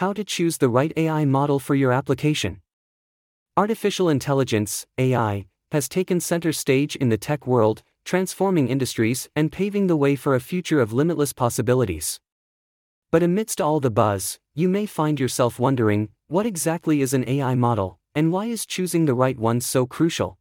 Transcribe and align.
How 0.00 0.12
to 0.12 0.24
choose 0.24 0.58
the 0.58 0.68
right 0.68 0.92
AI 0.94 1.24
model 1.24 1.58
for 1.58 1.74
your 1.74 1.90
application. 1.90 2.60
Artificial 3.56 4.10
intelligence, 4.10 4.84
AI, 4.98 5.46
has 5.72 5.88
taken 5.88 6.20
center 6.20 6.52
stage 6.52 6.96
in 6.96 7.08
the 7.08 7.16
tech 7.16 7.46
world, 7.46 7.82
transforming 8.04 8.68
industries 8.68 9.30
and 9.34 9.50
paving 9.50 9.86
the 9.86 9.96
way 9.96 10.14
for 10.14 10.34
a 10.34 10.40
future 10.40 10.82
of 10.82 10.92
limitless 10.92 11.32
possibilities. 11.32 12.20
But 13.10 13.22
amidst 13.22 13.58
all 13.58 13.80
the 13.80 13.90
buzz, 13.90 14.38
you 14.54 14.68
may 14.68 14.84
find 14.84 15.18
yourself 15.18 15.58
wondering 15.58 16.10
what 16.28 16.44
exactly 16.44 17.00
is 17.00 17.14
an 17.14 17.26
AI 17.26 17.54
model, 17.54 17.98
and 18.14 18.30
why 18.30 18.44
is 18.46 18.66
choosing 18.66 19.06
the 19.06 19.14
right 19.14 19.38
one 19.38 19.62
so 19.62 19.86
crucial? 19.86 20.36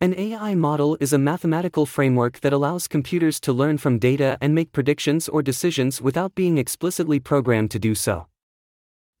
An 0.00 0.14
AI 0.16 0.54
model 0.54 0.96
is 1.00 1.12
a 1.12 1.18
mathematical 1.18 1.84
framework 1.84 2.38
that 2.42 2.52
allows 2.52 2.86
computers 2.86 3.40
to 3.40 3.52
learn 3.52 3.78
from 3.78 3.98
data 3.98 4.38
and 4.40 4.54
make 4.54 4.70
predictions 4.70 5.28
or 5.28 5.42
decisions 5.42 6.00
without 6.00 6.36
being 6.36 6.58
explicitly 6.58 7.18
programmed 7.18 7.72
to 7.72 7.80
do 7.80 7.96
so. 7.96 8.28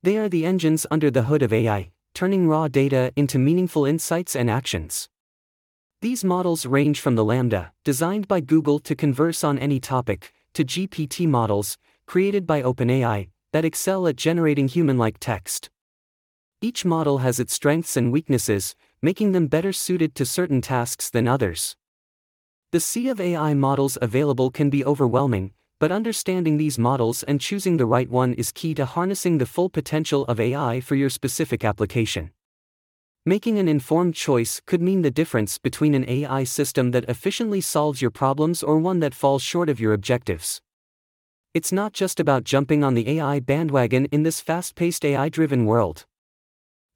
They 0.04 0.16
are 0.16 0.28
the 0.28 0.44
engines 0.44 0.84
under 0.90 1.12
the 1.12 1.24
hood 1.24 1.42
of 1.42 1.52
AI, 1.52 1.92
turning 2.12 2.48
raw 2.48 2.66
data 2.66 3.12
into 3.14 3.38
meaningful 3.38 3.84
insights 3.84 4.34
and 4.34 4.50
actions. 4.50 5.08
These 6.00 6.24
models 6.24 6.66
range 6.66 6.98
from 6.98 7.14
the 7.14 7.24
LaMDA, 7.24 7.70
designed 7.84 8.26
by 8.26 8.40
Google 8.40 8.80
to 8.80 8.96
converse 8.96 9.44
on 9.44 9.60
any 9.60 9.78
topic, 9.78 10.32
to 10.54 10.64
GPT 10.64 11.28
models, 11.28 11.78
created 12.06 12.48
by 12.48 12.62
OpenAI, 12.62 13.28
that 13.52 13.64
excel 13.64 14.08
at 14.08 14.16
generating 14.16 14.66
human 14.66 14.98
like 14.98 15.18
text. 15.20 15.70
Each 16.60 16.84
model 16.84 17.18
has 17.18 17.38
its 17.38 17.54
strengths 17.54 17.96
and 17.96 18.10
weaknesses, 18.10 18.74
making 19.00 19.30
them 19.30 19.46
better 19.46 19.72
suited 19.72 20.16
to 20.16 20.26
certain 20.26 20.60
tasks 20.60 21.10
than 21.10 21.28
others. 21.28 21.76
The 22.72 22.80
sea 22.80 23.08
of 23.08 23.20
AI 23.20 23.54
models 23.54 23.96
available 24.02 24.50
can 24.50 24.68
be 24.68 24.84
overwhelming, 24.84 25.52
but 25.82 25.90
understanding 25.90 26.58
these 26.58 26.78
models 26.78 27.24
and 27.24 27.40
choosing 27.40 27.76
the 27.76 27.84
right 27.84 28.08
one 28.08 28.34
is 28.34 28.52
key 28.52 28.72
to 28.72 28.84
harnessing 28.84 29.38
the 29.38 29.44
full 29.44 29.68
potential 29.68 30.24
of 30.26 30.38
AI 30.38 30.80
for 30.80 30.94
your 30.94 31.10
specific 31.10 31.64
application. 31.64 32.30
Making 33.26 33.58
an 33.58 33.66
informed 33.66 34.14
choice 34.14 34.62
could 34.64 34.80
mean 34.80 35.02
the 35.02 35.10
difference 35.10 35.58
between 35.58 35.94
an 35.94 36.08
AI 36.08 36.44
system 36.44 36.92
that 36.92 37.06
efficiently 37.08 37.60
solves 37.60 38.00
your 38.00 38.12
problems 38.12 38.62
or 38.62 38.78
one 38.78 39.00
that 39.00 39.12
falls 39.12 39.42
short 39.42 39.68
of 39.68 39.80
your 39.80 39.92
objectives. 39.92 40.60
It's 41.52 41.72
not 41.72 41.92
just 41.92 42.20
about 42.20 42.44
jumping 42.44 42.84
on 42.84 42.94
the 42.94 43.18
AI 43.18 43.40
bandwagon 43.40 44.04
in 44.12 44.22
this 44.22 44.40
fast 44.40 44.76
paced 44.76 45.04
AI 45.04 45.28
driven 45.30 45.66
world. 45.66 46.06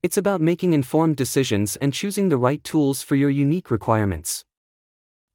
It's 0.05 0.17
about 0.17 0.41
making 0.41 0.75
informed 0.75 1.17
decisions 1.17 1.75
and 1.75 1.92
choosing 1.92 2.29
the 2.29 2.39
right 2.39 2.62
tools 2.62 3.03
for 3.03 3.17
your 3.17 3.31
unique 3.31 3.73
requirements. 3.73 4.45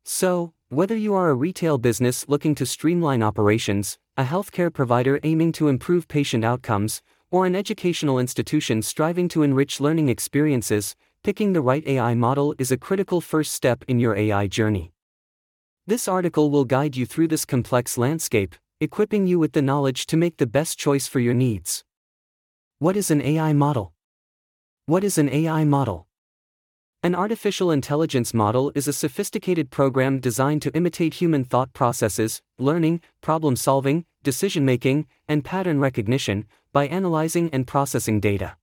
So, 0.06 0.54
whether 0.72 0.96
you 0.96 1.14
are 1.14 1.30
a 1.30 1.36
retail 1.36 1.78
business 1.78 2.24
looking 2.30 2.56
to 2.56 2.66
streamline 2.66 3.22
operations, 3.22 3.98
a 4.16 4.24
healthcare 4.24 4.74
provider 4.74 5.20
aiming 5.24 5.52
to 5.52 5.68
improve 5.68 6.08
patient 6.08 6.46
outcomes, 6.46 7.02
or 7.30 7.46
an 7.46 7.58
educational 7.58 8.18
institution 8.18 8.82
striving 8.82 9.28
to 9.28 9.44
enrich 9.44 9.82
learning 9.82 10.08
experiences, 10.08 10.96
picking 11.26 11.52
the 11.52 11.60
right 11.60 11.86
AI 11.86 12.16
model 12.16 12.56
is 12.58 12.72
a 12.72 12.78
critical 12.78 13.20
first 13.20 13.52
step 13.52 13.84
in 13.90 14.00
your 14.00 14.16
AI 14.16 14.48
journey. 14.48 14.94
This 15.88 16.08
article 16.08 16.50
will 16.50 16.64
guide 16.64 16.96
you 16.96 17.06
through 17.06 17.28
this 17.28 17.44
complex 17.44 17.98
landscape, 17.98 18.56
equipping 18.80 19.28
you 19.28 19.40
with 19.40 19.52
the 19.52 19.62
knowledge 19.62 20.06
to 20.06 20.16
make 20.16 20.38
the 20.38 20.48
best 20.48 20.80
choice 20.80 21.06
for 21.06 21.20
your 21.20 21.34
needs. 21.34 21.84
What 22.80 22.96
is 22.96 23.12
an 23.12 23.22
AI 23.22 23.52
model? 23.52 23.92
What 24.86 25.04
is 25.04 25.18
an 25.18 25.28
AI 25.28 25.66
model? 25.66 26.08
An 27.04 27.16
artificial 27.16 27.72
intelligence 27.72 28.32
model 28.32 28.72
is 28.76 28.88
a 28.88 28.94
sophisticated 28.94 29.72
program 29.72 30.20
designed 30.20 30.62
to 30.62 30.72
imitate 30.76 31.16
human 31.16 31.44
thought 31.44 31.74
processes, 31.74 32.44
learning, 32.60 33.02
problem 33.22 33.56
solving, 33.56 34.06
decision 34.22 34.66
making, 34.66 35.08
and 35.28 35.44
pattern 35.44 35.80
recognition 35.80 36.46
by 36.72 36.86
analyzing 36.86 37.50
and 37.52 37.66
processing 37.66 38.20
data. 38.20 38.56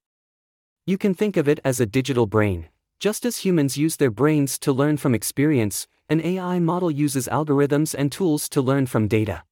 You 0.87 0.97
can 0.99 1.15
think 1.15 1.37
of 1.37 1.49
it 1.49 1.59
as 1.65 1.81
a 1.81 1.87
digital 1.87 2.27
brain. 2.27 2.69
Just 3.01 3.27
as 3.27 3.39
humans 3.39 3.77
use 3.77 3.97
their 3.97 4.13
brains 4.13 4.57
to 4.61 4.73
learn 4.73 4.99
from 4.99 5.17
experience, 5.17 5.89
an 6.09 6.25
AI 6.25 6.61
model 6.61 6.93
uses 6.93 7.27
algorithms 7.27 7.93
and 7.93 8.13
tools 8.13 8.49
to 8.51 8.63
learn 8.63 8.87
from 8.87 9.09
data. 9.09 9.43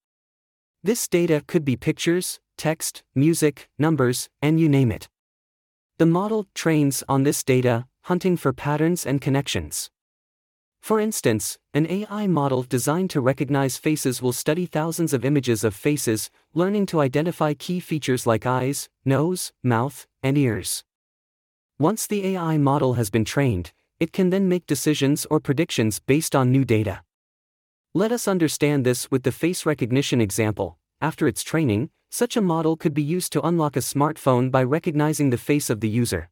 This 0.85 1.09
data 1.09 1.43
could 1.49 1.65
be 1.65 1.77
pictures, 1.77 2.39
text, 2.57 3.03
music, 3.17 3.69
numbers, 3.81 4.29
and 4.41 4.61
you 4.61 4.69
name 4.69 4.93
it. 4.93 5.09
The 5.99 6.07
model 6.07 6.47
trains 6.55 7.03
on 7.09 7.25
this 7.25 7.43
data, 7.43 7.87
hunting 8.07 8.37
for 8.37 8.53
patterns 8.53 9.05
and 9.05 9.21
connections. 9.21 9.91
For 10.81 11.01
instance, 11.01 11.59
an 11.75 11.91
AI 11.91 12.29
model 12.29 12.63
designed 12.63 13.11
to 13.11 13.21
recognize 13.21 13.79
faces 13.79 14.23
will 14.23 14.33
study 14.33 14.65
thousands 14.65 15.13
of 15.13 15.25
images 15.25 15.65
of 15.65 15.75
faces, 15.75 16.31
learning 16.55 16.87
to 16.87 17.01
identify 17.01 17.53
key 17.55 17.81
features 17.81 18.25
like 18.25 18.47
eyes, 18.47 18.89
nose, 19.05 19.53
mouth, 19.65 20.07
and 20.23 20.39
ears. 20.39 20.85
Once 21.81 22.07
the 22.07 22.25
AI 22.29 22.57
model 22.59 22.95
has 22.95 23.11
been 23.11 23.25
trained, 23.25 23.73
it 23.99 24.13
can 24.13 24.31
then 24.31 24.49
make 24.49 24.67
decisions 24.67 25.27
or 25.29 25.41
predictions 25.41 25.99
based 25.99 26.37
on 26.37 26.53
new 26.53 26.65
data. 26.65 27.03
Let 27.93 28.13
us 28.13 28.29
understand 28.29 28.87
this 28.87 29.11
with 29.11 29.25
the 29.25 29.33
face 29.33 29.67
recognition 29.67 30.21
example. 30.21 30.79
After 31.01 31.27
its 31.27 31.43
training, 31.43 31.91
such 32.09 32.37
a 32.37 32.41
model 32.41 32.77
could 32.77 32.95
be 32.95 33.03
used 33.03 33.33
to 33.33 33.45
unlock 33.45 33.75
a 33.75 33.81
smartphone 33.81 34.53
by 34.53 34.63
recognizing 34.63 35.31
the 35.31 35.39
face 35.39 35.71
of 35.71 35.81
the 35.81 35.89
user. 35.89 36.31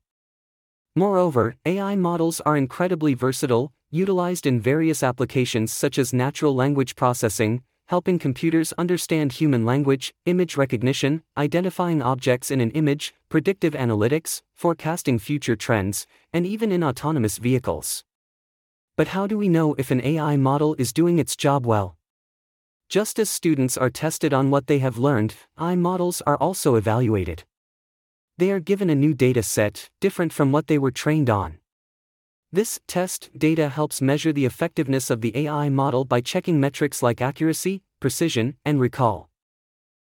Moreover, 0.96 1.56
AI 1.66 1.96
models 1.96 2.40
are 2.42 2.56
incredibly 2.56 3.14
versatile, 3.14 3.72
utilized 3.90 4.46
in 4.46 4.60
various 4.60 5.02
applications 5.02 5.72
such 5.72 5.98
as 5.98 6.12
natural 6.12 6.54
language 6.54 6.94
processing, 6.94 7.62
helping 7.86 8.16
computers 8.16 8.72
understand 8.78 9.32
human 9.32 9.64
language, 9.64 10.14
image 10.24 10.56
recognition, 10.56 11.24
identifying 11.36 12.00
objects 12.00 12.48
in 12.52 12.60
an 12.60 12.70
image, 12.70 13.12
predictive 13.28 13.72
analytics, 13.72 14.42
forecasting 14.54 15.18
future 15.18 15.56
trends, 15.56 16.06
and 16.32 16.46
even 16.46 16.70
in 16.70 16.84
autonomous 16.84 17.38
vehicles. 17.38 18.04
But 18.96 19.08
how 19.08 19.26
do 19.26 19.36
we 19.36 19.48
know 19.48 19.74
if 19.74 19.90
an 19.90 20.00
AI 20.00 20.36
model 20.36 20.76
is 20.78 20.92
doing 20.92 21.18
its 21.18 21.34
job 21.34 21.66
well? 21.66 21.96
Just 22.88 23.18
as 23.18 23.28
students 23.28 23.76
are 23.76 23.90
tested 23.90 24.32
on 24.32 24.50
what 24.50 24.68
they 24.68 24.78
have 24.78 24.96
learned, 24.96 25.34
AI 25.58 25.74
models 25.74 26.22
are 26.24 26.36
also 26.36 26.76
evaluated. 26.76 27.42
They 28.36 28.50
are 28.50 28.58
given 28.58 28.90
a 28.90 28.96
new 28.96 29.14
data 29.14 29.44
set, 29.44 29.90
different 30.00 30.32
from 30.32 30.50
what 30.50 30.66
they 30.66 30.76
were 30.76 30.90
trained 30.90 31.30
on. 31.30 31.58
This 32.50 32.80
test 32.88 33.30
data 33.38 33.68
helps 33.68 34.02
measure 34.02 34.32
the 34.32 34.44
effectiveness 34.44 35.08
of 35.08 35.20
the 35.20 35.36
AI 35.36 35.68
model 35.68 36.04
by 36.04 36.20
checking 36.20 36.58
metrics 36.58 37.00
like 37.00 37.20
accuracy, 37.20 37.84
precision, 38.00 38.56
and 38.64 38.80
recall. 38.80 39.30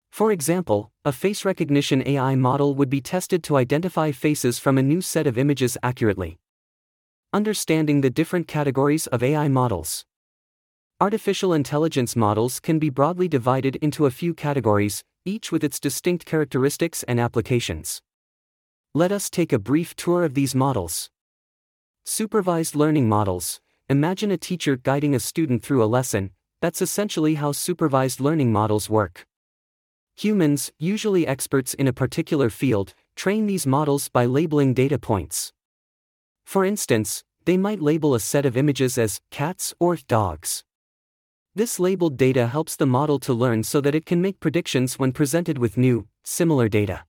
For 0.09 0.31
example, 0.31 0.93
a 1.03 1.11
face 1.11 1.43
recognition 1.43 2.01
AI 2.05 2.35
model 2.35 2.75
would 2.75 2.89
be 2.89 3.01
tested 3.01 3.43
to 3.43 3.57
identify 3.57 4.11
faces 4.11 4.57
from 4.57 4.77
a 4.77 4.83
new 4.83 5.01
set 5.01 5.27
of 5.27 5.37
images 5.37 5.77
accurately. 5.83 6.39
Understanding 7.33 7.99
the 7.99 8.09
different 8.09 8.47
categories 8.47 9.05
of 9.07 9.21
AI 9.21 9.49
models. 9.49 10.05
Artificial 11.01 11.51
intelligence 11.51 12.15
models 12.15 12.61
can 12.61 12.79
be 12.79 12.89
broadly 12.89 13.27
divided 13.27 13.75
into 13.77 14.05
a 14.05 14.11
few 14.11 14.33
categories, 14.33 15.03
each 15.25 15.51
with 15.51 15.61
its 15.61 15.77
distinct 15.77 16.25
characteristics 16.25 17.03
and 17.03 17.19
applications. 17.19 18.01
Let 18.95 19.11
us 19.11 19.31
take 19.31 19.51
a 19.51 19.57
brief 19.57 19.95
tour 19.95 20.23
of 20.23 20.35
these 20.35 20.53
models. 20.53 21.09
Supervised 22.05 22.75
learning 22.75 23.09
models. 23.09 23.59
Imagine 23.89 24.29
a 24.29 24.37
teacher 24.37 24.75
guiding 24.75 25.15
a 25.15 25.19
student 25.19 25.63
through 25.63 25.83
a 25.83 25.89
lesson, 25.89 26.29
that's 26.61 26.79
essentially 26.79 27.33
how 27.33 27.53
supervised 27.53 28.19
learning 28.19 28.51
models 28.51 28.91
work. 28.91 29.25
Humans, 30.17 30.73
usually 30.77 31.25
experts 31.25 31.73
in 31.73 31.87
a 31.87 31.91
particular 31.91 32.51
field, 32.51 32.93
train 33.15 33.47
these 33.47 33.65
models 33.65 34.09
by 34.09 34.25
labeling 34.25 34.75
data 34.75 34.99
points. 34.99 35.51
For 36.45 36.63
instance, 36.63 37.23
they 37.45 37.57
might 37.57 37.81
label 37.81 38.13
a 38.13 38.19
set 38.19 38.45
of 38.45 38.55
images 38.55 38.99
as 38.99 39.21
cats 39.31 39.73
or 39.79 39.97
dogs. 40.07 40.63
This 41.55 41.79
labeled 41.79 42.15
data 42.15 42.45
helps 42.45 42.75
the 42.75 42.85
model 42.85 43.17
to 43.21 43.33
learn 43.33 43.63
so 43.63 43.81
that 43.81 43.95
it 43.95 44.05
can 44.05 44.21
make 44.21 44.39
predictions 44.39 44.99
when 44.99 45.13
presented 45.13 45.57
with 45.57 45.77
new, 45.77 46.07
similar 46.23 46.69
data. 46.69 47.05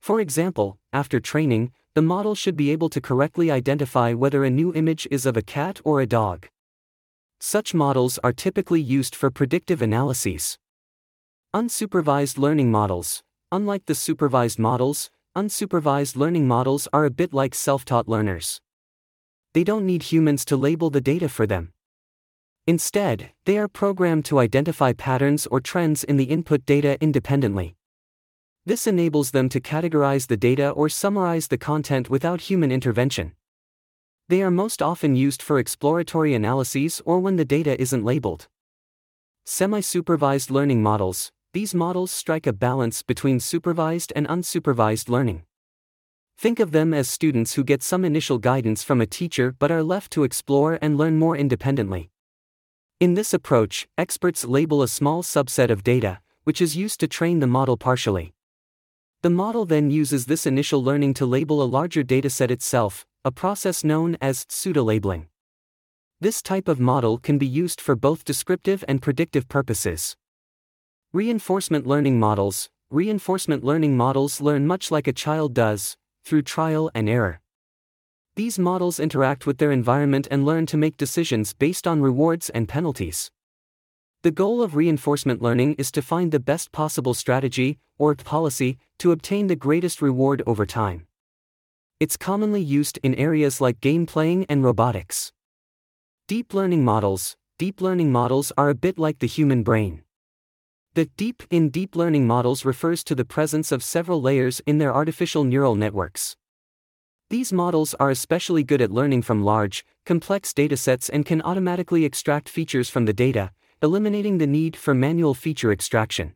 For 0.00 0.20
example, 0.20 0.78
after 0.92 1.20
training, 1.20 1.72
the 1.94 2.02
model 2.02 2.34
should 2.34 2.56
be 2.56 2.70
able 2.70 2.88
to 2.90 3.00
correctly 3.00 3.50
identify 3.50 4.12
whether 4.12 4.44
a 4.44 4.50
new 4.50 4.72
image 4.74 5.08
is 5.10 5.26
of 5.26 5.36
a 5.36 5.42
cat 5.42 5.80
or 5.84 6.00
a 6.00 6.06
dog. 6.06 6.48
Such 7.40 7.74
models 7.74 8.18
are 8.24 8.32
typically 8.32 8.80
used 8.80 9.14
for 9.14 9.30
predictive 9.30 9.80
analyses. 9.80 10.58
Unsupervised 11.54 12.36
learning 12.36 12.70
models. 12.70 13.22
Unlike 13.50 13.86
the 13.86 13.94
supervised 13.94 14.58
models, 14.58 15.10
unsupervised 15.36 16.16
learning 16.16 16.46
models 16.46 16.88
are 16.92 17.04
a 17.04 17.10
bit 17.10 17.32
like 17.32 17.54
self 17.54 17.84
taught 17.84 18.08
learners. 18.08 18.60
They 19.54 19.64
don't 19.64 19.86
need 19.86 20.02
humans 20.04 20.44
to 20.46 20.56
label 20.56 20.90
the 20.90 21.00
data 21.00 21.28
for 21.28 21.46
them. 21.46 21.72
Instead, 22.66 23.30
they 23.46 23.56
are 23.56 23.66
programmed 23.66 24.26
to 24.26 24.38
identify 24.38 24.92
patterns 24.92 25.46
or 25.46 25.58
trends 25.58 26.04
in 26.04 26.18
the 26.18 26.24
input 26.24 26.66
data 26.66 26.98
independently. 27.00 27.77
This 28.68 28.86
enables 28.86 29.30
them 29.30 29.48
to 29.48 29.62
categorize 29.62 30.26
the 30.26 30.36
data 30.36 30.68
or 30.68 30.90
summarize 30.90 31.48
the 31.48 31.56
content 31.56 32.10
without 32.10 32.42
human 32.42 32.70
intervention. 32.70 33.32
They 34.28 34.42
are 34.42 34.50
most 34.50 34.82
often 34.82 35.16
used 35.16 35.40
for 35.40 35.58
exploratory 35.58 36.34
analyses 36.34 37.00
or 37.06 37.18
when 37.18 37.36
the 37.36 37.46
data 37.46 37.80
isn't 37.80 38.04
labeled. 38.04 38.46
Semi 39.46 39.80
supervised 39.80 40.50
learning 40.50 40.82
models. 40.82 41.32
these 41.54 41.74
models 41.74 42.10
strike 42.10 42.46
a 42.46 42.52
balance 42.52 43.02
between 43.02 43.40
supervised 43.40 44.12
and 44.14 44.28
unsupervised 44.28 45.08
learning. 45.08 45.44
Think 46.36 46.60
of 46.60 46.72
them 46.72 46.92
as 46.92 47.08
students 47.08 47.54
who 47.54 47.64
get 47.64 47.82
some 47.82 48.04
initial 48.04 48.36
guidance 48.36 48.84
from 48.84 49.00
a 49.00 49.06
teacher 49.06 49.56
but 49.58 49.70
are 49.70 49.82
left 49.82 50.12
to 50.12 50.24
explore 50.24 50.78
and 50.82 50.98
learn 50.98 51.18
more 51.18 51.34
independently. 51.34 52.10
In 53.00 53.14
this 53.14 53.32
approach, 53.32 53.88
experts 53.96 54.44
label 54.44 54.82
a 54.82 54.88
small 54.88 55.22
subset 55.22 55.70
of 55.70 55.82
data, 55.82 56.20
which 56.44 56.60
is 56.60 56.76
used 56.76 57.00
to 57.00 57.08
train 57.08 57.38
the 57.40 57.46
model 57.46 57.78
partially. 57.78 58.34
The 59.22 59.30
model 59.30 59.64
then 59.64 59.90
uses 59.90 60.26
this 60.26 60.46
initial 60.46 60.82
learning 60.82 61.14
to 61.14 61.26
label 61.26 61.60
a 61.60 61.64
larger 61.64 62.04
dataset 62.04 62.52
itself, 62.52 63.04
a 63.24 63.32
process 63.32 63.82
known 63.82 64.16
as 64.20 64.46
pseudo-labeling. 64.48 65.26
This 66.20 66.40
type 66.40 66.68
of 66.68 66.78
model 66.78 67.18
can 67.18 67.36
be 67.36 67.46
used 67.46 67.80
for 67.80 67.96
both 67.96 68.24
descriptive 68.24 68.84
and 68.86 69.02
predictive 69.02 69.48
purposes. 69.48 70.16
Reinforcement 71.12 71.84
learning 71.84 72.20
models 72.20 72.68
Reinforcement 72.90 73.64
learning 73.64 73.96
models 73.96 74.40
learn 74.40 74.66
much 74.66 74.90
like 74.90 75.06
a 75.06 75.12
child 75.12 75.52
does, 75.52 75.96
through 76.24 76.42
trial 76.42 76.90
and 76.94 77.06
error. 77.06 77.40
These 78.36 78.58
models 78.58 78.98
interact 78.98 79.46
with 79.46 79.58
their 79.58 79.72
environment 79.72 80.28
and 80.30 80.46
learn 80.46 80.64
to 80.66 80.76
make 80.76 80.96
decisions 80.96 81.52
based 81.52 81.86
on 81.86 82.00
rewards 82.00 82.48
and 82.50 82.68
penalties. 82.68 83.30
The 84.22 84.32
goal 84.32 84.62
of 84.62 84.74
reinforcement 84.74 85.40
learning 85.40 85.74
is 85.74 85.92
to 85.92 86.02
find 86.02 86.32
the 86.32 86.40
best 86.40 86.72
possible 86.72 87.14
strategy, 87.14 87.78
or 87.98 88.16
policy, 88.16 88.76
to 88.98 89.12
obtain 89.12 89.46
the 89.46 89.54
greatest 89.54 90.02
reward 90.02 90.42
over 90.44 90.66
time. 90.66 91.06
It's 92.00 92.16
commonly 92.16 92.60
used 92.60 92.98
in 93.04 93.14
areas 93.14 93.60
like 93.60 93.80
game 93.80 94.06
playing 94.06 94.46
and 94.48 94.64
robotics. 94.64 95.32
Deep 96.26 96.52
learning 96.52 96.84
models 96.84 97.36
Deep 97.58 97.80
learning 97.80 98.12
models 98.12 98.52
are 98.56 98.70
a 98.70 98.74
bit 98.74 98.98
like 98.98 99.18
the 99.18 99.26
human 99.26 99.64
brain. 99.64 100.02
The 100.94 101.06
deep 101.16 101.42
in 101.50 101.70
deep 101.70 101.96
learning 101.96 102.26
models 102.26 102.64
refers 102.64 103.02
to 103.04 103.14
the 103.14 103.24
presence 103.24 103.72
of 103.72 103.82
several 103.82 104.22
layers 104.22 104.60
in 104.66 104.78
their 104.78 104.94
artificial 104.94 105.44
neural 105.44 105.74
networks. 105.74 106.36
These 107.30 107.52
models 107.52 107.94
are 107.94 108.10
especially 108.10 108.62
good 108.62 108.80
at 108.80 108.90
learning 108.90 109.22
from 109.22 109.44
large, 109.44 109.84
complex 110.06 110.52
datasets 110.52 111.10
and 111.12 111.26
can 111.26 111.42
automatically 111.42 112.04
extract 112.04 112.48
features 112.48 112.88
from 112.88 113.06
the 113.06 113.12
data, 113.12 113.50
eliminating 113.82 114.38
the 114.38 114.46
need 114.46 114.76
for 114.76 114.94
manual 114.94 115.34
feature 115.34 115.70
extraction. 115.70 116.34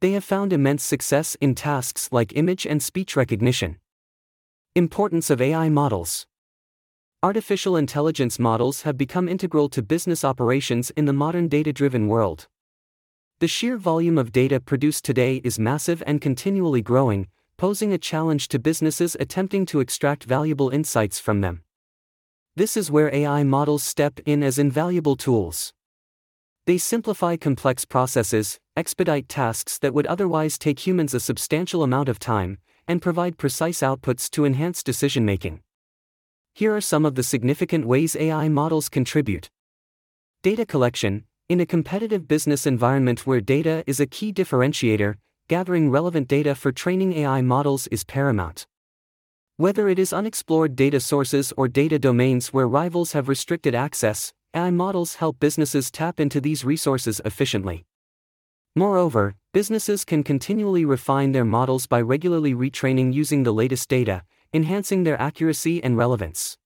They 0.00 0.12
have 0.12 0.24
found 0.24 0.52
immense 0.52 0.82
success 0.82 1.36
in 1.40 1.54
tasks 1.54 2.08
like 2.10 2.32
image 2.34 2.66
and 2.66 2.82
speech 2.82 3.14
recognition. 3.14 3.78
Importance 4.74 5.30
of 5.30 5.40
AI 5.40 5.68
models 5.68 6.26
Artificial 7.22 7.76
intelligence 7.76 8.38
models 8.38 8.82
have 8.82 8.96
become 8.96 9.28
integral 9.28 9.68
to 9.68 9.82
business 9.82 10.24
operations 10.24 10.90
in 10.96 11.04
the 11.04 11.12
modern 11.12 11.48
data 11.48 11.72
driven 11.72 12.08
world. 12.08 12.48
The 13.40 13.48
sheer 13.48 13.76
volume 13.76 14.18
of 14.18 14.32
data 14.32 14.58
produced 14.58 15.04
today 15.04 15.42
is 15.44 15.58
massive 15.58 16.02
and 16.06 16.20
continually 16.20 16.82
growing, 16.82 17.28
posing 17.58 17.92
a 17.92 17.98
challenge 17.98 18.48
to 18.48 18.58
businesses 18.58 19.16
attempting 19.20 19.66
to 19.66 19.80
extract 19.80 20.24
valuable 20.24 20.70
insights 20.70 21.20
from 21.20 21.42
them. 21.42 21.62
This 22.56 22.76
is 22.76 22.90
where 22.90 23.14
AI 23.14 23.44
models 23.44 23.82
step 23.82 24.18
in 24.24 24.42
as 24.42 24.58
invaluable 24.58 25.14
tools. 25.14 25.74
They 26.70 26.78
simplify 26.78 27.34
complex 27.34 27.84
processes, 27.84 28.60
expedite 28.76 29.28
tasks 29.28 29.76
that 29.78 29.92
would 29.92 30.06
otherwise 30.06 30.56
take 30.56 30.86
humans 30.86 31.14
a 31.14 31.18
substantial 31.18 31.82
amount 31.82 32.08
of 32.08 32.20
time, 32.20 32.58
and 32.86 33.02
provide 33.02 33.38
precise 33.38 33.80
outputs 33.80 34.30
to 34.30 34.44
enhance 34.44 34.84
decision 34.84 35.24
making. 35.24 35.62
Here 36.54 36.72
are 36.72 36.80
some 36.80 37.04
of 37.04 37.16
the 37.16 37.24
significant 37.24 37.88
ways 37.88 38.14
AI 38.14 38.48
models 38.48 38.88
contribute. 38.88 39.50
Data 40.44 40.64
collection, 40.64 41.24
in 41.48 41.58
a 41.58 41.66
competitive 41.66 42.28
business 42.28 42.66
environment 42.66 43.26
where 43.26 43.40
data 43.40 43.82
is 43.88 43.98
a 43.98 44.06
key 44.06 44.32
differentiator, 44.32 45.16
gathering 45.48 45.90
relevant 45.90 46.28
data 46.28 46.54
for 46.54 46.70
training 46.70 47.14
AI 47.14 47.40
models 47.40 47.88
is 47.88 48.04
paramount. 48.04 48.64
Whether 49.56 49.88
it 49.88 49.98
is 49.98 50.12
unexplored 50.12 50.76
data 50.76 51.00
sources 51.00 51.52
or 51.56 51.66
data 51.66 51.98
domains 51.98 52.52
where 52.52 52.68
rivals 52.68 53.10
have 53.10 53.28
restricted 53.28 53.74
access, 53.74 54.32
AI 54.52 54.70
models 54.72 55.14
help 55.16 55.38
businesses 55.38 55.92
tap 55.92 56.18
into 56.18 56.40
these 56.40 56.64
resources 56.64 57.20
efficiently. 57.24 57.84
Moreover, 58.74 59.36
businesses 59.52 60.04
can 60.04 60.24
continually 60.24 60.84
refine 60.84 61.30
their 61.30 61.44
models 61.44 61.86
by 61.86 62.00
regularly 62.00 62.52
retraining 62.52 63.12
using 63.12 63.44
the 63.44 63.52
latest 63.52 63.88
data, 63.88 64.24
enhancing 64.52 65.04
their 65.04 65.20
accuracy 65.20 65.82
and 65.84 65.96
relevance. 65.96 66.56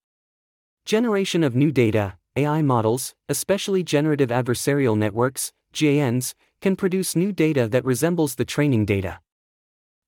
Generation 0.86 1.44
of 1.44 1.54
new 1.54 1.70
data, 1.70 2.14
AI 2.36 2.62
models, 2.62 3.14
especially 3.28 3.82
generative 3.82 4.30
adversarial 4.30 4.96
networks, 4.96 5.52
GANs, 5.72 6.34
can 6.62 6.76
produce 6.76 7.14
new 7.14 7.32
data 7.32 7.68
that 7.68 7.84
resembles 7.84 8.36
the 8.36 8.46
training 8.46 8.86
data. 8.86 9.20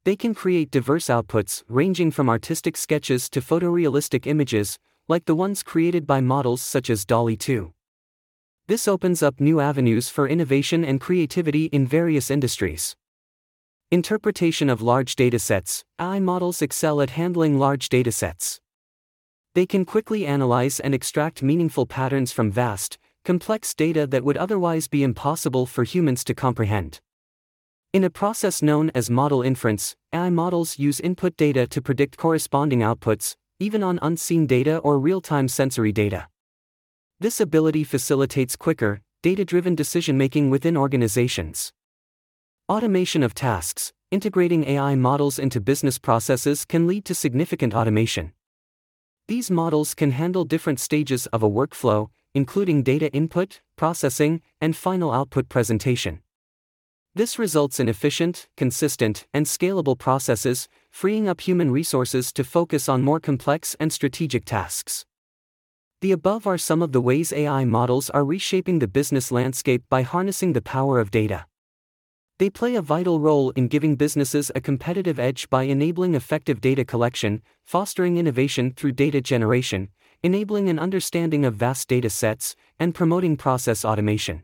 They 0.07 0.17
can 0.17 0.35
create 0.35 0.71
diverse 0.71 1.07
outputs 1.07 1.63
ranging 1.69 2.11
from 2.11 2.31
artistic 2.31 2.79
sketches 2.79 3.29
to 3.31 3.43
photorealistic 3.43 4.27
images, 4.27 4.79
like 5.09 5.25
the 5.27 5.37
ones 5.37 5.63
created 5.63 6.07
by 6.07 6.21
models 6.21 6.61
such 6.61 6.91
as 6.91 7.05
DALL-E 7.05 7.37
2. 7.37 7.73
This 8.67 8.89
opens 8.89 9.23
up 9.23 9.39
new 9.39 9.61
avenues 9.61 10.09
for 10.09 10.27
innovation 10.27 10.85
and 10.85 11.01
creativity 11.01 11.67
in 11.67 11.87
various 11.87 12.29
industries. 12.31 12.97
Interpretation 13.93 14.69
of 14.69 14.83
large 14.83 15.15
datasets 15.15 15.85
AI 16.01 16.19
models 16.19 16.61
excel 16.61 17.01
at 17.01 17.11
handling 17.11 17.57
large 17.57 17.89
datasets. 17.89 18.59
They 19.55 19.65
can 19.65 19.85
quickly 19.85 20.27
analyze 20.27 20.81
and 20.81 20.93
extract 20.93 21.41
meaningful 21.41 21.87
patterns 21.87 22.33
from 22.33 22.51
vast, 22.51 22.99
complex 23.25 23.75
data 23.75 24.09
that 24.09 24.25
would 24.25 24.37
otherwise 24.37 24.89
be 24.89 25.05
impossible 25.05 25.67
for 25.67 25.85
humans 25.85 26.25
to 26.25 26.35
comprehend. 26.35 27.01
In 27.93 28.03
a 28.03 28.11
process 28.11 28.61
known 28.61 28.91
as 28.93 29.09
model 29.09 29.43
inference, 29.43 29.95
AI 30.13 30.31
models 30.31 30.81
use 30.81 30.99
input 30.99 31.37
data 31.37 31.69
to 31.69 31.81
predict 31.81 32.17
corresponding 32.17 32.81
outputs, 32.81 33.37
even 33.59 33.83
on 33.83 33.99
unseen 34.03 34.47
data 34.47 34.79
or 34.79 34.99
real 34.99 35.21
time 35.21 35.49
sensory 35.49 35.93
data. 35.93 36.29
This 37.19 37.41
ability 37.41 37.85
facilitates 37.85 38.57
quicker, 38.57 39.01
data 39.23 39.45
driven 39.45 39.75
decision 39.75 40.19
making 40.19 40.51
within 40.51 40.77
organizations. 40.77 41.73
Automation 42.69 43.23
of 43.23 43.35
tasks 43.35 43.93
Integrating 44.13 44.63
AI 44.69 44.95
models 44.95 45.37
into 45.37 45.61
business 45.61 45.99
processes 45.99 46.65
can 46.65 46.87
lead 46.87 47.05
to 47.07 47.15
significant 47.15 47.75
automation. 47.75 48.33
These 49.27 49.51
models 49.51 49.95
can 49.95 50.13
handle 50.13 50.45
different 50.45 50.79
stages 50.79 51.27
of 51.27 51.43
a 51.43 51.51
workflow, 51.51 52.11
including 52.33 52.85
data 52.85 53.13
input, 53.13 53.61
processing, 53.75 54.43
and 54.61 54.77
final 54.77 55.11
output 55.11 55.49
presentation. 55.49 56.21
This 57.17 57.39
results 57.39 57.81
in 57.81 57.89
efficient, 57.89 58.47
consistent, 58.59 59.27
and 59.33 59.47
scalable 59.47 59.99
processes, 59.99 60.69
freeing 60.91 61.31
up 61.31 61.41
human 61.41 61.71
resources 61.71 62.31
to 62.35 62.45
focus 62.45 62.91
on 62.91 63.01
more 63.01 63.21
complex 63.21 63.75
and 63.81 63.91
strategic 63.91 64.45
tasks. 64.45 65.07
The 66.03 66.13
above 66.13 66.47
are 66.47 66.59
some 66.59 66.83
of 66.83 66.93
the 66.93 67.01
ways 67.01 67.33
AI 67.33 67.65
models 67.65 68.11
are 68.11 68.23
reshaping 68.23 68.81
the 68.81 68.87
business 68.87 69.33
landscape 69.33 69.83
by 69.89 70.03
harnessing 70.03 70.53
the 70.53 70.61
power 70.61 71.01
of 71.01 71.11
data. 71.11 71.47
They 72.39 72.51
play 72.51 72.75
a 72.75 72.83
vital 72.83 73.19
role 73.19 73.49
in 73.53 73.69
giving 73.69 73.97
businesses 73.97 74.53
a 74.55 74.61
competitive 74.61 75.19
edge 75.19 75.49
by 75.49 75.63
enabling 75.63 76.15
effective 76.15 76.61
data 76.61 76.85
collection, 76.85 77.41
fostering 77.65 78.19
innovation 78.19 78.75
through 78.77 78.93
data 78.93 79.23
generation, 79.23 79.89
enabling 80.23 80.69
an 80.69 80.79
understanding 80.79 81.47
of 81.47 81.55
vast 81.55 81.89
data 81.89 82.11
sets, 82.11 82.55
and 82.79 82.95
promoting 82.95 83.39
process 83.39 83.87
automation. 83.87 84.43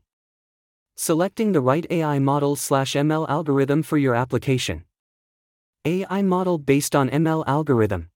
Selecting 0.96 1.52
the 1.52 1.60
right 1.60 1.86
AI 1.90 2.18
model 2.18 2.54
slash 2.54 2.92
ML 2.92 3.28
algorithm 3.28 3.82
for 3.82 3.96
your 3.96 4.14
application. 4.14 4.84
AI 5.86 6.22
model 6.22 6.58
based 6.58 6.94
on 6.94 7.08
ML 7.08 7.44
algorithm. 7.46 8.10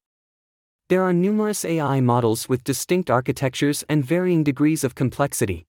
There 0.89 1.03
are 1.03 1.13
numerous 1.15 1.65
AI 1.65 2.01
models 2.01 2.49
with 2.49 2.63
distinct 2.63 3.11
architectures 3.11 3.83
and 3.89 4.05
varying 4.05 4.45
degrees 4.45 4.85
of 4.85 4.95
complexity. 4.95 5.67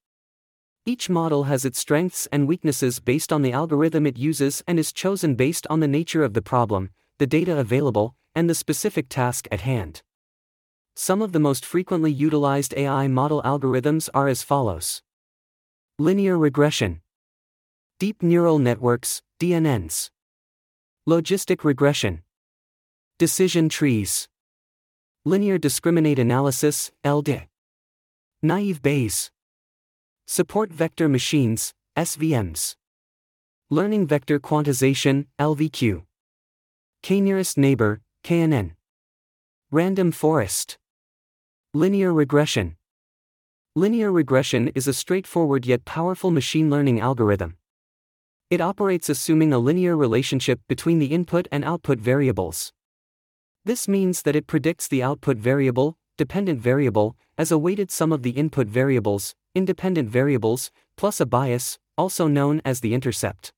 Each 0.85 1.09
model 1.09 1.45
has 1.45 1.65
its 1.65 1.79
strengths 1.79 2.27
and 2.31 2.47
weaknesses 2.47 2.99
based 2.99 3.33
on 3.33 3.41
the 3.41 3.53
algorithm 3.53 4.05
it 4.05 4.17
uses 4.17 4.61
and 4.67 4.77
is 4.77 4.91
chosen 4.91 5.35
based 5.35 5.65
on 5.69 5.79
the 5.79 5.87
nature 5.87 6.23
of 6.23 6.33
the 6.33 6.41
problem, 6.41 6.91
the 7.19 7.25
data 7.25 7.57
available, 7.57 8.15
and 8.35 8.49
the 8.49 8.53
specific 8.53 9.07
task 9.09 9.47
at 9.49 9.61
hand. 9.61 10.03
Some 10.93 11.21
of 11.21 11.31
the 11.31 11.39
most 11.39 11.65
frequently 11.65 12.11
utilized 12.11 12.73
AI 12.75 13.07
model 13.07 13.41
algorithms 13.43 14.09
are 14.13 14.27
as 14.27 14.43
follows 14.43 15.01
Linear 15.99 16.37
regression, 16.37 17.01
Deep 17.99 18.21
neural 18.21 18.59
networks, 18.59 19.23
DNNs, 19.39 20.11
Logistic 21.09 21.63
regression, 21.63 22.21
Decision 23.17 23.67
trees, 23.67 24.27
Linear 25.25 25.57
discriminant 25.57 26.19
analysis, 26.19 26.91
LD, 27.03 27.47
Naive 28.43 28.83
Bayes. 28.83 29.31
Support 30.27 30.71
vector 30.71 31.09
machines, 31.09 31.73
SVMs. 31.97 32.75
Learning 33.71 34.05
vector 34.05 34.39
quantization, 34.39 35.25
LVQ. 35.39 36.03
K-nearest 37.01 37.57
neighbor, 37.57 38.01
KNN. 38.23 38.73
Random 39.71 40.11
forest. 40.11 40.77
Linear 41.73 42.13
regression. 42.13 42.75
Linear 43.77 44.11
regression 44.11 44.69
is 44.69 44.87
a 44.87 44.91
straightforward 44.91 45.67
yet 45.67 45.85
powerful 45.85 46.31
machine 46.31 46.67
learning 46.67 46.99
algorithm. 46.99 47.57
It 48.49 48.59
operates 48.59 49.07
assuming 49.07 49.53
a 49.53 49.59
linear 49.59 49.95
relationship 49.95 50.61
between 50.67 50.97
the 50.97 51.13
input 51.13 51.47
and 51.51 51.63
output 51.63 51.99
variables. 51.99 52.73
This 53.65 53.87
means 53.87 54.23
that 54.23 54.35
it 54.35 54.47
predicts 54.47 54.87
the 54.87 55.03
output 55.03 55.37
variable, 55.37 55.95
dependent 56.17 56.59
variable, 56.59 57.15
as 57.37 57.51
a 57.51 57.59
weighted 57.59 57.91
sum 57.91 58.11
of 58.11 58.23
the 58.23 58.31
input 58.31 58.65
variables, 58.65 59.35
independent 59.53 60.09
variables, 60.09 60.71
plus 60.95 61.19
a 61.19 61.27
bias, 61.27 61.77
also 61.99 62.27
known 62.27 62.63
as 62.65 62.79
the 62.79 62.95
intercept. 62.95 63.53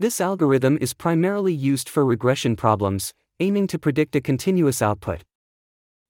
This 0.00 0.20
algorithm 0.20 0.76
is 0.80 0.92
primarily 0.92 1.54
used 1.54 1.88
for 1.88 2.04
regression 2.04 2.56
problems, 2.56 3.14
aiming 3.38 3.68
to 3.68 3.78
predict 3.78 4.16
a 4.16 4.20
continuous 4.20 4.82
output. 4.82 5.22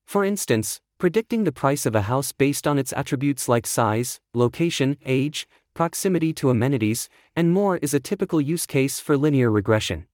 For 0.07 0.25
instance, 0.25 0.81
predicting 1.01 1.45
the 1.45 1.51
price 1.51 1.87
of 1.87 1.95
a 1.95 2.03
house 2.03 2.31
based 2.31 2.67
on 2.67 2.77
its 2.77 2.93
attributes 2.93 3.49
like 3.49 3.65
size, 3.65 4.19
location, 4.35 4.95
age, 5.03 5.47
proximity 5.73 6.31
to 6.31 6.51
amenities, 6.51 7.09
and 7.35 7.51
more 7.51 7.77
is 7.77 7.95
a 7.95 7.99
typical 7.99 8.39
use 8.39 8.67
case 8.67 8.99
for 8.99 9.17
linear 9.17 9.49
regression. 9.49 10.05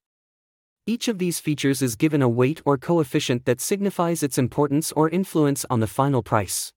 Each 0.86 1.10
of 1.10 1.20
these 1.20 1.42
features 1.42 1.82
is 1.82 1.98
given 1.98 2.22
a 2.22 2.30
weight 2.30 2.62
or 2.64 2.78
coefficient 2.78 3.44
that 3.44 3.60
signifies 3.60 4.24
its 4.24 4.38
importance 4.38 4.94
or 4.94 5.10
influence 5.10 5.66
on 5.70 5.82
the 5.82 5.88
final 5.88 6.24
price. 6.24 6.72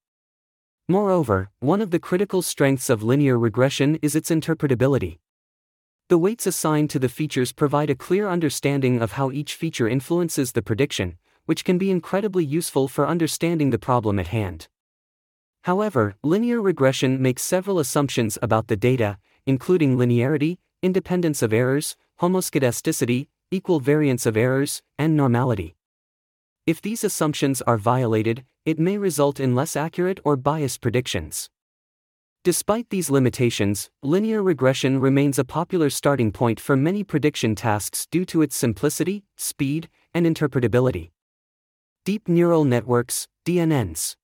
Moreover, 0.88 1.50
one 1.60 1.80
of 1.80 1.92
the 1.92 2.00
critical 2.00 2.42
strengths 2.42 2.90
of 2.90 3.04
linear 3.04 3.38
regression 3.38 3.96
is 4.02 4.16
its 4.16 4.28
interpretability. 4.28 5.18
The 6.08 6.18
weights 6.18 6.48
assigned 6.48 6.90
to 6.90 6.98
the 6.98 7.08
features 7.08 7.52
provide 7.52 7.90
a 7.90 7.94
clear 7.94 8.28
understanding 8.28 9.00
of 9.00 9.12
how 9.12 9.30
each 9.30 9.54
feature 9.54 9.88
influences 9.88 10.50
the 10.50 10.62
prediction, 10.62 11.16
which 11.50 11.64
can 11.64 11.78
be 11.78 11.90
incredibly 11.90 12.44
useful 12.44 12.86
for 12.86 13.08
understanding 13.08 13.70
the 13.70 13.78
problem 13.88 14.20
at 14.20 14.28
hand. 14.28 14.68
However, 15.64 16.14
linear 16.22 16.62
regression 16.62 17.20
makes 17.20 17.42
several 17.42 17.80
assumptions 17.80 18.38
about 18.40 18.68
the 18.68 18.76
data, 18.76 19.18
including 19.46 19.96
linearity, 19.96 20.58
independence 20.80 21.42
of 21.42 21.52
errors, 21.52 21.96
homoscedasticity, 22.20 23.26
equal 23.50 23.80
variance 23.80 24.26
of 24.26 24.36
errors, 24.36 24.80
and 24.96 25.16
normality. 25.16 25.74
If 26.68 26.80
these 26.80 27.02
assumptions 27.02 27.60
are 27.62 27.76
violated, 27.76 28.44
it 28.64 28.78
may 28.78 28.96
result 28.96 29.40
in 29.40 29.56
less 29.56 29.74
accurate 29.74 30.20
or 30.22 30.36
biased 30.36 30.80
predictions. 30.80 31.50
Despite 32.44 32.90
these 32.90 33.10
limitations, 33.10 33.90
linear 34.04 34.40
regression 34.40 35.00
remains 35.00 35.36
a 35.36 35.44
popular 35.58 35.90
starting 35.90 36.30
point 36.30 36.60
for 36.60 36.76
many 36.76 37.02
prediction 37.02 37.56
tasks 37.56 38.06
due 38.08 38.24
to 38.26 38.40
its 38.40 38.54
simplicity, 38.54 39.24
speed, 39.36 39.88
and 40.14 40.24
interpretability. 40.26 41.10
Deep 42.06 42.28
Neural 42.28 42.64
Networks, 42.64 43.28
DNNs. 43.44 44.16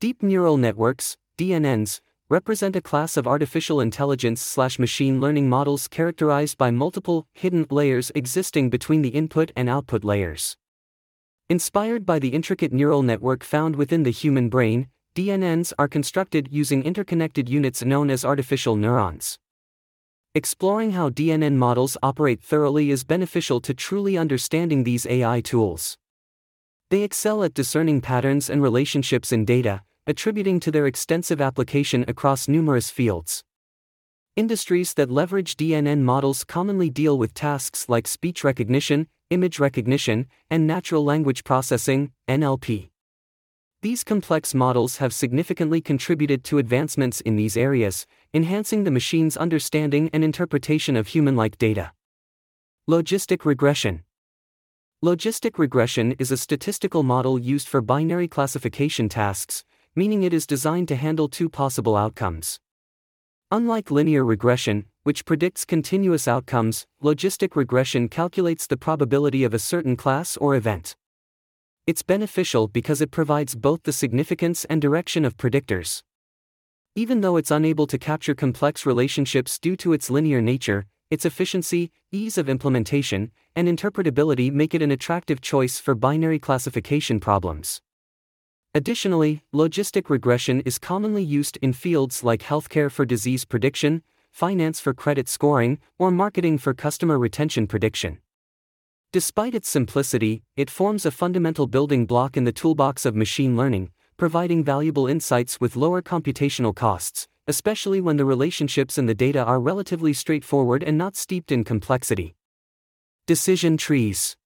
Deep 0.00 0.22
Neural 0.22 0.56
Networks, 0.56 1.18
DNNs, 1.36 2.00
represent 2.30 2.74
a 2.76 2.80
class 2.80 3.18
of 3.18 3.26
artificial 3.26 3.78
intelligence 3.78 4.40
slash 4.40 4.78
machine 4.78 5.20
learning 5.20 5.50
models 5.50 5.86
characterized 5.86 6.56
by 6.56 6.70
multiple, 6.70 7.26
hidden 7.34 7.66
layers 7.68 8.10
existing 8.14 8.70
between 8.70 9.02
the 9.02 9.10
input 9.10 9.52
and 9.54 9.68
output 9.68 10.02
layers. 10.02 10.56
Inspired 11.50 12.06
by 12.06 12.18
the 12.18 12.30
intricate 12.30 12.72
neural 12.72 13.02
network 13.02 13.44
found 13.44 13.76
within 13.76 14.04
the 14.04 14.10
human 14.10 14.48
brain, 14.48 14.88
DNNs 15.14 15.74
are 15.78 15.88
constructed 15.88 16.48
using 16.50 16.82
interconnected 16.84 17.50
units 17.50 17.84
known 17.84 18.08
as 18.08 18.24
artificial 18.24 18.76
neurons. 18.76 19.38
Exploring 20.34 20.92
how 20.92 21.10
DNN 21.10 21.56
models 21.56 21.98
operate 22.02 22.42
thoroughly 22.42 22.90
is 22.90 23.04
beneficial 23.04 23.60
to 23.60 23.74
truly 23.74 24.16
understanding 24.16 24.84
these 24.84 25.04
AI 25.04 25.42
tools. 25.42 25.98
They 26.90 27.02
excel 27.02 27.44
at 27.44 27.52
discerning 27.52 28.00
patterns 28.00 28.48
and 28.48 28.62
relationships 28.62 29.30
in 29.30 29.44
data, 29.44 29.82
attributing 30.06 30.58
to 30.60 30.70
their 30.70 30.86
extensive 30.86 31.38
application 31.38 32.04
across 32.08 32.48
numerous 32.48 32.88
fields. 32.88 33.44
Industries 34.36 34.94
that 34.94 35.10
leverage 35.10 35.56
DNN 35.56 36.00
models 36.00 36.44
commonly 36.44 36.88
deal 36.88 37.18
with 37.18 37.34
tasks 37.34 37.90
like 37.90 38.06
speech 38.06 38.42
recognition, 38.42 39.06
image 39.28 39.58
recognition, 39.58 40.28
and 40.48 40.66
natural 40.66 41.04
language 41.04 41.44
processing, 41.44 42.12
NLP. 42.26 42.88
These 43.82 44.02
complex 44.02 44.54
models 44.54 44.96
have 44.96 45.12
significantly 45.12 45.82
contributed 45.82 46.42
to 46.44 46.58
advancements 46.58 47.20
in 47.20 47.36
these 47.36 47.56
areas, 47.56 48.06
enhancing 48.32 48.84
the 48.84 48.90
machine's 48.90 49.36
understanding 49.36 50.08
and 50.14 50.24
interpretation 50.24 50.96
of 50.96 51.08
human 51.08 51.36
like 51.36 51.58
data. 51.58 51.92
Logistic 52.88 53.44
regression. 53.44 54.04
Logistic 55.04 55.58
regression 55.58 56.16
is 56.18 56.32
a 56.32 56.36
statistical 56.36 57.04
model 57.04 57.38
used 57.38 57.68
for 57.68 57.80
binary 57.80 58.26
classification 58.26 59.08
tasks, 59.08 59.62
meaning 59.94 60.24
it 60.24 60.34
is 60.34 60.44
designed 60.44 60.88
to 60.88 60.96
handle 60.96 61.28
two 61.28 61.48
possible 61.48 61.96
outcomes. 61.96 62.58
Unlike 63.52 63.92
linear 63.92 64.24
regression, 64.24 64.86
which 65.04 65.24
predicts 65.24 65.64
continuous 65.64 66.26
outcomes, 66.26 66.84
logistic 67.00 67.54
regression 67.54 68.08
calculates 68.08 68.66
the 68.66 68.76
probability 68.76 69.44
of 69.44 69.54
a 69.54 69.60
certain 69.60 69.94
class 69.94 70.36
or 70.36 70.56
event. 70.56 70.96
It's 71.86 72.02
beneficial 72.02 72.66
because 72.66 73.00
it 73.00 73.12
provides 73.12 73.54
both 73.54 73.84
the 73.84 73.92
significance 73.92 74.64
and 74.64 74.82
direction 74.82 75.24
of 75.24 75.36
predictors. 75.36 76.02
Even 76.96 77.20
though 77.20 77.36
it's 77.36 77.52
unable 77.52 77.86
to 77.86 77.98
capture 77.98 78.34
complex 78.34 78.84
relationships 78.84 79.60
due 79.60 79.76
to 79.76 79.92
its 79.92 80.10
linear 80.10 80.40
nature, 80.42 80.86
its 81.10 81.24
efficiency, 81.24 81.90
ease 82.12 82.36
of 82.36 82.48
implementation, 82.48 83.30
and 83.56 83.66
interpretability 83.68 84.52
make 84.52 84.74
it 84.74 84.82
an 84.82 84.90
attractive 84.90 85.40
choice 85.40 85.78
for 85.78 85.94
binary 85.94 86.38
classification 86.38 87.18
problems. 87.20 87.80
Additionally, 88.74 89.42
logistic 89.52 90.10
regression 90.10 90.60
is 90.60 90.78
commonly 90.78 91.22
used 91.22 91.56
in 91.62 91.72
fields 91.72 92.22
like 92.22 92.42
healthcare 92.42 92.90
for 92.90 93.06
disease 93.06 93.44
prediction, 93.44 94.02
finance 94.30 94.78
for 94.78 94.92
credit 94.92 95.28
scoring, 95.28 95.78
or 95.98 96.10
marketing 96.10 96.58
for 96.58 96.74
customer 96.74 97.18
retention 97.18 97.66
prediction. 97.66 98.18
Despite 99.10 99.54
its 99.54 99.70
simplicity, 99.70 100.42
it 100.54 100.68
forms 100.68 101.06
a 101.06 101.10
fundamental 101.10 101.66
building 101.66 102.04
block 102.04 102.36
in 102.36 102.44
the 102.44 102.52
toolbox 102.52 103.06
of 103.06 103.16
machine 103.16 103.56
learning, 103.56 103.90
providing 104.18 104.62
valuable 104.62 105.06
insights 105.06 105.60
with 105.60 105.76
lower 105.76 106.02
computational 106.02 106.76
costs, 106.76 107.26
especially 107.48 108.00
when 108.00 108.18
the 108.18 108.24
relationships 108.24 108.98
in 108.98 109.06
the 109.06 109.14
data 109.14 109.42
are 109.42 109.58
relatively 109.58 110.12
straightforward 110.12 110.84
and 110.84 110.96
not 110.96 111.16
steeped 111.16 111.50
in 111.50 111.64
complexity. 111.64 112.36
Decision 113.26 113.76
trees. 113.76 114.36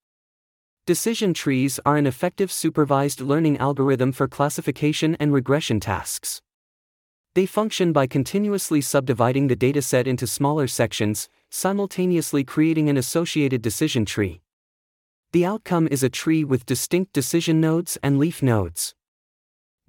Decision 0.86 1.34
trees 1.34 1.78
are 1.84 1.96
an 1.96 2.06
effective 2.06 2.50
supervised 2.50 3.20
learning 3.20 3.58
algorithm 3.58 4.12
for 4.12 4.28
classification 4.28 5.16
and 5.20 5.32
regression 5.32 5.80
tasks. 5.80 6.40
They 7.34 7.46
function 7.46 7.92
by 7.92 8.06
continuously 8.06 8.80
subdividing 8.80 9.48
the 9.48 9.56
dataset 9.56 10.06
into 10.06 10.26
smaller 10.26 10.68
sections, 10.68 11.28
simultaneously 11.50 12.44
creating 12.44 12.88
an 12.88 12.96
associated 12.96 13.62
decision 13.62 14.04
tree. 14.04 14.42
The 15.32 15.44
outcome 15.44 15.88
is 15.90 16.02
a 16.02 16.10
tree 16.10 16.44
with 16.44 16.66
distinct 16.66 17.12
decision 17.12 17.60
nodes 17.60 17.98
and 18.02 18.18
leaf 18.18 18.42
nodes. 18.42 18.94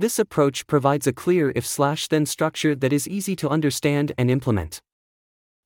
This 0.03 0.19
approach 0.19 0.67
provides 0.67 1.07
a 1.07 1.13
clear 1.13 1.53
if 1.55 1.65
slash 1.65 2.10
then 2.10 2.25
structure 2.25 2.75
that 2.75 2.91
is 2.91 3.07
easy 3.07 3.38
to 3.38 3.48
understand 3.48 4.12
and 4.17 4.29
implement. 4.29 4.81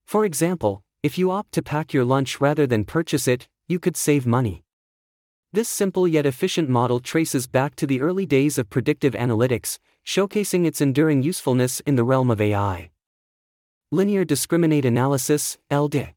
For 0.06 0.26
example, 0.26 0.84
if 1.02 1.18
you 1.18 1.32
opt 1.32 1.54
to 1.54 1.64
pack 1.64 1.92
your 1.92 2.06
lunch 2.06 2.40
rather 2.40 2.68
than 2.68 2.86
purchase 2.86 3.28
it, 3.28 3.48
you 3.68 3.80
could 3.80 3.98
save 3.98 4.28
money. 4.28 4.64
This 5.54 5.68
simple 5.68 6.08
yet 6.08 6.28
efficient 6.28 6.70
model 6.70 7.00
traces 7.00 7.48
back 7.48 7.76
to 7.78 7.88
the 7.88 8.00
early 8.00 8.28
days 8.28 8.60
of 8.60 8.70
predictive 8.70 9.14
analytics, 9.14 9.80
showcasing 10.06 10.68
its 10.68 10.82
enduring 10.82 11.24
usefulness 11.24 11.80
in 11.80 11.96
the 11.96 12.04
realm 12.04 12.30
of 12.30 12.40
AI. 12.40 12.92
Linear 13.92 14.24
Discriminant 14.24 14.86
Analysis, 14.86 15.58
LDA. 15.72 16.14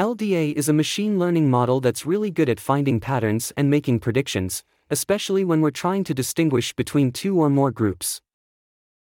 LDA 0.00 0.54
is 0.54 0.70
a 0.70 0.72
machine 0.72 1.18
learning 1.18 1.50
model 1.50 1.82
that's 1.82 2.06
really 2.06 2.30
good 2.30 2.48
at 2.48 2.58
finding 2.58 3.00
patterns 3.00 3.52
and 3.54 3.68
making 3.68 4.00
predictions, 4.00 4.64
especially 4.90 5.44
when 5.44 5.60
we're 5.60 5.70
trying 5.70 6.04
to 6.04 6.14
distinguish 6.14 6.72
between 6.72 7.12
two 7.12 7.38
or 7.38 7.50
more 7.50 7.70
groups. 7.70 8.20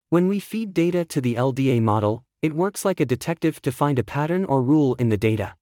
When 0.10 0.28
we 0.28 0.40
feed 0.40 0.74
data 0.74 1.06
to 1.06 1.22
the 1.22 1.36
LDA 1.36 1.82
model, 1.82 2.24
it 2.42 2.54
works 2.54 2.84
like 2.84 3.00
a 3.00 3.06
detective 3.06 3.62
to 3.62 3.72
find 3.72 4.00
a 4.00 4.04
pattern 4.04 4.46
or 4.46 4.62
rule 4.62 4.96
in 4.96 5.10
the 5.10 5.18
data. 5.18 5.56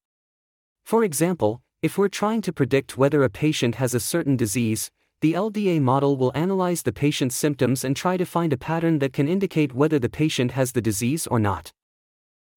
For 0.85 1.03
example, 1.03 1.61
if 1.81 1.97
we're 1.97 2.09
trying 2.09 2.41
to 2.41 2.53
predict 2.53 2.97
whether 2.97 3.23
a 3.23 3.29
patient 3.29 3.75
has 3.75 3.93
a 3.93 3.99
certain 3.99 4.35
disease, 4.35 4.89
the 5.21 5.33
LDA 5.33 5.81
model 5.81 6.15
will 6.15 6.31
analyze 6.33 6.83
the 6.83 6.93
patient's 6.93 7.35
symptoms 7.35 7.83
and 7.83 7.95
try 7.95 8.15
to 8.15 8.25
find 8.25 8.53
a 8.53 8.57
pattern 8.57 8.99
that 8.99 9.13
can 9.13 9.27
indicate 9.27 9.73
whether 9.73 9.99
the 9.99 10.09
patient 10.09 10.51
has 10.51 10.71
the 10.71 10.81
disease 10.81 11.27
or 11.27 11.39
not. 11.39 11.73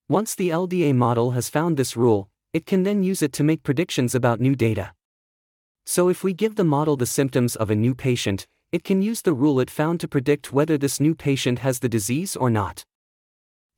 Once 0.08 0.34
the 0.34 0.50
LDA 0.50 0.94
model 0.94 1.32
has 1.32 1.48
found 1.48 1.76
this 1.76 1.96
rule, 1.96 2.28
it 2.52 2.66
can 2.66 2.84
then 2.84 3.02
use 3.02 3.22
it 3.22 3.32
to 3.32 3.44
make 3.44 3.62
predictions 3.62 4.14
about 4.14 4.40
new 4.40 4.54
data. 4.54 4.92
So 5.86 6.08
if 6.08 6.22
we 6.22 6.32
give 6.32 6.56
the 6.56 6.64
model 6.64 6.96
the 6.96 7.06
symptoms 7.06 7.56
of 7.56 7.70
a 7.70 7.76
new 7.76 7.94
patient, 7.94 8.46
it 8.70 8.84
can 8.84 9.02
use 9.02 9.22
the 9.22 9.32
rule 9.32 9.60
it 9.60 9.70
found 9.70 10.00
to 10.00 10.08
predict 10.08 10.52
whether 10.52 10.78
this 10.78 11.00
new 11.00 11.14
patient 11.14 11.58
has 11.58 11.80
the 11.80 11.88
disease 11.88 12.36
or 12.36 12.50
not. 12.50 12.84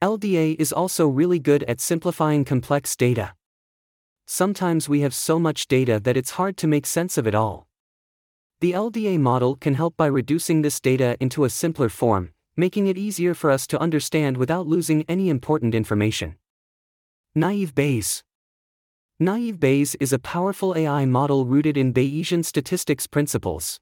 LDA 0.02 0.56
is 0.58 0.72
also 0.72 1.08
really 1.08 1.38
good 1.38 1.62
at 1.64 1.80
simplifying 1.80 2.44
complex 2.44 2.94
data 2.94 3.34
sometimes 4.26 4.88
we 4.88 5.00
have 5.00 5.14
so 5.14 5.38
much 5.38 5.68
data 5.68 6.00
that 6.00 6.16
it's 6.16 6.32
hard 6.32 6.56
to 6.56 6.66
make 6.66 6.86
sense 6.86 7.18
of 7.18 7.26
it 7.26 7.34
all. 7.34 7.66
The 8.60 8.72
LDA 8.72 9.18
model 9.20 9.56
can 9.56 9.74
help 9.74 9.96
by 9.96 10.06
reducing 10.06 10.62
this 10.62 10.80
data 10.80 11.16
into 11.20 11.44
a 11.44 11.50
simpler 11.50 11.88
form, 11.88 12.30
making 12.56 12.86
it 12.86 12.96
easier 12.96 13.34
for 13.34 13.50
us 13.50 13.66
to 13.68 13.80
understand 13.80 14.36
without 14.36 14.66
losing 14.66 15.04
any 15.08 15.28
important 15.28 15.74
information. 15.74 16.36
Naive 17.34 17.74
Bayes 17.74 18.22
Naive 19.20 19.60
Bayes 19.60 19.94
is 20.00 20.12
a 20.12 20.18
powerful 20.18 20.76
AI 20.76 21.04
model 21.04 21.46
rooted 21.46 21.76
in 21.76 21.94
Bayesian 21.94 22.44
statistics 22.44 23.06
principles. 23.06 23.78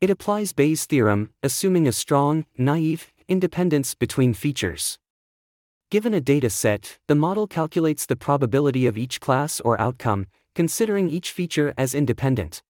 It 0.00 0.10
applies 0.10 0.52
Bayes' 0.52 0.84
theorem, 0.84 1.30
assuming 1.44 1.86
a 1.86 1.92
strong, 1.92 2.46
naive, 2.58 3.12
independence 3.28 3.94
between 3.94 4.34
features. 4.34 4.98
Given 5.92 6.12
a 6.12 6.20
data 6.20 6.50
set, 6.50 6.98
the 7.06 7.14
model 7.14 7.46
calculates 7.46 8.04
the 8.04 8.16
probability 8.16 8.84
of 8.84 8.98
each 8.98 9.20
class 9.20 9.60
or 9.60 9.80
outcome, 9.80 10.26
considering 10.56 11.08
each 11.08 11.30
feature 11.30 11.72
as 11.78 11.94
independent. 11.94 12.64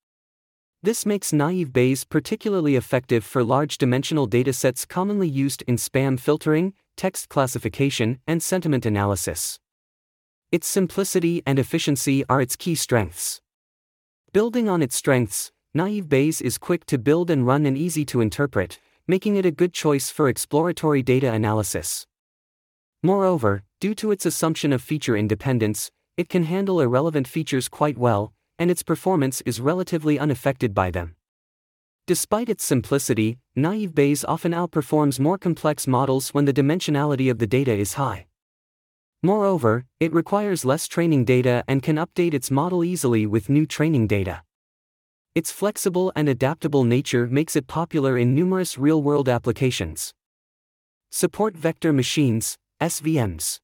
This 0.82 1.06
makes 1.06 1.32
naive 1.32 1.72
Bayes 1.72 2.04
particularly 2.04 2.76
effective 2.76 3.24
for 3.24 3.42
large 3.42 3.78
dimensional 3.78 4.28
datasets 4.28 4.86
commonly 4.86 5.28
used 5.28 5.62
in 5.66 5.76
spam 5.76 6.20
filtering, 6.20 6.74
text 6.98 7.30
classification, 7.30 8.18
and 8.26 8.42
sentiment 8.42 8.84
analysis. 8.84 9.58
Its 10.52 10.68
simplicity 10.68 11.42
and 11.46 11.58
efficiency 11.58 12.26
are 12.28 12.42
its 12.42 12.56
key 12.56 12.74
strengths. 12.74 13.40
Building 14.34 14.68
on 14.68 14.82
its 14.82 14.94
strengths, 14.94 15.50
Naive 15.72 16.10
Bayes 16.10 16.42
is 16.42 16.58
quick 16.58 16.84
to 16.84 16.98
build 16.98 17.30
and 17.30 17.46
run 17.46 17.64
and 17.64 17.78
easy 17.78 18.04
to 18.04 18.20
interpret, 18.20 18.78
making 19.06 19.36
it 19.36 19.46
a 19.46 19.50
good 19.50 19.72
choice 19.72 20.10
for 20.10 20.28
exploratory 20.28 21.02
data 21.02 21.32
analysis. 21.32 22.06
Moreover, 23.02 23.62
due 23.80 23.94
to 23.94 24.10
its 24.10 24.26
assumption 24.26 24.74
of 24.74 24.82
feature 24.82 25.16
independence, 25.16 25.90
it 26.18 26.28
can 26.28 26.44
handle 26.44 26.82
irrelevant 26.82 27.26
features 27.26 27.70
quite 27.70 27.96
well, 27.96 28.34
and 28.58 28.70
its 28.70 28.82
performance 28.82 29.40
is 29.46 29.58
relatively 29.58 30.18
unaffected 30.18 30.74
by 30.74 30.90
them. 30.90 31.16
Despite 32.06 32.50
its 32.50 32.62
simplicity, 32.62 33.38
naive 33.56 33.94
Bayes 33.94 34.22
often 34.22 34.52
outperforms 34.52 35.18
more 35.18 35.38
complex 35.38 35.86
models 35.86 36.34
when 36.34 36.44
the 36.44 36.52
dimensionality 36.52 37.30
of 37.30 37.38
the 37.38 37.46
data 37.46 37.72
is 37.72 37.94
high. 37.94 38.26
Moreover, 39.22 39.84
it 40.00 40.12
requires 40.12 40.64
less 40.64 40.88
training 40.88 41.24
data 41.24 41.62
and 41.68 41.82
can 41.82 41.96
update 41.96 42.34
its 42.34 42.50
model 42.50 42.82
easily 42.82 43.24
with 43.26 43.48
new 43.48 43.66
training 43.66 44.08
data. 44.08 44.42
Its 45.34 45.52
flexible 45.52 46.12
and 46.16 46.28
adaptable 46.28 46.84
nature 46.84 47.26
makes 47.26 47.54
it 47.54 47.66
popular 47.66 48.18
in 48.18 48.34
numerous 48.34 48.76
real 48.76 49.02
world 49.02 49.28
applications. 49.28 50.12
Support 51.10 51.56
Vector 51.56 51.92
Machines, 51.92 52.58
SVMs. 52.80 53.60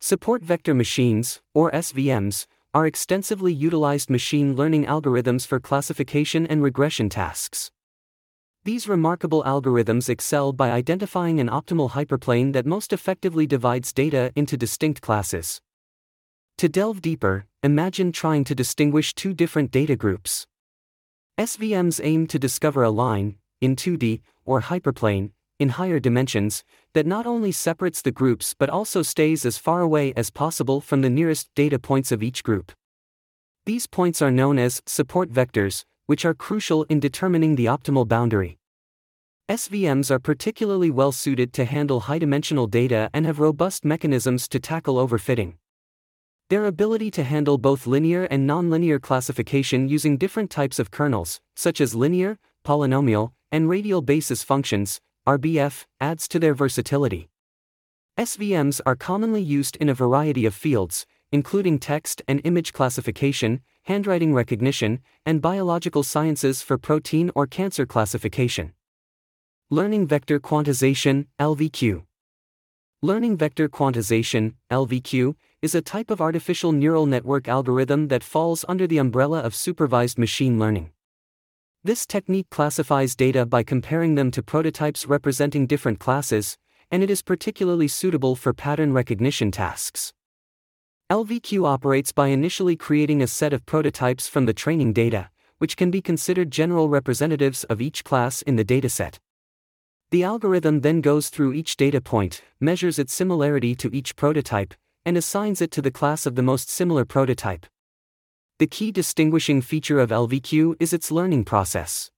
Support 0.00 0.42
vector 0.42 0.74
machines, 0.74 1.40
or 1.54 1.70
SVMs, 1.70 2.46
are 2.74 2.86
extensively 2.86 3.52
utilized 3.52 4.10
machine 4.10 4.54
learning 4.54 4.84
algorithms 4.84 5.46
for 5.46 5.58
classification 5.58 6.46
and 6.46 6.62
regression 6.62 7.08
tasks. 7.08 7.70
These 8.66 8.88
remarkable 8.88 9.44
algorithms 9.44 10.08
excel 10.08 10.52
by 10.52 10.72
identifying 10.72 11.38
an 11.38 11.46
optimal 11.46 11.92
hyperplane 11.92 12.52
that 12.52 12.66
most 12.66 12.92
effectively 12.92 13.46
divides 13.46 13.92
data 13.92 14.32
into 14.34 14.56
distinct 14.56 15.00
classes. 15.00 15.60
To 16.58 16.68
delve 16.68 17.00
deeper, 17.00 17.46
imagine 17.62 18.10
trying 18.10 18.42
to 18.42 18.56
distinguish 18.56 19.14
two 19.14 19.34
different 19.34 19.70
data 19.70 19.94
groups. 19.94 20.48
SVMs 21.38 22.00
aim 22.02 22.26
to 22.26 22.40
discover 22.40 22.82
a 22.82 22.90
line, 22.90 23.36
in 23.60 23.76
2D, 23.76 24.20
or 24.44 24.62
hyperplane, 24.62 25.30
in 25.60 25.68
higher 25.68 26.00
dimensions, 26.00 26.64
that 26.92 27.06
not 27.06 27.24
only 27.24 27.52
separates 27.52 28.02
the 28.02 28.10
groups 28.10 28.52
but 28.52 28.68
also 28.68 29.00
stays 29.00 29.46
as 29.46 29.56
far 29.56 29.80
away 29.80 30.12
as 30.16 30.30
possible 30.30 30.80
from 30.80 31.02
the 31.02 31.10
nearest 31.18 31.54
data 31.54 31.78
points 31.78 32.10
of 32.10 32.20
each 32.20 32.42
group. 32.42 32.72
These 33.64 33.86
points 33.86 34.20
are 34.20 34.32
known 34.32 34.58
as 34.58 34.82
support 34.86 35.32
vectors, 35.32 35.84
which 36.06 36.24
are 36.24 36.34
crucial 36.34 36.84
in 36.84 36.98
determining 36.98 37.56
the 37.56 37.66
optimal 37.66 38.06
boundary. 38.08 38.58
SVMs 39.48 40.10
are 40.10 40.18
particularly 40.18 40.90
well 40.90 41.12
suited 41.12 41.52
to 41.52 41.64
handle 41.64 42.00
high 42.00 42.18
dimensional 42.18 42.66
data 42.66 43.10
and 43.14 43.26
have 43.26 43.38
robust 43.38 43.84
mechanisms 43.84 44.48
to 44.48 44.58
tackle 44.58 44.96
overfitting. 44.96 45.54
Their 46.48 46.66
ability 46.66 47.10
to 47.12 47.24
handle 47.24 47.58
both 47.58 47.86
linear 47.86 48.24
and 48.24 48.48
nonlinear 48.48 49.00
classification 49.00 49.88
using 49.88 50.16
different 50.16 50.50
types 50.50 50.78
of 50.78 50.90
kernels, 50.90 51.40
such 51.54 51.80
as 51.80 51.94
linear, 51.94 52.38
polynomial, 52.64 53.32
and 53.52 53.68
radial 53.68 54.02
basis 54.02 54.42
functions, 54.42 55.00
RBF, 55.26 55.86
adds 56.00 56.28
to 56.28 56.38
their 56.38 56.54
versatility. 56.54 57.28
SVMs 58.18 58.80
are 58.86 58.96
commonly 58.96 59.42
used 59.42 59.76
in 59.76 59.88
a 59.88 59.94
variety 59.94 60.46
of 60.46 60.54
fields, 60.54 61.04
including 61.32 61.78
text 61.78 62.22
and 62.28 62.40
image 62.44 62.72
classification, 62.72 63.60
handwriting 63.84 64.34
recognition, 64.34 65.00
and 65.24 65.42
biological 65.42 66.02
sciences 66.02 66.62
for 66.62 66.78
protein 66.78 67.30
or 67.34 67.46
cancer 67.46 67.86
classification. 67.86 68.72
Learning 69.70 70.06
Vector 70.06 70.38
Quantization, 70.38 71.26
LVQ. 71.40 72.04
Learning 73.02 73.36
Vector 73.36 73.68
Quantization, 73.68 74.54
LVQ, 74.70 75.34
is 75.60 75.74
a 75.74 75.82
type 75.82 76.10
of 76.10 76.20
artificial 76.20 76.72
neural 76.72 77.06
network 77.06 77.48
algorithm 77.48 78.08
that 78.08 78.24
falls 78.24 78.64
under 78.68 78.86
the 78.86 78.98
umbrella 78.98 79.40
of 79.40 79.54
supervised 79.54 80.18
machine 80.18 80.58
learning. 80.58 80.90
This 81.84 82.06
technique 82.06 82.50
classifies 82.50 83.14
data 83.14 83.46
by 83.46 83.62
comparing 83.62 84.16
them 84.16 84.30
to 84.32 84.42
prototypes 84.42 85.06
representing 85.06 85.66
different 85.66 86.00
classes, 86.00 86.56
and 86.90 87.02
it 87.02 87.10
is 87.10 87.22
particularly 87.22 87.86
suitable 87.86 88.34
for 88.34 88.52
pattern 88.52 88.92
recognition 88.92 89.50
tasks. 89.50 90.12
LVQ 91.08 91.64
operates 91.64 92.10
by 92.10 92.28
initially 92.28 92.74
creating 92.74 93.22
a 93.22 93.28
set 93.28 93.52
of 93.52 93.64
prototypes 93.64 94.26
from 94.26 94.44
the 94.46 94.52
training 94.52 94.92
data, 94.92 95.30
which 95.58 95.76
can 95.76 95.88
be 95.88 96.02
considered 96.02 96.50
general 96.50 96.88
representatives 96.88 97.62
of 97.64 97.80
each 97.80 98.02
class 98.02 98.42
in 98.42 98.56
the 98.56 98.64
dataset. 98.64 99.20
The 100.10 100.24
algorithm 100.24 100.80
then 100.80 101.00
goes 101.00 101.28
through 101.28 101.52
each 101.52 101.76
data 101.76 102.00
point, 102.00 102.42
measures 102.58 102.98
its 102.98 103.14
similarity 103.14 103.76
to 103.76 103.94
each 103.94 104.16
prototype, 104.16 104.74
and 105.04 105.16
assigns 105.16 105.60
it 105.60 105.70
to 105.70 105.80
the 105.80 105.92
class 105.92 106.26
of 106.26 106.34
the 106.34 106.42
most 106.42 106.68
similar 106.68 107.04
prototype. 107.04 107.66
The 108.58 108.66
key 108.66 108.90
distinguishing 108.90 109.62
feature 109.62 110.00
of 110.00 110.10
LVQ 110.10 110.74
is 110.80 110.92
its 110.92 111.12
learning 111.12 111.44
process. 111.44 112.10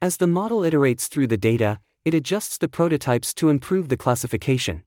As 0.00 0.16
the 0.16 0.26
model 0.26 0.62
iterates 0.62 1.06
through 1.06 1.28
the 1.28 1.36
data, 1.36 1.78
it 2.04 2.14
adjusts 2.14 2.58
the 2.58 2.66
prototypes 2.66 3.32
to 3.34 3.48
improve 3.48 3.90
the 3.90 3.96
classification. 3.96 4.82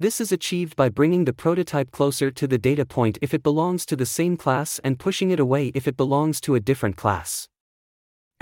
This 0.00 0.20
is 0.20 0.32
achieved 0.32 0.74
by 0.74 0.88
bringing 0.88 1.24
the 1.24 1.32
prototype 1.32 1.92
closer 1.92 2.32
to 2.32 2.48
the 2.48 2.58
data 2.58 2.84
point 2.84 3.16
if 3.22 3.32
it 3.32 3.44
belongs 3.44 3.86
to 3.86 3.94
the 3.94 4.04
same 4.04 4.36
class 4.36 4.80
and 4.82 4.98
pushing 4.98 5.30
it 5.30 5.38
away 5.38 5.68
if 5.68 5.86
it 5.86 5.96
belongs 5.96 6.40
to 6.40 6.56
a 6.56 6.60
different 6.60 6.96
class. 6.96 7.48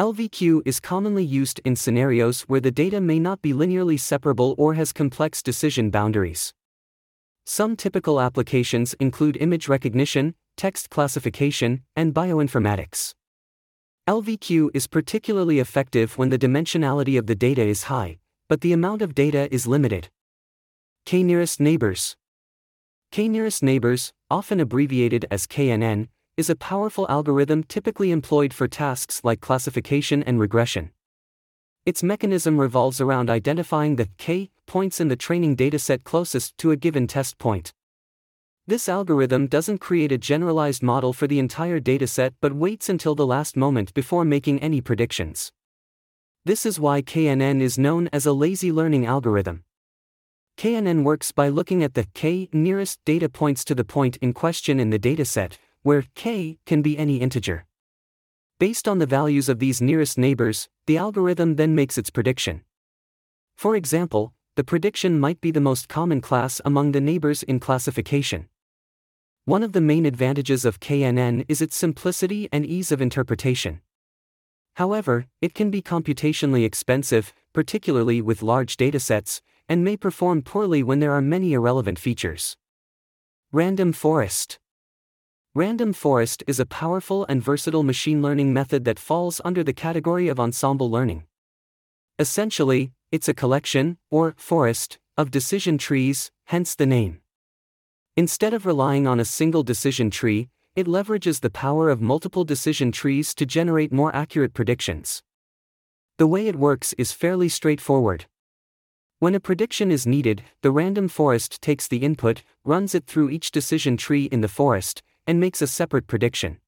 LVQ 0.01 0.63
is 0.65 0.81
commonly 0.81 1.23
used 1.23 1.61
in 1.63 1.77
scenarios 1.77 2.41
where 2.43 2.61
the 2.61 2.71
data 2.71 3.03
may 3.03 3.19
not 3.19 3.43
be 3.43 3.53
linearly 3.53 4.01
separable 4.01 4.55
or 4.57 4.73
has 4.75 4.95
complex 4.95 5.43
decision 5.43 5.91
boundaries. 5.91 6.55
Some 7.45 7.77
typical 7.77 8.19
applications 8.19 8.95
include 8.95 9.37
image 9.37 9.69
recognition, 9.69 10.35
text 10.57 10.89
classification, 10.89 11.83
and 11.95 12.15
bioinformatics. 12.15 13.13
LVQ 14.09 14.71
is 14.73 14.87
particularly 14.87 15.59
effective 15.59 16.17
when 16.17 16.31
the 16.31 16.39
dimensionality 16.39 17.19
of 17.19 17.27
the 17.27 17.35
data 17.35 17.63
is 17.63 17.85
high, 17.85 18.19
but 18.49 18.63
the 18.63 18.73
amount 18.73 19.03
of 19.03 19.15
data 19.15 19.53
is 19.55 19.67
limited. 19.67 20.09
K 21.05 21.23
nearest 21.23 21.61
neighbors. 21.61 22.17
K 23.11 23.29
nearest 23.29 23.63
neighbors, 23.63 24.13
often 24.31 24.61
abbreviated 24.61 25.27
as 25.31 25.47
KNN, 25.47 26.09
is 26.37 26.49
a 26.49 26.57
powerful 26.57 27.07
algorithm 27.11 27.65
typically 27.65 28.11
employed 28.11 28.55
for 28.55 28.67
tasks 28.69 29.21
like 29.23 29.41
classification 29.41 30.23
and 30.23 30.41
regression. 30.41 30.91
Its 31.85 32.03
mechanism 32.03 32.59
revolves 32.59 33.01
around 33.01 33.29
identifying 33.29 33.97
the 33.97 34.09
k 34.17 34.51
points 34.67 35.01
in 35.01 35.09
the 35.09 35.17
training 35.17 35.57
dataset 35.57 36.05
closest 36.05 36.57
to 36.57 36.71
a 36.71 36.77
given 36.77 37.07
test 37.07 37.37
point. 37.37 37.73
This 38.67 38.89
algorithm 38.89 39.49
doesn't 39.49 39.79
create 39.79 40.13
a 40.13 40.19
generalized 40.19 40.83
model 40.83 41.13
for 41.13 41.27
the 41.27 41.41
entire 41.41 41.81
dataset 41.81 42.35
but 42.41 42.55
waits 42.55 42.89
until 42.89 43.17
the 43.17 43.27
last 43.27 43.57
moment 43.57 43.93
before 43.93 44.25
making 44.25 44.61
any 44.61 44.81
predictions. 44.81 45.51
This 46.45 46.65
is 46.65 46.79
why 46.79 47.03
KNN 47.03 47.61
is 47.61 47.77
known 47.77 48.09
as 48.13 48.25
a 48.25 48.33
lazy 48.33 48.71
learning 48.71 49.05
algorithm. 49.05 49.65
KNN 50.63 51.03
works 51.03 51.33
by 51.33 51.49
looking 51.49 51.83
at 51.83 51.95
the 51.95 52.07
k 52.15 52.49
nearest 52.53 53.01
data 53.05 53.29
points 53.29 53.65
to 53.65 53.75
the 53.75 53.83
point 53.83 54.17
in 54.19 54.33
question 54.33 54.79
in 54.79 54.91
the 54.91 54.99
dataset, 54.99 55.59
where 55.83 56.05
k 56.15 56.61
can 56.67 56.83
be 56.83 56.97
any 56.97 57.17
integer. 57.17 57.67
Based 58.61 58.87
on 58.87 58.99
the 58.99 59.05
values 59.19 59.49
of 59.49 59.59
these 59.59 59.83
nearest 59.83 60.17
neighbors, 60.17 60.69
the 60.87 60.97
algorithm 60.97 61.57
then 61.57 61.75
makes 61.75 61.99
its 61.99 62.11
prediction. 62.11 62.63
For 63.57 63.75
example, 63.75 64.35
the 64.55 64.63
prediction 64.63 65.19
might 65.19 65.41
be 65.41 65.51
the 65.51 65.61
most 65.61 65.89
common 65.89 66.21
class 66.21 66.61
among 66.65 66.93
the 66.93 67.01
neighbors 67.01 67.43
in 67.43 67.59
classification. 67.59 68.49
One 69.47 69.65
of 69.65 69.73
the 69.73 69.81
main 69.81 70.07
advantages 70.07 70.65
of 70.65 70.79
KNN 70.79 71.45
is 71.49 71.61
its 71.61 71.75
simplicity 71.75 72.49
and 72.53 72.65
ease 72.65 72.93
of 72.93 73.03
interpretation. 73.03 73.81
However, 74.75 75.27
it 75.41 75.55
can 75.55 75.73
be 75.73 75.83
computationally 75.83 76.65
expensive, 76.65 77.33
particularly 77.53 78.23
with 78.23 78.45
large 78.45 78.77
datasets, 78.77 79.41
and 79.69 79.85
may 79.85 79.97
perform 79.97 80.43
poorly 80.43 80.83
when 80.83 81.01
there 81.01 81.13
are 81.13 81.23
many 81.23 81.53
irrelevant 81.53 81.99
features. 81.99 82.57
Random 83.53 83.93
Forest 83.93 84.59
Random 85.55 85.93
Forest 85.93 86.43
is 86.47 86.59
a 86.59 86.65
powerful 86.65 87.27
and 87.29 87.43
versatile 87.43 87.83
machine 87.83 88.23
learning 88.23 88.53
method 88.53 88.85
that 88.87 88.99
falls 88.99 89.41
under 89.45 89.63
the 89.63 89.75
category 89.75 90.29
of 90.29 90.41
ensemble 90.41 90.91
learning. 90.91 91.25
Essentially, 92.19 92.93
it's 93.11 93.29
a 93.29 93.35
collection, 93.35 93.99
or 94.11 94.35
forest, 94.39 94.99
of 95.19 95.31
decision 95.31 95.77
trees, 95.77 96.31
hence 96.47 96.75
the 96.75 96.87
name. 96.87 97.21
Instead 98.17 98.55
of 98.55 98.65
relying 98.65 99.07
on 99.07 99.21
a 99.21 99.25
single 99.25 99.63
decision 99.63 100.11
tree, 100.11 100.49
it 100.75 100.87
leverages 100.87 101.41
the 101.41 101.51
power 101.51 101.91
of 101.91 102.01
multiple 102.01 102.45
decision 102.45 102.91
trees 102.91 103.35
to 103.35 103.45
generate 103.45 103.93
more 103.93 104.15
accurate 104.17 104.55
predictions. 104.55 105.23
The 106.17 106.27
way 106.27 106.47
it 106.49 106.57
works 106.57 106.95
is 106.95 107.13
fairly 107.13 107.51
straightforward. 107.51 108.25
When 109.23 109.37
a 109.37 109.39
prediction 109.39 109.93
is 109.93 110.05
needed, 110.05 110.43
the 110.63 110.73
random 110.73 111.07
forest 111.07 111.63
takes 111.63 111.87
the 111.87 111.99
input, 111.99 112.43
runs 112.65 112.93
it 112.93 113.07
through 113.07 113.31
each 113.31 113.53
decision 113.53 113.97
tree 113.97 114.25
in 114.25 114.41
the 114.41 114.49
forest, 114.49 115.01
and 115.29 115.39
makes 115.39 115.63
a 115.63 115.69
separate 115.69 116.09
prediction. 116.09 116.59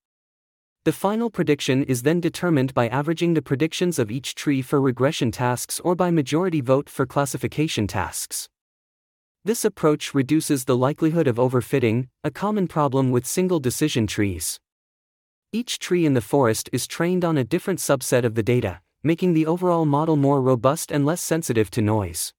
The 0.85 0.93
final 0.93 1.31
prediction 1.31 1.83
is 1.83 2.05
then 2.05 2.21
determined 2.21 2.73
by 2.73 2.87
averaging 2.87 3.35
the 3.35 3.43
predictions 3.43 3.99
of 3.99 4.09
each 4.09 4.37
tree 4.37 4.63
for 4.63 4.81
regression 4.81 5.33
tasks 5.33 5.81
or 5.81 5.97
by 5.97 6.13
majority 6.13 6.61
vote 6.61 6.89
for 6.89 7.07
classification 7.07 7.89
tasks. 7.89 8.49
This 9.45 9.65
approach 9.65 10.15
reduces 10.15 10.65
the 10.65 10.77
likelihood 10.77 11.27
of 11.27 11.39
overfitting, 11.39 12.07
a 12.23 12.31
common 12.31 12.69
problem 12.69 13.11
with 13.11 13.27
single 13.27 13.59
decision 13.59 14.07
trees. 14.07 14.61
Each 15.53 15.81
tree 15.81 16.07
in 16.07 16.15
the 16.15 16.21
forest 16.21 16.71
is 16.73 16.87
trained 16.87 17.25
on 17.25 17.37
a 17.37 17.43
different 17.43 17.81
subset 17.81 18.23
of 18.23 18.37
the 18.37 18.45
data, 18.45 18.81
making 19.03 19.35
the 19.35 19.45
overall 19.45 19.85
model 19.85 20.15
more 20.15 20.41
robust 20.41 20.93
and 20.93 21.05
less 21.05 21.21
sensitive 21.21 21.69
to 21.73 21.83
noise. 21.83 22.33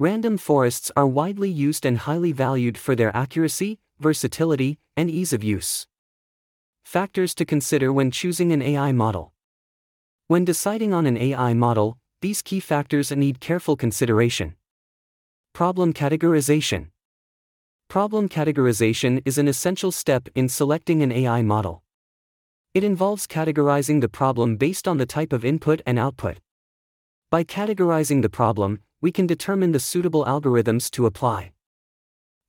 Random 0.00 0.38
forests 0.38 0.92
are 0.94 1.08
widely 1.08 1.50
used 1.50 1.84
and 1.84 1.98
highly 1.98 2.30
valued 2.30 2.78
for 2.78 2.94
their 2.94 3.10
accuracy, 3.16 3.80
versatility, 3.98 4.78
and 4.96 5.10
ease 5.10 5.32
of 5.32 5.42
use. 5.42 5.88
Factors 6.84 7.34
to 7.34 7.44
consider 7.44 7.92
when 7.92 8.12
choosing 8.12 8.52
an 8.52 8.62
AI 8.62 8.92
model. 8.92 9.32
When 10.28 10.44
deciding 10.44 10.94
on 10.94 11.04
an 11.06 11.16
AI 11.16 11.52
model, 11.52 11.98
these 12.20 12.42
key 12.42 12.60
factors 12.60 13.10
need 13.10 13.40
careful 13.40 13.74
consideration. 13.74 14.54
Problem 15.52 15.92
categorization. 15.92 16.90
Problem 17.88 18.28
categorization 18.28 19.20
is 19.24 19.36
an 19.36 19.48
essential 19.48 19.90
step 19.90 20.28
in 20.36 20.48
selecting 20.48 21.02
an 21.02 21.10
AI 21.10 21.42
model. 21.42 21.82
It 22.72 22.84
involves 22.84 23.26
categorizing 23.26 24.00
the 24.00 24.08
problem 24.08 24.58
based 24.58 24.86
on 24.86 24.98
the 24.98 25.06
type 25.06 25.32
of 25.32 25.44
input 25.44 25.82
and 25.84 25.98
output. 25.98 26.38
By 27.32 27.42
categorizing 27.42 28.22
the 28.22 28.30
problem, 28.30 28.78
we 29.00 29.12
can 29.12 29.26
determine 29.26 29.72
the 29.72 29.80
suitable 29.80 30.24
algorithms 30.24 30.90
to 30.90 31.06
apply. 31.06 31.52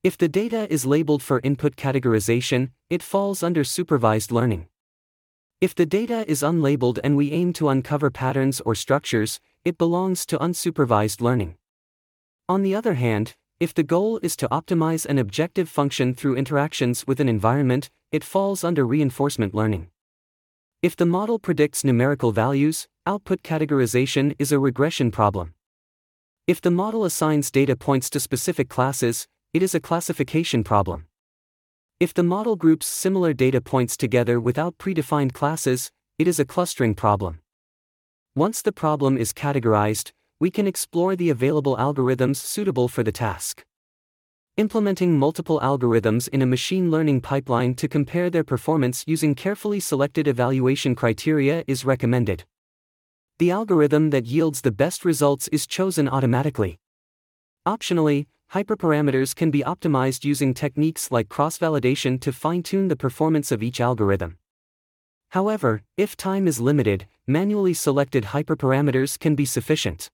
If 0.02 0.16
the 0.16 0.28
data 0.28 0.66
is 0.72 0.86
labeled 0.86 1.22
for 1.22 1.40
input 1.44 1.76
categorization, 1.76 2.70
it 2.88 3.02
falls 3.02 3.42
under 3.42 3.64
supervised 3.64 4.32
learning. 4.32 4.66
If 5.60 5.74
the 5.74 5.84
data 5.84 6.24
is 6.26 6.42
unlabeled 6.42 6.98
and 7.04 7.16
we 7.16 7.32
aim 7.32 7.52
to 7.54 7.68
uncover 7.68 8.10
patterns 8.10 8.62
or 8.62 8.74
structures, 8.74 9.40
it 9.62 9.76
belongs 9.76 10.24
to 10.26 10.38
unsupervised 10.38 11.20
learning. 11.20 11.56
On 12.48 12.62
the 12.62 12.74
other 12.74 12.94
hand, 12.94 13.36
if 13.60 13.74
the 13.74 13.82
goal 13.82 14.18
is 14.22 14.36
to 14.36 14.48
optimize 14.48 15.04
an 15.04 15.18
objective 15.18 15.68
function 15.68 16.14
through 16.14 16.36
interactions 16.36 17.06
with 17.06 17.20
an 17.20 17.28
environment, 17.28 17.90
it 18.10 18.24
falls 18.24 18.64
under 18.64 18.86
reinforcement 18.86 19.54
learning. 19.54 19.88
If 20.82 20.96
the 20.96 21.04
model 21.04 21.38
predicts 21.38 21.84
numerical 21.84 22.32
values, 22.32 22.88
output 23.06 23.42
categorization 23.42 24.34
is 24.38 24.50
a 24.50 24.58
regression 24.58 25.10
problem. 25.10 25.52
If 26.50 26.60
the 26.60 26.72
model 26.72 27.04
assigns 27.04 27.48
data 27.48 27.76
points 27.76 28.10
to 28.10 28.18
specific 28.18 28.68
classes, 28.68 29.28
it 29.54 29.62
is 29.62 29.72
a 29.72 29.78
classification 29.78 30.64
problem. 30.64 31.06
If 32.00 32.12
the 32.12 32.24
model 32.24 32.56
groups 32.56 32.88
similar 32.88 33.32
data 33.32 33.60
points 33.60 33.96
together 33.96 34.40
without 34.40 34.76
predefined 34.76 35.32
classes, 35.32 35.92
it 36.18 36.26
is 36.26 36.40
a 36.40 36.44
clustering 36.44 36.96
problem. 36.96 37.38
Once 38.34 38.62
the 38.62 38.72
problem 38.72 39.16
is 39.16 39.32
categorized, 39.32 40.10
we 40.40 40.50
can 40.50 40.66
explore 40.66 41.14
the 41.14 41.30
available 41.30 41.76
algorithms 41.76 42.38
suitable 42.38 42.88
for 42.88 43.04
the 43.04 43.12
task. 43.12 43.62
Implementing 44.56 45.16
multiple 45.16 45.60
algorithms 45.60 46.26
in 46.30 46.42
a 46.42 46.46
machine 46.46 46.90
learning 46.90 47.20
pipeline 47.20 47.74
to 47.74 47.86
compare 47.86 48.28
their 48.28 48.42
performance 48.42 49.04
using 49.06 49.36
carefully 49.36 49.78
selected 49.78 50.26
evaluation 50.26 50.96
criteria 50.96 51.62
is 51.68 51.84
recommended. 51.84 52.42
The 53.40 53.50
algorithm 53.50 54.10
that 54.10 54.26
yields 54.26 54.60
the 54.60 54.70
best 54.70 55.02
results 55.02 55.48
is 55.48 55.66
chosen 55.66 56.10
automatically. 56.10 56.78
Optionally, 57.66 58.26
hyperparameters 58.52 59.34
can 59.34 59.50
be 59.50 59.62
optimized 59.62 60.24
using 60.24 60.52
techniques 60.52 61.10
like 61.10 61.30
cross-validation 61.30 62.20
to 62.20 62.34
fine-tune 62.34 62.88
the 62.88 62.96
performance 62.96 63.50
of 63.50 63.62
each 63.62 63.80
algorithm. 63.80 64.36
However, 65.30 65.80
if 65.96 66.18
time 66.18 66.46
is 66.46 66.60
limited, 66.60 67.06
manually 67.26 67.72
selected 67.72 68.24
hyperparameters 68.24 69.18
can 69.18 69.34
be 69.34 69.46
sufficient. 69.46 70.10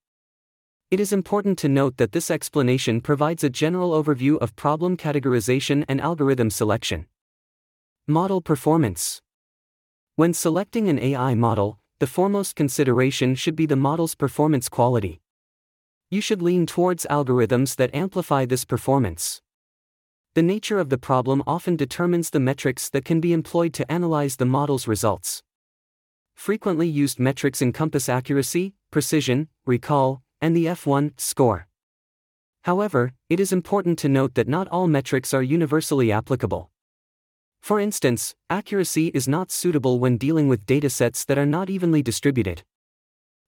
It 0.92 1.00
is 1.00 1.12
important 1.12 1.58
to 1.58 1.68
note 1.68 1.96
that 1.96 2.12
this 2.12 2.30
explanation 2.30 3.00
provides 3.00 3.42
a 3.42 3.50
general 3.50 3.90
overview 3.90 4.38
of 4.38 4.54
problem 4.54 4.96
categorization 4.96 5.84
and 5.88 6.00
algorithm 6.00 6.48
selection. 6.48 7.06
Model 8.06 8.40
performance. 8.40 9.20
When 10.14 10.32
selecting 10.32 10.88
an 10.88 11.00
AI 11.00 11.34
model, 11.34 11.80
the 12.00 12.06
foremost 12.06 12.56
consideration 12.56 13.34
should 13.34 13.56
be 13.56 13.66
the 13.66 13.76
model's 13.76 14.14
performance 14.14 14.68
quality 14.68 15.20
you 16.08 16.20
should 16.20 16.40
lean 16.40 16.66
towards 16.66 17.06
algorithms 17.10 17.74
that 17.76 17.92
amplify 17.92 18.46
this 18.46 18.64
performance. 18.64 19.42
The 20.34 20.42
nature 20.42 20.78
of 20.78 20.88
the 20.88 20.98
problem 20.98 21.42
often 21.46 21.74
determines 21.74 22.30
the 22.30 22.38
metrics 22.38 22.88
that 22.90 23.04
can 23.04 23.20
be 23.20 23.32
employed 23.32 23.72
to 23.74 23.90
analyze 23.90 24.36
the 24.36 24.44
model's 24.44 24.86
results. 24.86 25.42
Frequently 26.34 26.86
used 26.86 27.18
metrics 27.18 27.60
encompass 27.60 28.08
accuracy, 28.08 28.74
precision, 28.92 29.48
recall, 29.64 30.22
and 30.40 30.56
the 30.56 30.66
F1 30.66 31.18
score. 31.18 31.66
However, 32.62 33.12
it 33.28 33.40
is 33.40 33.52
important 33.52 33.98
to 34.00 34.08
note 34.08 34.34
that 34.34 34.48
not 34.48 34.68
all 34.68 34.86
metrics 34.86 35.34
are 35.34 35.42
universally 35.42 36.12
applicable. 36.12 36.70
For 37.66 37.80
instance, 37.80 38.36
accuracy 38.48 39.08
is 39.08 39.26
not 39.26 39.50
suitable 39.50 39.98
when 39.98 40.18
dealing 40.18 40.46
with 40.46 40.66
datasets 40.66 41.26
that 41.26 41.36
are 41.36 41.44
not 41.44 41.68
evenly 41.68 42.00
distributed. 42.00 42.62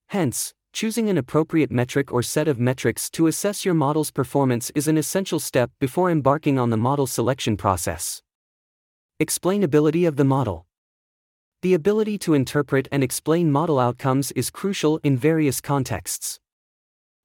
Hence, 0.08 0.54
Choosing 0.72 1.08
an 1.08 1.16
appropriate 1.16 1.70
metric 1.70 2.12
or 2.12 2.20
set 2.24 2.48
of 2.48 2.58
metrics 2.58 3.08
to 3.10 3.28
assess 3.28 3.64
your 3.64 3.74
model's 3.74 4.10
performance 4.10 4.72
is 4.74 4.88
an 4.88 4.98
essential 4.98 5.38
step 5.38 5.70
before 5.78 6.10
embarking 6.10 6.58
on 6.58 6.70
the 6.70 6.76
model 6.76 7.06
selection 7.06 7.56
process. 7.56 8.20
Explainability 9.22 10.06
of 10.08 10.16
the 10.16 10.24
model. 10.24 10.66
The 11.62 11.74
ability 11.74 12.18
to 12.18 12.34
interpret 12.34 12.88
and 12.90 13.04
explain 13.04 13.52
model 13.52 13.78
outcomes 13.78 14.32
is 14.32 14.50
crucial 14.50 14.98
in 15.04 15.16
various 15.16 15.60
contexts. 15.60 16.40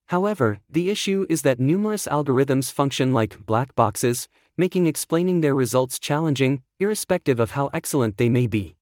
However, 0.07 0.59
the 0.69 0.91
issue 0.91 1.25
is 1.27 1.41
that 1.41 1.59
numerous 1.59 2.07
algorithms 2.07 2.71
function 2.71 3.13
like 3.13 3.43
black 3.47 3.73
boxes, 3.73 4.27
making 4.57 4.85
explaining 4.85 5.41
their 5.41 5.55
results 5.55 5.99
challenging, 5.99 6.61
irrespective 6.79 7.39
of 7.39 7.51
how 7.51 7.69
excellent 7.73 8.17
they 8.17 8.29
may 8.29 8.47
be. 8.47 8.75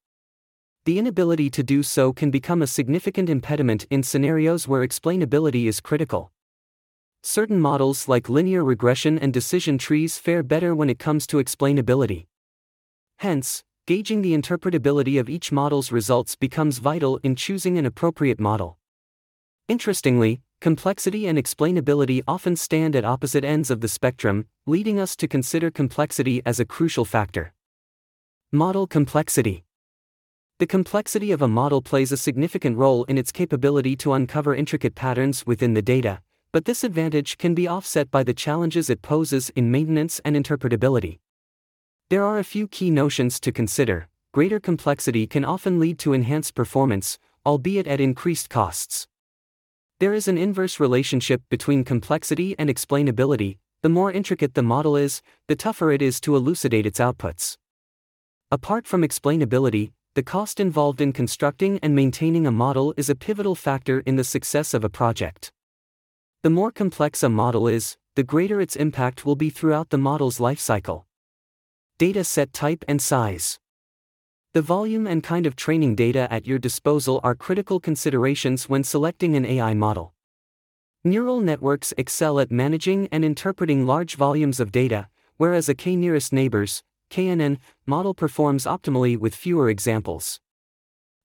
The 0.86 0.98
inability 0.98 1.50
to 1.52 1.64
do 1.64 1.84
so 1.84 2.12
can 2.12 2.32
become 2.32 2.62
a 2.62 2.68
significant 2.68 3.30
impediment 3.30 3.86
in 3.90 4.04
scenarios 4.04 4.68
where 4.68 4.86
explainability 4.86 5.68
is 5.68 5.80
critical. 5.80 6.32
Certain 7.24 7.60
models 7.60 8.08
like 8.08 8.30
linear 8.30 8.64
regression 8.64 9.20
and 9.20 9.32
decision 9.32 9.78
trees 9.78 10.18
fare 10.18 10.42
better 10.42 10.74
when 10.74 10.90
it 10.90 10.98
comes 10.98 11.28
to 11.28 11.38
explainability. 11.38 12.26
Hence, 13.20 13.64
gauging 13.86 14.24
the 14.24 14.36
interpretability 14.36 15.20
of 15.20 15.30
each 15.30 15.52
model's 15.52 15.92
results 15.92 16.36
becomes 16.36 16.80
vital 16.80 17.20
in 17.24 17.36
choosing 17.36 17.78
an 17.78 17.86
appropriate 17.86 18.40
model. 18.40 18.80
Interestingly, 19.68 20.42
complexity 20.62 21.26
and 21.26 21.40
explainability 21.40 22.22
often 22.28 22.56
stand 22.56 22.96
at 22.96 23.04
opposite 23.04 23.44
ends 23.44 23.72
of 23.72 23.82
the 23.82 23.88
spectrum, 23.88 24.46
leading 24.68 25.00
us 25.00 25.16
to 25.16 25.28
consider 25.28 25.72
complexity 25.72 26.40
as 26.46 26.60
a 26.60 26.66
crucial 26.66 27.04
factor. 27.04 27.52
Model 28.52 28.86
complexity. 28.86 29.64
The 30.60 30.68
complexity 30.68 31.32
of 31.32 31.42
a 31.42 31.48
model 31.48 31.82
plays 31.82 32.12
a 32.12 32.18
significant 32.18 32.78
role 32.78 33.06
in 33.06 33.18
its 33.18 33.32
capability 33.32 33.96
to 33.98 34.14
uncover 34.14 34.54
intricate 34.54 34.94
patterns 34.94 35.48
within 35.48 35.74
the 35.74 35.82
data, 35.82 36.22
but 36.54 36.66
this 36.66 36.84
advantage 36.84 37.40
can 37.40 37.56
be 37.56 37.68
offset 37.68 38.12
by 38.12 38.22
the 38.22 38.34
challenges 38.36 38.88
it 38.88 39.02
poses 39.02 39.50
in 39.56 39.72
maintenance 39.72 40.22
and 40.24 40.36
interpretability. 40.36 41.18
There 42.12 42.24
are 42.24 42.38
a 42.38 42.44
few 42.44 42.68
key 42.68 42.92
notions 42.92 43.40
to 43.40 43.52
consider. 43.52 44.10
Greater 44.32 44.60
complexity 44.60 45.26
can 45.26 45.44
often 45.44 45.80
lead 45.80 45.98
to 46.00 46.14
enhanced 46.14 46.54
performance, 46.54 47.18
albeit 47.48 47.88
at 47.88 48.00
increased 48.00 48.52
costs. 48.52 49.08
There 50.02 50.16
is 50.16 50.28
an 50.28 50.36
inverse 50.36 50.80
relationship 50.80 51.44
between 51.52 51.84
complexity 51.84 52.56
and 52.58 52.72
explainability. 52.72 53.60
The 53.84 53.90
more 53.90 54.12
intricate 54.12 54.56
the 54.56 54.64
model 54.64 54.96
is, 54.96 55.22
the 55.48 55.56
tougher 55.56 55.92
it 55.92 56.02
is 56.02 56.20
to 56.22 56.36
elucidate 56.36 56.88
its 56.88 57.00
outputs. 57.00 57.56
Apart 58.50 58.88
from 58.88 59.04
explainability, 59.04 59.92
the 60.16 60.24
cost 60.24 60.60
involved 60.60 61.02
in 61.02 61.14
constructing 61.14 61.78
and 61.84 61.94
maintaining 61.96 62.48
a 62.48 62.52
model 62.52 62.96
is 62.98 63.12
a 63.12 63.16
pivotal 63.16 63.54
factor 63.54 64.00
in 64.00 64.16
the 64.16 64.24
success 64.24 64.74
of 64.74 64.84
a 64.84 64.90
project. 64.90 65.52
The 66.42 66.50
more 66.50 66.72
complex 66.72 67.22
a 67.22 67.30
model 67.30 67.68
is, 67.68 67.96
the 68.16 68.24
greater 68.24 68.60
its 68.60 68.76
impact 68.76 69.24
will 69.24 69.36
be 69.36 69.52
throughout 69.52 69.92
the 69.92 70.00
model's 70.00 70.40
lifecycle. 70.40 71.04
Data 72.00 72.24
set 72.24 72.54
type 72.54 72.84
and 72.88 73.00
size. 73.00 73.60
The 74.54 74.62
volume 74.62 75.08
and 75.08 75.24
kind 75.24 75.46
of 75.46 75.56
training 75.56 75.96
data 75.96 76.28
at 76.30 76.46
your 76.46 76.60
disposal 76.60 77.22
are 77.24 77.36
critical 77.36 77.80
considerations 77.80 78.68
when 78.68 78.84
selecting 78.84 79.38
an 79.38 79.46
AI 79.46 79.74
model. 79.74 80.14
Neural 81.06 81.40
networks 81.40 81.94
excel 81.98 82.38
at 82.38 82.52
managing 82.52 83.08
and 83.14 83.24
interpreting 83.24 83.86
large 83.86 84.16
volumes 84.16 84.60
of 84.60 84.74
data, 84.74 85.08
whereas 85.38 85.70
a 85.70 85.74
k 85.74 85.96
nearest 85.96 86.34
neighbors 86.34 86.84
KNN 87.10 87.60
model 87.86 88.14
performs 88.14 88.66
optimally 88.66 89.18
with 89.18 89.36
fewer 89.36 89.70
examples. 89.70 90.42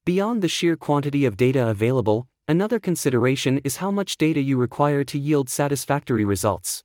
Beyond 0.05 0.41
the 0.41 0.49
sheer 0.49 0.77
quantity 0.77 1.25
of 1.25 1.37
data 1.37 1.69
available, 1.69 2.29
another 2.47 2.79
consideration 2.79 3.59
is 3.65 3.79
how 3.79 3.91
much 3.91 4.19
data 4.19 4.41
you 4.41 4.57
require 4.57 5.03
to 5.03 5.19
yield 5.19 5.51
satisfactory 5.51 6.25
results. 6.25 6.85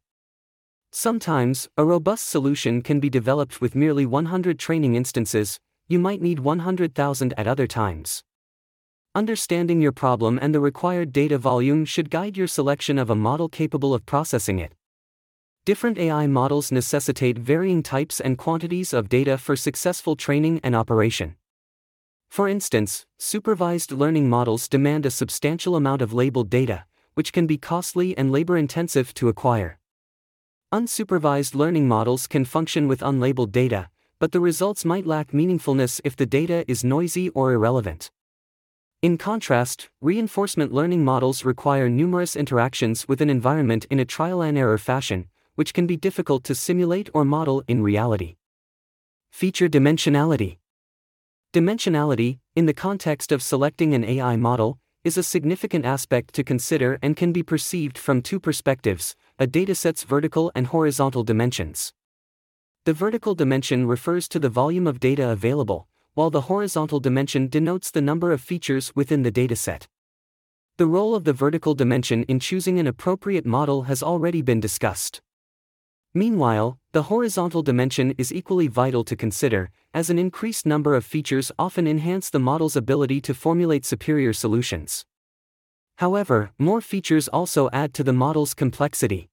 Sometimes, 0.92 1.70
a 1.78 1.86
robust 1.86 2.28
solution 2.28 2.82
can 2.82 3.00
be 3.00 3.12
developed 3.12 3.62
with 3.62 3.76
merely 3.76 4.08
100 4.08 4.58
training 4.58 4.96
instances, 4.96 5.60
you 5.92 6.00
might 6.00 6.22
need 6.22 6.40
100,000 6.40 7.34
at 7.38 7.48
other 7.48 7.68
times. 7.68 8.24
Understanding 9.14 9.82
your 9.82 9.92
problem 9.92 10.40
and 10.42 10.56
the 10.56 10.62
required 10.62 11.12
data 11.12 11.38
volume 11.38 11.84
should 11.84 12.10
guide 12.10 12.38
your 12.38 12.48
selection 12.48 12.98
of 12.98 13.10
a 13.10 13.16
model 13.16 13.50
capable 13.50 13.94
of 13.94 14.06
processing 14.06 14.58
it. 14.58 14.74
Different 15.66 15.98
AI 15.98 16.28
models 16.28 16.72
necessitate 16.72 17.38
varying 17.38 17.84
types 17.84 18.22
and 18.22 18.38
quantities 18.38 18.94
of 18.94 19.10
data 19.10 19.38
for 19.38 19.58
successful 19.58 20.16
training 20.16 20.62
and 20.64 20.78
operation. 20.78 21.36
For 22.30 22.48
instance, 22.48 23.06
supervised 23.20 23.92
learning 23.92 24.30
models 24.30 24.70
demand 24.70 25.06
a 25.06 25.12
substantial 25.12 25.76
amount 25.76 26.02
of 26.02 26.14
labeled 26.14 26.50
data, 26.50 26.86
which 27.16 27.34
can 27.34 27.46
be 27.46 27.58
costly 27.58 28.18
and 28.18 28.32
labor 28.32 28.56
intensive 28.58 29.14
to 29.16 29.28
acquire. 29.28 29.78
Unsupervised 30.74 31.54
learning 31.54 31.86
models 31.86 32.28
can 32.28 32.46
function 32.46 32.88
with 32.88 33.02
unlabeled 33.02 33.52
data, 33.52 33.90
but 34.22 34.32
the 34.32 34.40
results 34.40 34.86
might 34.86 35.08
lack 35.08 35.32
meaningfulness 35.32 36.00
if 36.04 36.16
the 36.16 36.28
data 36.28 36.64
is 36.68 36.84
noisy 36.84 37.30
or 37.30 37.54
irrelevant. 37.54 38.12
In 39.02 39.18
contrast, 39.18 39.90
reinforcement 40.00 40.72
learning 40.72 41.04
models 41.04 41.44
require 41.44 41.90
numerous 41.90 42.36
interactions 42.36 43.08
with 43.08 43.20
an 43.20 43.32
environment 43.32 43.88
in 43.90 44.00
a 44.00 44.06
trial 44.06 44.44
and 44.44 44.60
error 44.60 44.78
fashion, 44.78 45.28
which 45.56 45.74
can 45.74 45.88
be 45.88 45.98
difficult 45.98 46.44
to 46.44 46.54
simulate 46.54 47.10
or 47.16 47.26
model 47.26 47.64
in 47.68 47.82
reality. 47.82 48.36
Feature 49.32 49.68
dimensionality. 49.68 50.60
Dimensionality, 51.52 52.38
in 52.56 52.68
the 52.68 52.76
context 52.76 53.32
of 53.32 53.42
selecting 53.42 53.96
an 53.96 54.04
AI 54.04 54.36
model, 54.36 54.78
is 55.04 55.18
a 55.18 55.24
significant 55.24 55.84
aspect 55.84 56.36
to 56.36 56.44
consider 56.44 57.00
and 57.02 57.18
can 57.18 57.32
be 57.32 57.42
perceived 57.42 57.98
from 57.98 58.22
two 58.22 58.40
perspectives 58.40 59.16
a 59.40 59.48
dataset's 59.48 60.04
vertical 60.04 60.52
and 60.54 60.68
horizontal 60.68 61.24
dimensions. 61.24 61.92
The 62.84 62.94
vertical 62.94 63.36
dimension 63.36 63.86
refers 63.86 64.28
to 64.30 64.40
the 64.40 64.50
volume 64.50 64.88
of 64.88 65.00
data 65.00 65.30
available, 65.30 65.88
while 66.16 66.32
the 66.32 66.42
horizontal 66.42 67.00
dimension 67.00 67.48
denotes 67.48 67.92
the 67.92 68.02
number 68.02 68.32
of 68.32 68.42
features 68.42 68.92
within 68.96 69.22
the 69.22 69.32
dataset. 69.32 69.86
The 70.78 70.88
role 70.88 71.14
of 71.14 71.24
the 71.24 71.32
vertical 71.32 71.76
dimension 71.76 72.24
in 72.24 72.40
choosing 72.40 72.80
an 72.80 72.88
appropriate 72.88 73.46
model 73.46 73.84
has 73.84 74.02
already 74.02 74.42
been 74.42 74.60
discussed. 74.60 75.22
Meanwhile, 76.16 76.80
the 76.92 77.04
horizontal 77.04 77.62
dimension 77.62 78.16
is 78.18 78.34
equally 78.34 78.68
vital 78.68 79.04
to 79.04 79.16
consider, 79.16 79.70
as 79.94 80.10
an 80.10 80.18
increased 80.18 80.66
number 80.66 80.96
of 80.96 81.06
features 81.06 81.52
often 81.60 81.86
enhance 81.86 82.32
the 82.32 82.40
model's 82.40 82.76
ability 82.76 83.22
to 83.22 83.36
formulate 83.36 83.86
superior 83.86 84.34
solutions. 84.34 85.06
However, 85.98 86.52
more 86.58 86.82
features 86.82 87.28
also 87.28 87.70
add 87.72 87.94
to 87.94 88.04
the 88.04 88.12
model's 88.12 88.56
complexity. 88.56 89.31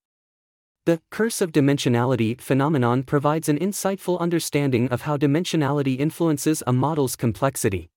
The 0.88 1.02
curse 1.10 1.42
of 1.42 1.52
dimensionality 1.52 2.40
phenomenon 2.40 3.02
provides 3.02 3.50
an 3.50 3.58
insightful 3.58 4.18
understanding 4.18 4.88
of 4.88 5.02
how 5.02 5.18
dimensionality 5.18 5.98
influences 5.98 6.62
a 6.66 6.72
model's 6.72 7.14
complexity. 7.14 7.90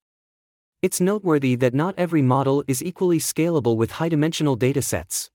It's 0.82 1.00
noteworthy 1.00 1.56
that 1.56 1.74
not 1.74 1.96
every 1.98 2.22
model 2.22 2.66
is 2.68 2.84
equally 2.84 3.20
scalable 3.20 3.78
with 3.78 3.92
high 3.92 4.10
dimensional 4.10 4.58
datasets. 4.58 5.30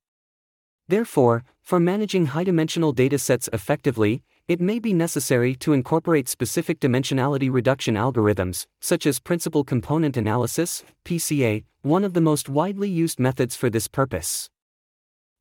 Therefore, 0.87 1.45
for 1.63 1.81
managing 1.81 2.27
high 2.27 2.45
dimensional 2.45 2.95
datasets 2.95 3.49
effectively, 3.55 4.23
it 4.49 4.61
may 4.61 4.79
be 4.79 4.93
necessary 4.93 5.55
to 5.55 5.73
incorporate 5.73 6.29
specific 6.29 6.79
dimensionality 6.79 7.51
reduction 7.51 7.95
algorithms, 7.95 8.67
such 8.83 9.07
as 9.07 9.19
principal 9.19 9.65
component 9.65 10.19
analysis, 10.19 10.85
PCA, 11.07 11.65
one 11.81 12.05
of 12.05 12.13
the 12.13 12.21
most 12.21 12.51
widely 12.51 12.91
used 12.91 13.19
methods 13.19 13.57
for 13.57 13.71
this 13.71 13.89
purpose. 13.89 14.51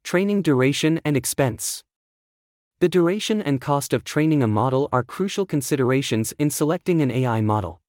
Training 0.05 0.43
duration 0.43 1.01
and 1.03 1.17
expense. 1.17 1.83
The 2.81 2.89
duration 2.89 3.41
and 3.41 3.61
cost 3.61 3.93
of 3.93 4.03
training 4.03 4.43
a 4.43 4.47
model 4.47 4.89
are 4.91 5.01
crucial 5.01 5.45
considerations 5.45 6.33
in 6.37 6.49
selecting 6.49 7.01
an 7.01 7.09
AI 7.09 7.39
model. 7.39 7.79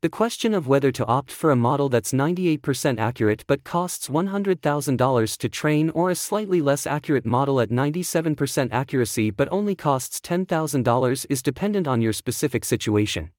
The 0.00 0.08
question 0.08 0.54
of 0.54 0.68
whether 0.68 0.92
to 0.92 1.04
opt 1.06 1.32
for 1.32 1.50
a 1.50 1.56
model 1.56 1.88
that's 1.88 2.12
98% 2.12 3.00
accurate 3.00 3.42
but 3.48 3.64
costs 3.64 4.06
$100,000 4.06 5.36
to 5.38 5.48
train 5.48 5.90
or 5.90 6.10
a 6.10 6.14
slightly 6.14 6.62
less 6.62 6.86
accurate 6.86 7.26
model 7.26 7.60
at 7.60 7.70
97% 7.70 8.68
accuracy 8.70 9.32
but 9.32 9.48
only 9.50 9.74
costs 9.74 10.20
$10,000 10.20 11.26
is 11.28 11.42
dependent 11.42 11.88
on 11.88 12.00
your 12.00 12.12
specific 12.12 12.64
situation. 12.64 13.32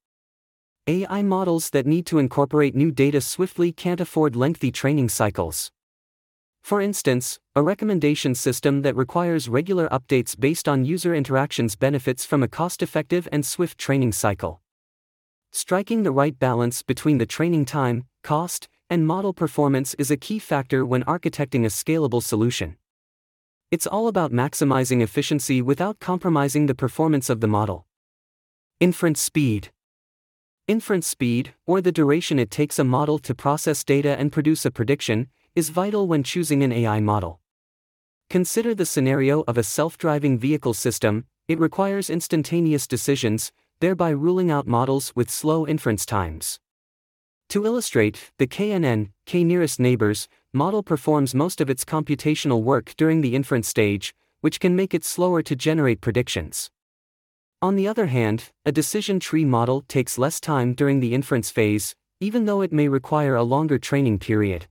AI 0.87 1.21
models 1.21 1.69
that 1.69 1.85
need 1.85 2.05
to 2.07 2.19
incorporate 2.19 2.75
new 2.75 2.91
data 2.91 3.21
swiftly 3.21 3.71
can't 3.71 4.01
afford 4.01 4.35
lengthy 4.35 4.71
training 4.73 5.07
cycles. 5.07 5.71
For 6.67 6.81
instance, 6.81 7.39
a 7.55 7.63
recommendation 7.63 8.35
system 8.35 8.81
that 8.81 8.93
requires 8.93 9.47
regular 9.47 9.87
updates 9.87 10.37
based 10.37 10.67
on 10.67 10.83
user 10.83 11.15
interactions 11.15 11.77
benefits 11.77 12.25
from 12.25 12.43
a 12.43 12.49
cost 12.49 12.83
effective 12.83 13.25
and 13.31 13.45
swift 13.45 13.77
training 13.77 14.11
cycle. 14.11 14.59
Striking 15.53 16.03
the 16.03 16.11
right 16.11 16.37
balance 16.37 16.83
between 16.83 17.19
the 17.19 17.25
training 17.25 17.63
time, 17.63 18.03
cost, 18.21 18.67
and 18.89 19.07
model 19.07 19.31
performance 19.31 19.93
is 19.93 20.11
a 20.11 20.17
key 20.17 20.39
factor 20.39 20.85
when 20.85 21.05
architecting 21.05 21.63
a 21.63 21.69
scalable 21.69 22.21
solution. 22.21 22.75
It's 23.71 23.87
all 23.87 24.09
about 24.09 24.33
maximizing 24.33 25.01
efficiency 25.01 25.61
without 25.61 26.01
compromising 26.01 26.65
the 26.65 26.75
performance 26.75 27.29
of 27.29 27.39
the 27.39 27.47
model. 27.47 27.87
Inference 28.81 29.21
speed. 29.21 29.69
Inference 30.67 31.07
speed, 31.07 31.53
or 31.65 31.79
the 31.79 31.93
duration 31.93 32.37
it 32.37 32.51
takes 32.51 32.77
a 32.77 32.83
model 32.83 33.19
to 33.19 33.33
process 33.33 33.85
data 33.85 34.19
and 34.19 34.33
produce 34.33 34.65
a 34.65 34.69
prediction, 34.69 35.29
is 35.57 35.69
vital 35.69 36.05
when 36.05 36.21
choosing 36.21 36.61
an 36.61 36.71
AI 36.71 36.99
model. 36.99 37.39
Consider 38.29 38.75
the 38.75 38.85
scenario 38.85 39.43
of 39.47 39.57
a 39.57 39.63
self 39.63 39.97
driving 39.97 40.37
vehicle 40.37 40.75
system, 40.75 41.25
it 41.47 41.57
requires 41.57 42.11
instantaneous 42.11 42.85
decisions, 42.85 43.51
thereby 43.79 44.11
ruling 44.11 44.51
out 44.51 44.67
models 44.67 45.11
with 45.15 45.31
slow 45.31 45.65
inference 45.65 46.05
times. 46.05 46.59
To 47.49 47.65
illustrate, 47.65 48.29
the 48.37 48.45
KNN, 48.45 49.09
K 49.25 49.43
nearest 49.43 49.79
neighbors, 49.79 50.27
model 50.53 50.83
performs 50.83 51.33
most 51.33 51.59
of 51.59 51.71
its 51.71 51.83
computational 51.83 52.61
work 52.61 52.93
during 52.95 53.21
the 53.21 53.33
inference 53.33 53.67
stage, 53.67 54.13
which 54.41 54.59
can 54.59 54.75
make 54.75 54.93
it 54.93 55.03
slower 55.03 55.41
to 55.41 55.55
generate 55.55 56.01
predictions. 56.01 56.69
On 57.63 57.75
the 57.75 57.87
other 57.87 58.05
hand, 58.05 58.51
a 58.63 58.71
decision 58.71 59.19
tree 59.19 59.43
model 59.43 59.81
takes 59.87 60.19
less 60.19 60.39
time 60.39 60.75
during 60.75 60.99
the 60.99 61.15
inference 61.15 61.49
phase, 61.49 61.95
even 62.19 62.45
though 62.45 62.61
it 62.61 62.71
may 62.71 62.87
require 62.87 63.35
a 63.35 63.41
longer 63.41 63.79
training 63.79 64.19
period. 64.19 64.67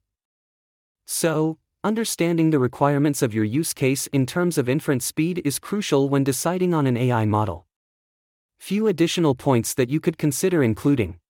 So, 1.07 1.59
understanding 1.85 2.51
the 2.51 2.59
requirements 2.59 3.23
of 3.23 3.33
your 3.33 3.45
use 3.45 3.73
case 3.73 4.09
in 4.09 4.27
terms 4.27 4.59
of 4.59 4.69
inference 4.69 5.07
speed 5.07 5.41
is 5.45 5.61
crucial 5.61 6.09
when 6.09 6.25
deciding 6.25 6.75
on 6.75 6.87
an 6.87 6.97
AI 6.97 7.25
model. 7.25 7.67
Few 8.59 8.89
additional 8.89 9.37
points 9.37 9.73
that 9.75 9.89
you 9.89 10.01
could 10.01 10.19
consider 10.19 10.65
including 10.65 11.21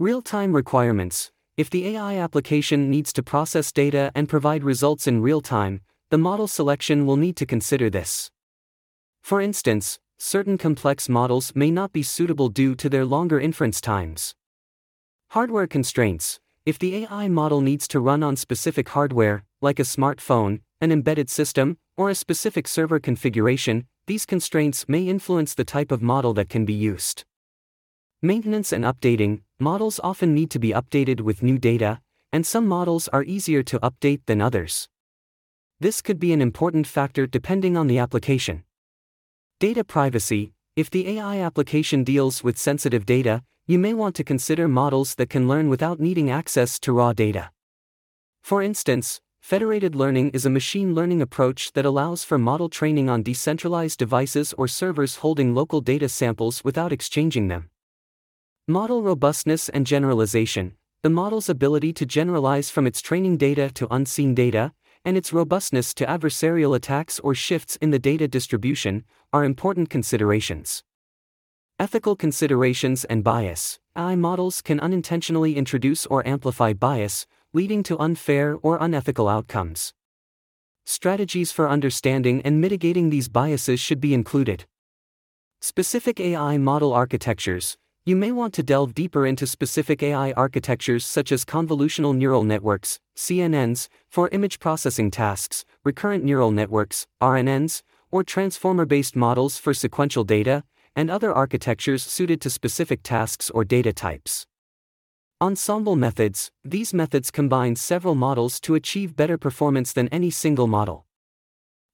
real 0.00 0.22
time 0.22 0.54
requirements. 0.54 1.30
If 1.56 1.70
the 1.70 1.86
AI 1.88 2.16
application 2.16 2.90
needs 2.90 3.12
to 3.12 3.22
process 3.22 3.70
data 3.70 4.10
and 4.14 4.28
provide 4.28 4.64
results 4.64 5.06
in 5.06 5.22
real 5.22 5.40
time, 5.40 5.82
the 6.08 6.18
model 6.18 6.48
selection 6.48 7.06
will 7.06 7.16
need 7.16 7.36
to 7.36 7.46
consider 7.46 7.90
this. 7.90 8.30
For 9.22 9.40
instance, 9.40 10.00
certain 10.18 10.58
complex 10.58 11.08
models 11.08 11.52
may 11.54 11.70
not 11.70 11.92
be 11.92 12.02
suitable 12.02 12.48
due 12.48 12.74
to 12.74 12.88
their 12.88 13.04
longer 13.04 13.38
inference 13.38 13.80
times. 13.80 14.34
Hardware 15.28 15.66
constraints 15.66 16.40
if 16.66 16.78
the 16.78 16.94
AI 16.96 17.28
model 17.28 17.60
needs 17.60 17.88
to 17.88 18.00
run 18.00 18.22
on 18.22 18.36
specific 18.36 18.90
hardware, 18.90 19.44
like 19.62 19.78
a 19.78 19.82
smartphone, 19.82 20.60
an 20.80 20.92
embedded 20.92 21.30
system, 21.30 21.78
or 21.96 22.10
a 22.10 22.14
specific 22.14 22.68
server 22.68 22.98
configuration, 22.98 23.86
these 24.06 24.26
constraints 24.26 24.88
may 24.88 25.04
influence 25.08 25.54
the 25.54 25.64
type 25.64 25.90
of 25.90 26.02
model 26.02 26.34
that 26.34 26.48
can 26.48 26.64
be 26.64 26.74
used. 26.74 27.24
Maintenance 28.22 28.72
and 28.72 28.84
updating 28.84 29.40
models 29.58 30.00
often 30.04 30.34
need 30.34 30.50
to 30.50 30.58
be 30.58 30.70
updated 30.70 31.22
with 31.22 31.42
new 31.42 31.58
data, 31.58 32.00
and 32.32 32.44
some 32.44 32.66
models 32.66 33.08
are 33.08 33.24
easier 33.24 33.62
to 33.62 33.78
update 33.80 34.20
than 34.26 34.40
others. 34.40 34.88
This 35.80 36.02
could 36.02 36.20
be 36.20 36.32
an 36.32 36.42
important 36.42 36.86
factor 36.86 37.26
depending 37.26 37.76
on 37.76 37.86
the 37.86 37.98
application. 37.98 38.64
Data 39.58 39.82
privacy 39.82 40.52
if 40.80 40.88
the 40.88 41.18
AI 41.18 41.40
application 41.40 42.04
deals 42.04 42.42
with 42.42 42.56
sensitive 42.56 43.04
data, 43.04 43.42
you 43.66 43.78
may 43.78 43.92
want 43.92 44.14
to 44.16 44.24
consider 44.24 44.66
models 44.66 45.14
that 45.16 45.28
can 45.28 45.46
learn 45.46 45.68
without 45.68 46.00
needing 46.00 46.30
access 46.30 46.78
to 46.78 46.90
raw 46.90 47.12
data. 47.12 47.50
For 48.42 48.62
instance, 48.62 49.20
federated 49.42 49.94
learning 49.94 50.30
is 50.30 50.46
a 50.46 50.56
machine 50.58 50.94
learning 50.94 51.20
approach 51.20 51.72
that 51.74 51.84
allows 51.84 52.24
for 52.24 52.38
model 52.38 52.70
training 52.70 53.10
on 53.10 53.22
decentralized 53.22 53.98
devices 53.98 54.54
or 54.54 54.66
servers 54.66 55.16
holding 55.16 55.54
local 55.54 55.82
data 55.82 56.08
samples 56.08 56.64
without 56.64 56.92
exchanging 56.92 57.48
them. 57.48 57.68
Model 58.66 59.02
robustness 59.02 59.68
and 59.68 59.86
generalization 59.86 60.76
the 61.02 61.08
model's 61.08 61.48
ability 61.48 61.94
to 61.94 62.04
generalize 62.04 62.68
from 62.68 62.86
its 62.86 63.00
training 63.00 63.38
data 63.38 63.70
to 63.72 63.88
unseen 63.90 64.34
data, 64.34 64.72
and 65.04 65.16
its 65.16 65.32
robustness 65.32 65.94
to 65.94 66.06
adversarial 66.06 66.76
attacks 66.76 67.18
or 67.20 67.34
shifts 67.34 67.76
in 67.76 67.90
the 67.90 67.98
data 67.98 68.28
distribution, 68.28 69.04
are 69.32 69.44
important 69.44 69.90
considerations. 69.90 70.82
Ethical 71.78 72.14
considerations 72.14 73.04
and 73.04 73.24
bias. 73.24 73.78
AI 73.96 74.14
models 74.14 74.60
can 74.60 74.78
unintentionally 74.80 75.56
introduce 75.56 76.04
or 76.06 76.26
amplify 76.26 76.72
bias, 76.72 77.26
leading 77.52 77.82
to 77.82 77.98
unfair 77.98 78.56
or 78.62 78.76
unethical 78.80 79.28
outcomes. 79.28 79.94
Strategies 80.84 81.52
for 81.52 81.68
understanding 81.68 82.42
and 82.42 82.60
mitigating 82.60 83.10
these 83.10 83.28
biases 83.28 83.80
should 83.80 84.00
be 84.00 84.12
included. 84.12 84.66
Specific 85.60 86.20
AI 86.20 86.58
model 86.58 86.92
architectures. 86.92 87.76
You 88.10 88.16
may 88.16 88.32
want 88.32 88.54
to 88.54 88.64
delve 88.64 88.92
deeper 88.92 89.24
into 89.24 89.46
specific 89.46 90.02
AI 90.02 90.32
architectures 90.32 91.06
such 91.06 91.30
as 91.30 91.44
convolutional 91.44 92.12
neural 92.12 92.42
networks, 92.42 92.98
CNNs, 93.16 93.86
for 94.08 94.28
image 94.30 94.58
processing 94.58 95.12
tasks, 95.12 95.64
recurrent 95.84 96.24
neural 96.24 96.50
networks, 96.50 97.06
RNNs, 97.22 97.82
or 98.10 98.24
transformer 98.24 98.84
based 98.84 99.14
models 99.14 99.58
for 99.58 99.72
sequential 99.72 100.24
data, 100.24 100.64
and 100.96 101.08
other 101.08 101.32
architectures 101.32 102.02
suited 102.02 102.40
to 102.40 102.50
specific 102.50 103.04
tasks 103.04 103.48
or 103.48 103.64
data 103.64 103.92
types. 103.92 104.44
Ensemble 105.40 105.94
methods 105.94 106.50
These 106.64 106.92
methods 106.92 107.30
combine 107.30 107.76
several 107.76 108.16
models 108.16 108.58
to 108.62 108.74
achieve 108.74 109.14
better 109.14 109.38
performance 109.38 109.92
than 109.92 110.08
any 110.08 110.30
single 110.30 110.66
model. 110.66 111.06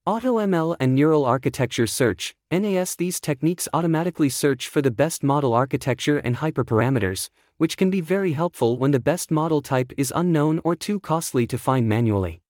AutoML 0.07 0.77
and 0.79 0.95
Neural 0.95 1.25
Architecture 1.25 1.89
Search 1.89 2.33
NAS 2.53 2.95
These 2.95 3.19
techniques 3.19 3.67
automatically 3.75 4.29
search 4.29 4.69
for 4.69 4.81
the 4.81 4.93
best 4.93 5.25
model 5.25 5.53
architecture 5.53 6.19
and 6.19 6.37
hyperparameters, 6.37 7.29
which 7.57 7.77
can 7.77 7.91
be 7.91 8.01
very 8.01 8.33
helpful 8.33 8.77
when 8.77 8.93
the 8.93 9.01
best 9.01 9.33
model 9.33 9.61
type 9.61 9.93
is 9.97 10.13
unknown 10.15 10.61
or 10.63 10.77
too 10.77 11.01
costly 11.01 11.45
to 11.49 11.59
find 11.59 11.89
manually. 11.89 12.41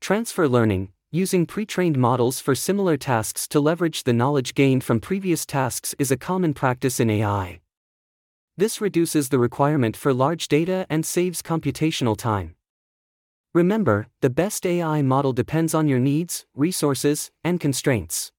Transfer 0.00 0.48
learning 0.48 0.88
Using 1.12 1.46
pre 1.46 1.64
trained 1.64 1.96
models 1.96 2.40
for 2.40 2.56
similar 2.56 2.96
tasks 2.96 3.46
to 3.48 3.60
leverage 3.60 4.02
the 4.02 4.12
knowledge 4.12 4.52
gained 4.52 4.82
from 4.82 4.98
previous 4.98 5.46
tasks 5.46 5.94
is 6.00 6.10
a 6.10 6.16
common 6.16 6.54
practice 6.54 6.98
in 6.98 7.08
AI. 7.08 7.60
This 8.56 8.80
reduces 8.80 9.28
the 9.28 9.38
requirement 9.38 9.96
for 9.96 10.12
large 10.12 10.48
data 10.48 10.86
and 10.90 11.06
saves 11.06 11.40
computational 11.40 12.16
time. 12.16 12.56
Remember, 13.54 14.08
the 14.20 14.30
best 14.30 14.66
AI 14.66 15.00
model 15.00 15.32
depends 15.32 15.74
on 15.74 15.86
your 15.86 16.00
needs, 16.00 16.44
resources, 16.56 17.30
and 17.44 17.60
constraints. 17.60 18.32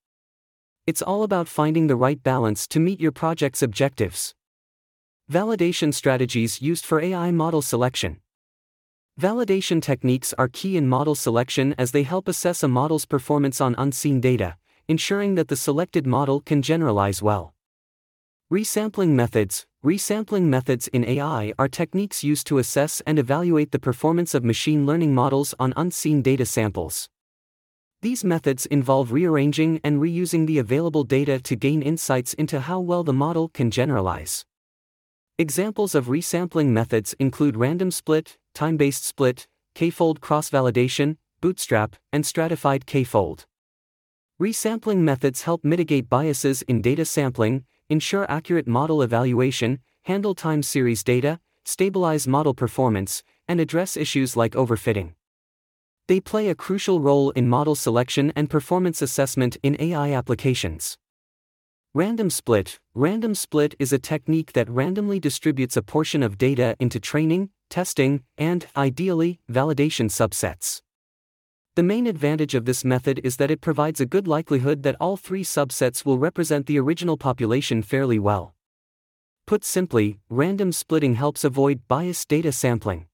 It's 0.85 1.01
all 1.01 1.23
about 1.23 1.47
finding 1.47 1.87
the 1.87 1.95
right 1.95 2.21
balance 2.21 2.67
to 2.67 2.81
meet 2.81 2.99
your 2.99 3.13
project's 3.13 3.63
objectives. 3.63 4.35
Validation 5.31 5.93
strategies 5.93 6.61
used 6.61 6.85
for 6.85 6.99
AI 6.99 7.31
model 7.31 7.61
selection. 7.61 8.19
Validation 9.19 9.81
techniques 9.81 10.33
are 10.37 10.49
key 10.49 10.75
in 10.75 10.89
model 10.89 11.15
selection 11.15 11.73
as 11.77 11.91
they 11.91 12.03
help 12.03 12.27
assess 12.27 12.61
a 12.61 12.67
model's 12.67 13.05
performance 13.05 13.61
on 13.61 13.73
unseen 13.77 14.19
data, 14.19 14.57
ensuring 14.89 15.35
that 15.35 15.47
the 15.47 15.55
selected 15.55 16.05
model 16.05 16.41
can 16.41 16.61
generalize 16.61 17.21
well. 17.21 17.54
Resampling 18.53 19.09
methods 19.09 19.65
Resampling 19.83 20.43
methods 20.43 20.87
in 20.89 21.03
AI 21.03 21.51
are 21.57 21.67
techniques 21.67 22.23
used 22.23 22.45
to 22.45 22.59
assess 22.59 23.01
and 23.07 23.17
evaluate 23.17 23.71
the 23.71 23.79
performance 23.79 24.35
of 24.35 24.43
machine 24.43 24.85
learning 24.85 25.15
models 25.15 25.55
on 25.59 25.73
unseen 25.75 26.21
data 26.21 26.45
samples. 26.45 27.09
These 28.03 28.23
methods 28.23 28.67
involve 28.67 29.11
rearranging 29.11 29.81
and 29.83 29.99
reusing 29.99 30.45
the 30.45 30.59
available 30.59 31.03
data 31.03 31.39
to 31.39 31.55
gain 31.55 31.81
insights 31.81 32.35
into 32.35 32.59
how 32.59 32.79
well 32.79 33.03
the 33.03 33.13
model 33.13 33.49
can 33.49 33.71
generalize. 33.71 34.45
Examples 35.39 35.95
of 35.95 36.05
resampling 36.05 36.67
methods 36.67 37.15
include 37.17 37.57
random 37.57 37.89
split, 37.89 38.37
time 38.53 38.77
based 38.77 39.05
split, 39.05 39.47
k 39.73 39.89
fold 39.89 40.21
cross 40.21 40.51
validation, 40.51 41.17
bootstrap, 41.41 41.95
and 42.13 42.23
stratified 42.23 42.85
k 42.85 43.03
fold. 43.03 43.47
Resampling 44.39 44.97
methods 44.97 45.43
help 45.43 45.63
mitigate 45.63 46.09
biases 46.09 46.61
in 46.63 46.83
data 46.83 47.05
sampling, 47.05 47.65
ensure 47.89 48.29
accurate 48.29 48.67
model 48.67 49.01
evaluation, 49.01 49.79
handle 50.03 50.35
time 50.35 50.63
series 50.63 51.03
data, 51.03 51.39
stabilize 51.63 52.27
model 52.27 52.53
performance, 52.53 53.23
and 53.47 53.59
address 53.59 53.97
issues 53.97 54.35
like 54.35 54.53
overfitting. 54.53 55.13
They 56.07 56.19
play 56.19 56.49
a 56.49 56.55
crucial 56.55 56.99
role 56.99 57.31
in 57.31 57.49
model 57.49 57.75
selection 57.75 58.31
and 58.35 58.49
performance 58.49 59.01
assessment 59.01 59.57
in 59.63 59.75
AI 59.79 60.11
applications. 60.11 60.97
Random 61.95 62.29
split 62.29 62.79
Random 62.93 63.33
split 63.33 63.73
is 63.79 63.91
a 63.93 63.99
technique 63.99 64.53
that 64.53 64.69
randomly 64.69 65.19
distributes 65.19 65.77
a 65.77 65.81
portion 65.81 66.21
of 66.21 66.37
data 66.37 66.75
into 66.79 66.99
training, 66.99 67.49
testing, 67.69 68.23
and, 68.37 68.67
ideally, 68.75 69.39
validation 69.51 70.09
subsets. 70.09 70.81
The 71.75 71.83
main 71.83 72.07
advantage 72.07 72.55
of 72.55 72.63
this 72.63 72.85
method 72.85 73.19
is 73.25 73.35
that 73.35 73.51
it 73.51 73.59
provides 73.59 73.99
a 73.99 74.05
good 74.05 74.29
likelihood 74.29 74.83
that 74.83 74.95
all 74.97 75.17
three 75.17 75.43
subsets 75.43 76.05
will 76.05 76.17
represent 76.17 76.67
the 76.67 76.79
original 76.79 77.17
population 77.17 77.81
fairly 77.81 78.17
well. 78.17 78.55
Put 79.45 79.65
simply, 79.65 80.19
random 80.29 80.71
splitting 80.71 81.15
helps 81.15 81.43
avoid 81.43 81.85
biased 81.89 82.29
data 82.29 82.53
sampling. 82.53 83.07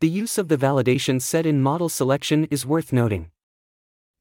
The 0.00 0.08
use 0.08 0.38
of 0.38 0.48
the 0.48 0.56
validation 0.56 1.20
set 1.20 1.44
in 1.44 1.62
model 1.62 1.90
selection 1.90 2.46
is 2.46 2.64
worth 2.64 2.94
noting. 2.94 3.30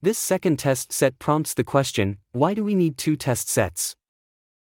This 0.02 0.18
second 0.18 0.60
test 0.60 0.92
set 0.92 1.18
prompts 1.18 1.54
the 1.54 1.64
question 1.64 2.18
why 2.34 2.56
do 2.56 2.64
we 2.64 2.76
need 2.76 2.98
two 2.98 3.16
test 3.16 3.48
sets? 3.48 3.96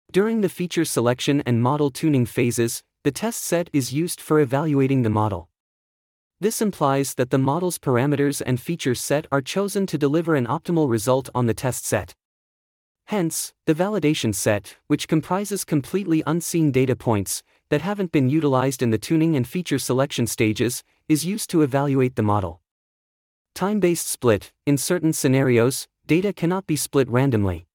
During 0.09 0.39
the 0.39 0.47
feature 0.47 0.85
selection 0.85 1.43
and 1.45 1.61
model 1.61 1.91
tuning 1.91 2.25
phases, 2.25 2.81
the 3.03 3.11
test 3.11 3.43
set 3.43 3.69
is 3.73 3.91
used 3.91 4.21
for 4.21 4.39
evaluating 4.39 5.01
the 5.01 5.09
model. 5.09 5.49
This 6.41 6.61
implies 6.61 7.15
that 7.15 7.31
the 7.31 7.37
model's 7.37 7.77
parameters 7.77 8.41
and 8.45 8.61
feature 8.61 8.95
set 8.95 9.27
are 9.29 9.41
chosen 9.41 9.85
to 9.87 9.97
deliver 9.97 10.35
an 10.35 10.47
optimal 10.47 10.89
result 10.89 11.29
on 11.35 11.47
the 11.47 11.53
test 11.53 11.85
set. 11.85 12.15
Hence, 13.07 13.53
the 13.65 13.73
validation 13.73 14.33
set, 14.33 14.77
which 14.87 15.09
comprises 15.09 15.65
completely 15.65 16.23
unseen 16.25 16.71
data 16.71 16.95
points 16.95 17.43
that 17.69 17.81
haven't 17.81 18.13
been 18.13 18.29
utilized 18.29 18.81
in 18.81 18.89
the 18.89 18.97
tuning 18.97 19.35
and 19.35 19.45
feature 19.45 19.79
selection 19.79 20.27
stages, 20.27 20.81
is 21.09 21.25
used 21.25 21.49
to 21.49 21.61
evaluate 21.61 22.15
the 22.15 22.23
model. 22.23 22.61
Time 23.53 23.81
based 23.81 24.07
split 24.07 24.53
In 24.65 24.77
certain 24.77 25.11
scenarios, 25.11 25.87
data 26.07 26.31
cannot 26.31 26.65
be 26.65 26.77
split 26.77 27.09
randomly. 27.09 27.67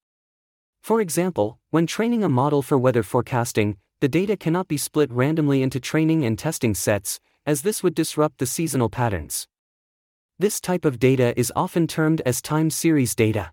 For 0.81 1.01
example, 1.01 1.59
when 1.69 1.85
training 1.85 2.23
a 2.23 2.29
model 2.29 2.63
for 2.63 2.79
weather 2.79 3.03
forecasting, 3.03 3.77
the 3.99 4.09
data 4.09 4.35
cannot 4.35 4.67
be 4.67 4.77
split 4.77 5.11
randomly 5.11 5.61
into 5.61 5.79
training 5.79 6.25
and 6.25 6.39
testing 6.39 6.73
sets, 6.73 7.19
as 7.45 7.61
this 7.61 7.83
would 7.83 7.95
disrupt 7.95 8.39
the 8.39 8.45
seasonal 8.45 8.89
patterns. 8.89 9.47
This 10.37 10.59
type 10.59 10.85
of 10.85 10.99
data 10.99 11.37
is 11.39 11.53
often 11.55 11.87
termed 11.87 12.21
as 12.25 12.41
time 12.41 12.69
series 12.69 13.15
data. 13.15 13.51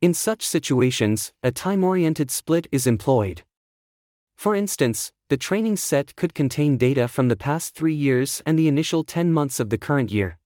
In 0.00 0.14
such 0.14 0.46
situations, 0.46 1.32
a 1.42 1.52
time 1.52 1.84
oriented 1.84 2.30
split 2.30 2.66
is 2.72 2.86
employed. 2.86 3.42
For 4.36 4.54
instance, 4.54 5.12
the 5.28 5.36
training 5.36 5.76
set 5.76 6.16
could 6.16 6.34
contain 6.34 6.76
data 6.76 7.08
from 7.08 7.28
the 7.28 7.36
past 7.36 7.74
three 7.74 7.94
years 7.94 8.42
and 8.44 8.58
the 8.58 8.68
initial 8.68 9.04
10 9.04 9.32
months 9.32 9.60
of 9.60 9.70
the 9.70 9.78
current 9.78 10.10
year. 10.10 10.38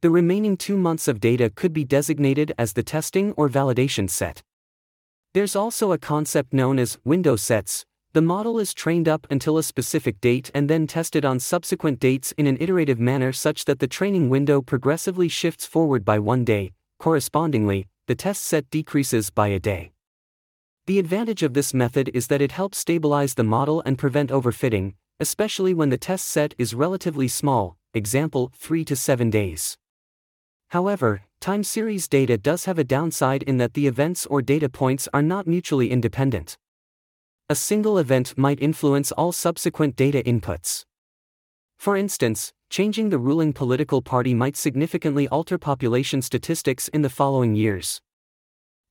The 0.00 0.10
remaining 0.10 0.56
two 0.56 0.76
months 0.76 1.06
of 1.06 1.20
data 1.20 1.50
could 1.50 1.72
be 1.72 1.84
designated 1.84 2.52
as 2.58 2.72
the 2.72 2.82
testing 2.82 3.32
or 3.32 3.48
validation 3.48 4.10
set. 4.10 4.42
There's 5.34 5.54
also 5.54 5.92
a 5.92 5.98
concept 5.98 6.52
known 6.52 6.78
as 6.78 6.98
window 7.04 7.36
sets, 7.36 7.84
the 8.14 8.20
model 8.20 8.58
is 8.58 8.74
trained 8.74 9.08
up 9.08 9.26
until 9.30 9.56
a 9.56 9.62
specific 9.62 10.20
date 10.20 10.50
and 10.54 10.68
then 10.68 10.86
tested 10.86 11.24
on 11.24 11.40
subsequent 11.40 11.98
dates 11.98 12.32
in 12.32 12.46
an 12.46 12.58
iterative 12.60 13.00
manner 13.00 13.32
such 13.32 13.64
that 13.64 13.78
the 13.78 13.86
training 13.86 14.28
window 14.28 14.60
progressively 14.60 15.28
shifts 15.28 15.64
forward 15.64 16.04
by 16.04 16.18
one 16.18 16.44
day, 16.44 16.72
correspondingly, 16.98 17.86
the 18.08 18.14
test 18.14 18.42
set 18.42 18.68
decreases 18.68 19.30
by 19.30 19.48
a 19.48 19.58
day. 19.58 19.92
The 20.86 20.98
advantage 20.98 21.42
of 21.42 21.54
this 21.54 21.72
method 21.72 22.10
is 22.12 22.26
that 22.26 22.42
it 22.42 22.52
helps 22.52 22.76
stabilize 22.76 23.34
the 23.34 23.44
model 23.44 23.82
and 23.86 23.96
prevent 23.96 24.28
overfitting, 24.30 24.94
especially 25.18 25.72
when 25.72 25.88
the 25.88 25.96
test 25.96 26.26
set 26.26 26.54
is 26.58 26.74
relatively 26.74 27.28
small, 27.28 27.76
example 27.94 28.52
3 28.58 28.84
to 28.84 28.96
7 28.96 29.30
days. 29.30 29.78
However, 30.68 31.22
time 31.40 31.62
series 31.62 32.08
data 32.08 32.36
does 32.36 32.66
have 32.66 32.78
a 32.78 32.84
downside 32.84 33.42
in 33.44 33.56
that 33.56 33.72
the 33.72 33.86
events 33.86 34.26
or 34.26 34.42
data 34.42 34.68
points 34.68 35.08
are 35.14 35.22
not 35.22 35.46
mutually 35.46 35.90
independent. 35.90 36.58
A 37.48 37.54
single 37.54 37.98
event 37.98 38.38
might 38.38 38.62
influence 38.62 39.12
all 39.12 39.32
subsequent 39.32 39.96
data 39.96 40.22
inputs. 40.24 40.84
For 41.78 41.96
instance, 41.96 42.52
changing 42.70 43.10
the 43.10 43.18
ruling 43.18 43.52
political 43.52 44.00
party 44.00 44.32
might 44.32 44.56
significantly 44.56 45.28
alter 45.28 45.58
population 45.58 46.22
statistics 46.22 46.88
in 46.88 47.02
the 47.02 47.10
following 47.10 47.54
years. 47.54 48.00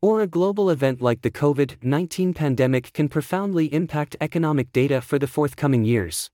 Or 0.01 0.21
a 0.21 0.27
global 0.27 0.69
event 0.69 1.01
like 1.01 1.21
the 1.21 1.31
COVID 1.31 1.83
19 1.83 2.33
pandemic 2.33 2.91
can 2.93 3.07
profoundly 3.07 3.73
impact 3.73 4.15
economic 4.19 4.71
data 4.71 4.99
for 5.01 5.17
the 5.17 5.27
forthcoming 5.27 5.85
years. 5.85 6.29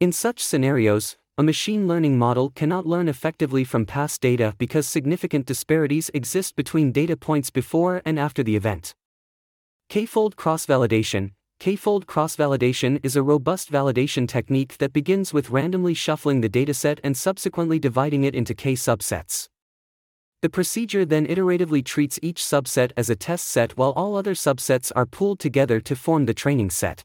In 0.00 0.12
such 0.12 0.42
scenarios, 0.42 1.16
a 1.36 1.42
machine 1.42 1.86
learning 1.86 2.18
model 2.18 2.50
cannot 2.50 2.86
learn 2.86 3.08
effectively 3.08 3.62
from 3.62 3.84
past 3.84 4.20
data 4.20 4.54
because 4.58 4.88
significant 4.88 5.46
disparities 5.46 6.10
exist 6.14 6.56
between 6.56 6.90
data 6.90 7.16
points 7.16 7.50
before 7.50 8.02
and 8.04 8.18
after 8.18 8.42
the 8.42 8.56
event. 8.56 8.94
K-fold 9.88 10.36
cross-validation, 10.36 11.30
K-fold 11.60 12.06
cross-validation 12.06 13.00
is 13.02 13.16
a 13.16 13.22
robust 13.22 13.72
validation 13.72 14.28
technique 14.28 14.76
that 14.76 14.92
begins 14.92 15.32
with 15.32 15.48
randomly 15.48 15.94
shuffling 15.94 16.42
the 16.42 16.48
dataset 16.50 16.98
and 17.02 17.16
subsequently 17.16 17.78
dividing 17.78 18.24
it 18.24 18.34
into 18.34 18.54
K 18.54 18.74
subsets. 18.74 19.48
The 20.42 20.50
procedure 20.50 21.06
then 21.06 21.26
iteratively 21.26 21.82
treats 21.82 22.18
each 22.22 22.42
subset 22.42 22.92
as 22.98 23.08
a 23.08 23.16
test 23.16 23.46
set 23.46 23.78
while 23.78 23.92
all 23.92 24.14
other 24.14 24.34
subsets 24.34 24.92
are 24.94 25.06
pooled 25.06 25.40
together 25.40 25.80
to 25.80 25.96
form 25.96 26.26
the 26.26 26.34
training 26.34 26.68
set. 26.68 27.02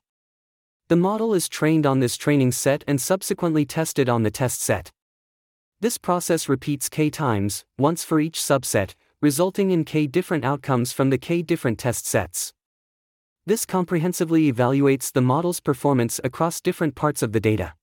The 0.90 0.98
model 0.98 1.34
is 1.34 1.48
trained 1.48 1.86
on 1.86 2.02
this 2.02 2.18
training 2.18 2.52
set 2.52 2.84
and 2.86 3.00
subsequently 3.00 3.66
tested 3.66 4.10
on 4.10 4.24
the 4.24 4.30
test 4.30 4.62
set. 4.62 4.92
This 5.80 5.98
process 5.98 6.50
repeats 6.50 6.90
k 6.90 7.10
times, 7.10 7.64
once 7.78 8.04
for 8.04 8.20
each 8.20 8.42
subset, 8.42 8.94
resulting 9.22 9.72
in 9.72 9.86
k 9.86 10.06
different 10.06 10.44
outcomes 10.44 10.92
from 10.92 11.12
the 11.12 11.18
k 11.18 11.42
different 11.42 11.80
test 11.80 12.06
sets. 12.06 12.52
This 13.46 13.66
comprehensively 13.66 14.50
evaluates 14.50 15.12
the 15.12 15.22
model's 15.22 15.60
performance 15.60 16.18
across 16.24 16.62
different 16.62 16.96
parts 16.96 17.22
of 17.22 17.34
the 17.34 17.42
data. 17.42 17.74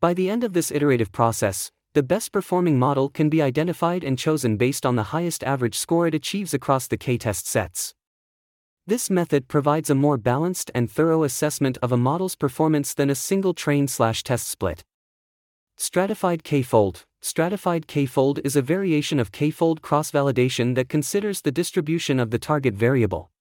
By 0.00 0.14
the 0.14 0.30
end 0.30 0.44
of 0.44 0.52
this 0.52 0.70
iterative 0.70 1.10
process, 1.10 1.72
the 1.94 2.02
best 2.04 2.30
performing 2.30 2.78
model 2.78 3.08
can 3.08 3.28
be 3.28 3.42
identified 3.42 4.04
and 4.04 4.16
chosen 4.16 4.56
based 4.56 4.86
on 4.86 4.94
the 4.94 5.10
highest 5.14 5.42
average 5.42 5.76
score 5.76 6.06
it 6.06 6.14
achieves 6.14 6.54
across 6.54 6.86
the 6.86 6.96
k-test 6.96 7.48
sets. 7.48 7.92
This 8.86 9.10
method 9.10 9.48
provides 9.48 9.90
a 9.90 9.96
more 9.96 10.16
balanced 10.16 10.70
and 10.76 10.88
thorough 10.88 11.24
assessment 11.24 11.76
of 11.82 11.90
a 11.90 11.96
model's 11.96 12.36
performance 12.36 12.94
than 12.94 13.10
a 13.10 13.16
single 13.16 13.54
train-slash-test 13.54 14.46
split. 14.46 14.84
Stratified 15.76 16.44
k-fold 16.44 17.04
Stratified 17.20 17.88
k-fold 17.88 18.38
is 18.44 18.54
a 18.54 18.62
variation 18.62 19.18
of 19.18 19.32
k-fold 19.32 19.82
cross-validation 19.82 20.76
that 20.76 20.88
considers 20.88 21.40
the 21.40 21.50
distribution 21.50 22.20
of 22.20 22.30
the 22.30 22.38
target 22.38 22.74
variable. 22.74 23.32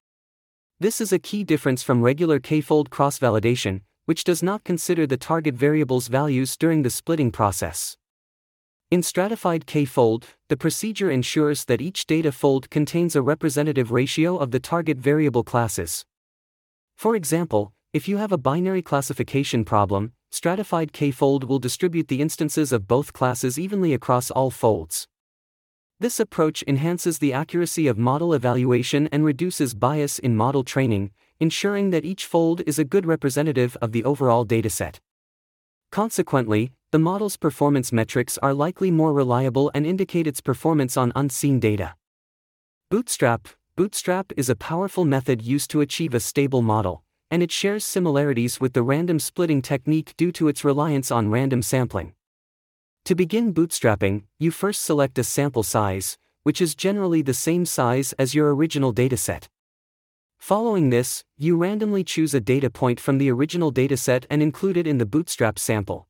This 0.80 1.02
is 1.02 1.12
a 1.12 1.18
key 1.18 1.44
difference 1.44 1.82
from 1.82 2.04
regular 2.04 2.40
k-fold 2.40 2.92
cross-validation, 2.92 3.82
which 4.06 4.24
does 4.24 4.44
not 4.44 4.64
consider 4.64 5.08
the 5.08 5.18
target 5.18 5.56
variable's 5.56 6.08
values 6.08 6.56
during 6.56 6.84
the 6.84 6.92
splitting 6.92 7.32
process. 7.32 7.98
In 8.92 9.02
stratified 9.02 9.66
k-fold, 9.66 10.28
the 10.50 10.56
procedure 10.56 11.10
ensures 11.10 11.66
that 11.66 11.82
each 11.82 12.06
data 12.06 12.32
fold 12.32 12.70
contains 12.70 13.16
a 13.16 13.24
representative 13.24 13.92
ratio 13.92 14.38
of 14.38 14.52
the 14.52 14.60
target 14.60 15.00
variable 15.00 15.44
classes. 15.44 16.06
For 16.96 17.16
example, 17.16 17.74
if 17.92 18.08
you 18.08 18.18
have 18.18 18.32
a 18.32 18.38
binary 18.38 18.84
classification 18.84 19.66
problem, 19.66 20.12
stratified 20.30 20.94
k-fold 20.94 21.46
will 21.46 21.58
distribute 21.58 22.08
the 22.08 22.22
instances 22.22 22.72
of 22.72 22.88
both 22.88 23.14
classes 23.14 23.58
evenly 23.58 23.96
across 23.96 24.30
all 24.30 24.52
folds. 24.52 25.08
This 26.00 26.20
approach 26.20 26.64
enhances 26.68 27.18
the 27.18 27.34
accuracy 27.34 27.88
of 27.88 27.98
model 27.98 28.34
evaluation 28.36 29.08
and 29.12 29.26
reduces 29.26 29.74
bias 29.74 30.20
in 30.20 30.36
model 30.36 30.64
training, 30.64 31.10
ensuring 31.40 31.90
that 31.90 32.06
each 32.06 32.28
fold 32.28 32.62
is 32.68 32.78
a 32.78 32.84
good 32.84 33.08
representative 33.08 33.76
of 33.82 33.94
the 33.94 34.04
overall 34.04 34.46
dataset. 34.46 35.00
Consequently, 35.92 36.72
the 36.92 37.00
model's 37.00 37.36
performance 37.36 37.92
metrics 37.92 38.38
are 38.40 38.54
likely 38.54 38.92
more 38.92 39.12
reliable 39.12 39.72
and 39.74 39.88
indicate 39.88 40.28
its 40.28 40.40
performance 40.40 40.98
on 40.98 41.12
unseen 41.16 41.60
data. 41.60 41.96
Bootstrap 42.92 43.48
Bootstrap 43.76 44.32
is 44.38 44.50
a 44.50 44.56
powerful 44.56 45.04
method 45.04 45.42
used 45.42 45.72
to 45.72 45.82
achieve 45.82 46.14
a 46.14 46.20
stable 46.20 46.62
model, 46.62 47.04
and 47.32 47.42
it 47.42 47.52
shares 47.52 47.84
similarities 47.84 48.62
with 48.62 48.74
the 48.74 48.84
random 48.84 49.20
splitting 49.20 49.64
technique 49.64 50.14
due 50.16 50.32
to 50.32 50.48
its 50.48 50.64
reliance 50.64 51.10
on 51.10 51.30
random 51.30 51.62
sampling. 51.62 52.14
To 53.08 53.16
begin 53.16 53.54
bootstrapping, 53.54 54.24
you 54.38 54.52
first 54.52 54.84
select 54.84 55.18
a 55.18 55.24
sample 55.24 55.64
size, 55.64 56.18
which 56.44 56.60
is 56.60 56.76
generally 56.76 57.22
the 57.22 57.34
same 57.34 57.66
size 57.66 58.12
as 58.20 58.36
your 58.36 58.54
original 58.54 58.94
dataset. 58.94 59.48
Following 60.40 60.90
this, 60.90 61.24
you 61.38 61.56
randomly 61.56 62.04
choose 62.04 62.34
a 62.34 62.42
data 62.42 62.70
point 62.70 63.00
from 63.00 63.18
the 63.18 63.32
original 63.32 63.72
dataset 63.72 64.26
and 64.30 64.42
include 64.42 64.76
it 64.76 64.86
in 64.86 64.98
the 64.98 65.06
bootstrap 65.06 65.58
sample. 65.58 66.10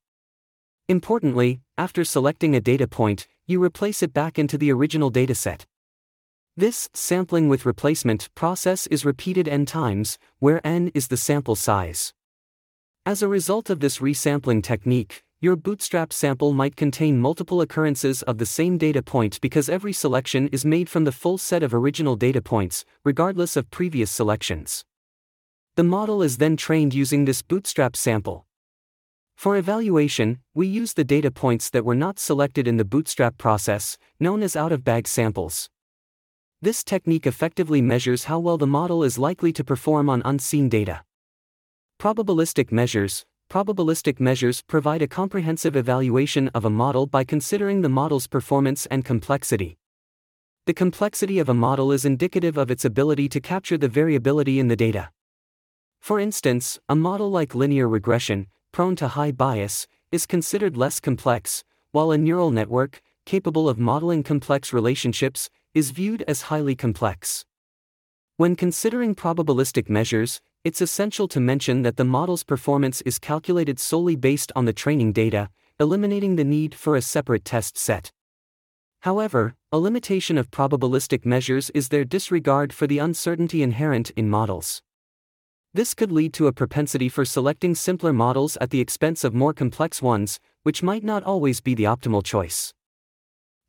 Importantly, 0.87 1.61
after 1.77 2.03
selecting 2.03 2.55
a 2.55 2.61
data 2.61 2.87
point, 2.87 3.27
you 3.45 3.63
replace 3.63 4.01
it 4.01 4.11
back 4.11 4.39
into 4.39 4.57
the 4.57 4.71
original 4.71 5.11
dataset. 5.11 5.65
This 6.55 6.89
sampling 6.95 7.47
with 7.47 7.67
replacement 7.67 8.33
process 8.33 8.87
is 8.87 9.05
repeated 9.05 9.47
n 9.47 9.67
times, 9.67 10.17
where 10.39 10.65
n 10.65 10.89
is 10.95 11.09
the 11.09 11.17
sample 11.17 11.55
size. 11.55 12.15
As 13.05 13.21
a 13.21 13.27
result 13.27 13.69
of 13.69 13.81
this 13.81 13.99
resampling 13.99 14.63
technique, 14.63 15.23
your 15.39 15.55
bootstrap 15.55 16.11
sample 16.11 16.51
might 16.51 16.75
contain 16.75 17.19
multiple 17.19 17.61
occurrences 17.61 18.23
of 18.23 18.39
the 18.39 18.45
same 18.45 18.75
data 18.75 19.03
point 19.03 19.39
because 19.39 19.69
every 19.69 19.93
selection 19.93 20.47
is 20.47 20.65
made 20.65 20.89
from 20.89 21.03
the 21.03 21.11
full 21.11 21.37
set 21.37 21.61
of 21.61 21.75
original 21.75 22.15
data 22.15 22.41
points, 22.41 22.83
regardless 23.05 23.55
of 23.55 23.69
previous 23.69 24.09
selections. 24.09 24.83
The 25.75 25.83
model 25.83 26.23
is 26.23 26.37
then 26.37 26.57
trained 26.57 26.95
using 26.95 27.25
this 27.25 27.43
bootstrap 27.43 27.95
sample. 27.95 28.47
For 29.35 29.55
evaluation, 29.55 30.39
we 30.55 30.65
use 30.65 30.93
the 30.93 31.03
data 31.03 31.29
points 31.29 31.69
that 31.69 31.85
were 31.85 31.93
not 31.93 32.17
selected 32.17 32.67
in 32.67 32.77
the 32.77 32.85
bootstrap 32.85 33.37
process, 33.37 33.99
known 34.19 34.41
as 34.41 34.55
out 34.55 34.71
of 34.71 34.83
bag 34.83 35.07
samples. 35.07 35.69
This 36.63 36.83
technique 36.83 37.27
effectively 37.27 37.79
measures 37.79 38.23
how 38.23 38.39
well 38.39 38.57
the 38.57 38.65
model 38.65 39.03
is 39.03 39.19
likely 39.19 39.53
to 39.53 39.63
perform 39.63 40.09
on 40.09 40.23
unseen 40.25 40.69
data. 40.69 41.03
Probabilistic 41.99 42.71
measures, 42.71 43.27
Probabilistic 43.49 44.19
measures 44.19 44.61
provide 44.61 45.01
a 45.01 45.07
comprehensive 45.07 45.77
evaluation 45.77 46.49
of 46.49 46.65
a 46.65 46.69
model 46.69 47.07
by 47.07 47.23
considering 47.23 47.79
the 47.79 47.87
model's 47.87 48.27
performance 48.27 48.85
and 48.87 49.05
complexity. 49.05 49.77
The 50.65 50.73
complexity 50.73 51.39
of 51.39 51.47
a 51.47 51.53
model 51.53 51.93
is 51.93 52.03
indicative 52.03 52.57
of 52.57 52.69
its 52.69 52.83
ability 52.83 53.29
to 53.29 53.39
capture 53.39 53.77
the 53.77 53.87
variability 53.87 54.59
in 54.59 54.67
the 54.67 54.75
data. 54.75 55.11
For 56.01 56.19
instance, 56.19 56.77
a 56.89 56.95
model 56.95 57.31
like 57.31 57.55
linear 57.55 57.87
regression, 57.87 58.47
prone 58.73 58.97
to 58.97 59.07
high 59.07 59.31
bias, 59.31 59.87
is 60.11 60.25
considered 60.25 60.75
less 60.75 60.99
complex, 60.99 61.63
while 61.93 62.11
a 62.11 62.17
neural 62.17 62.51
network, 62.51 63.01
capable 63.25 63.69
of 63.69 63.79
modeling 63.79 64.23
complex 64.23 64.73
relationships, 64.73 65.49
is 65.73 65.91
viewed 65.91 66.21
as 66.27 66.43
highly 66.43 66.75
complex. 66.75 67.45
When 68.35 68.57
considering 68.57 69.15
probabilistic 69.15 69.89
measures, 69.89 70.41
it's 70.67 70.81
essential 70.81 71.29
to 71.29 71.39
mention 71.39 71.83
that 71.83 71.95
the 71.95 72.03
model's 72.03 72.43
performance 72.43 72.99
is 73.03 73.19
calculated 73.19 73.79
solely 73.79 74.17
based 74.17 74.51
on 74.53 74.65
the 74.65 74.73
training 74.73 75.13
data, 75.13 75.47
eliminating 75.79 76.35
the 76.35 76.43
need 76.43 76.75
for 76.75 76.97
a 76.97 77.01
separate 77.01 77.45
test 77.45 77.77
set. 77.77 78.11
However, 78.99 79.55
a 79.71 79.77
limitation 79.77 80.37
of 80.37 80.51
probabilistic 80.51 81.25
measures 81.25 81.69
is 81.69 81.87
their 81.87 82.03
disregard 82.03 82.73
for 82.73 82.85
the 82.85 82.99
uncertainty 82.99 83.63
inherent 83.63 84.09
in 84.17 84.29
models. 84.29 84.81
This 85.73 85.93
could 85.93 86.11
lead 86.11 86.33
to 86.33 86.47
a 86.47 86.51
propensity 86.51 87.07
for 87.07 87.23
selecting 87.23 87.73
simpler 87.73 88.11
models 88.11 88.57
at 88.59 88.69
the 88.69 88.81
expense 88.81 89.23
of 89.23 89.33
more 89.33 89.53
complex 89.53 90.01
ones, 90.01 90.37
which 90.63 90.83
might 90.83 91.05
not 91.05 91.23
always 91.23 91.61
be 91.61 91.75
the 91.75 91.85
optimal 91.85 92.25
choice. 92.25 92.73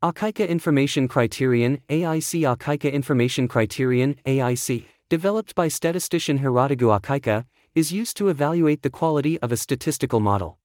Akaike 0.03 0.49
Information 0.49 1.07
Criterion 1.07 1.79
AIC 1.89 2.57
Akaike 2.57 2.93
Information 2.93 3.47
Criterion 3.47 4.17
AIC 4.27 4.98
developed 5.09 5.55
by 5.55 5.69
statistician 5.69 6.41
Hirotugu 6.41 7.01
Akaike, 7.01 7.45
is 7.75 7.93
used 7.93 8.17
to 8.19 8.29
evaluate 8.29 8.83
the 8.83 8.91
quality 8.91 9.39
of 9.41 9.51
a 9.51 9.57
statistical 9.57 10.21
model. 10.21 10.59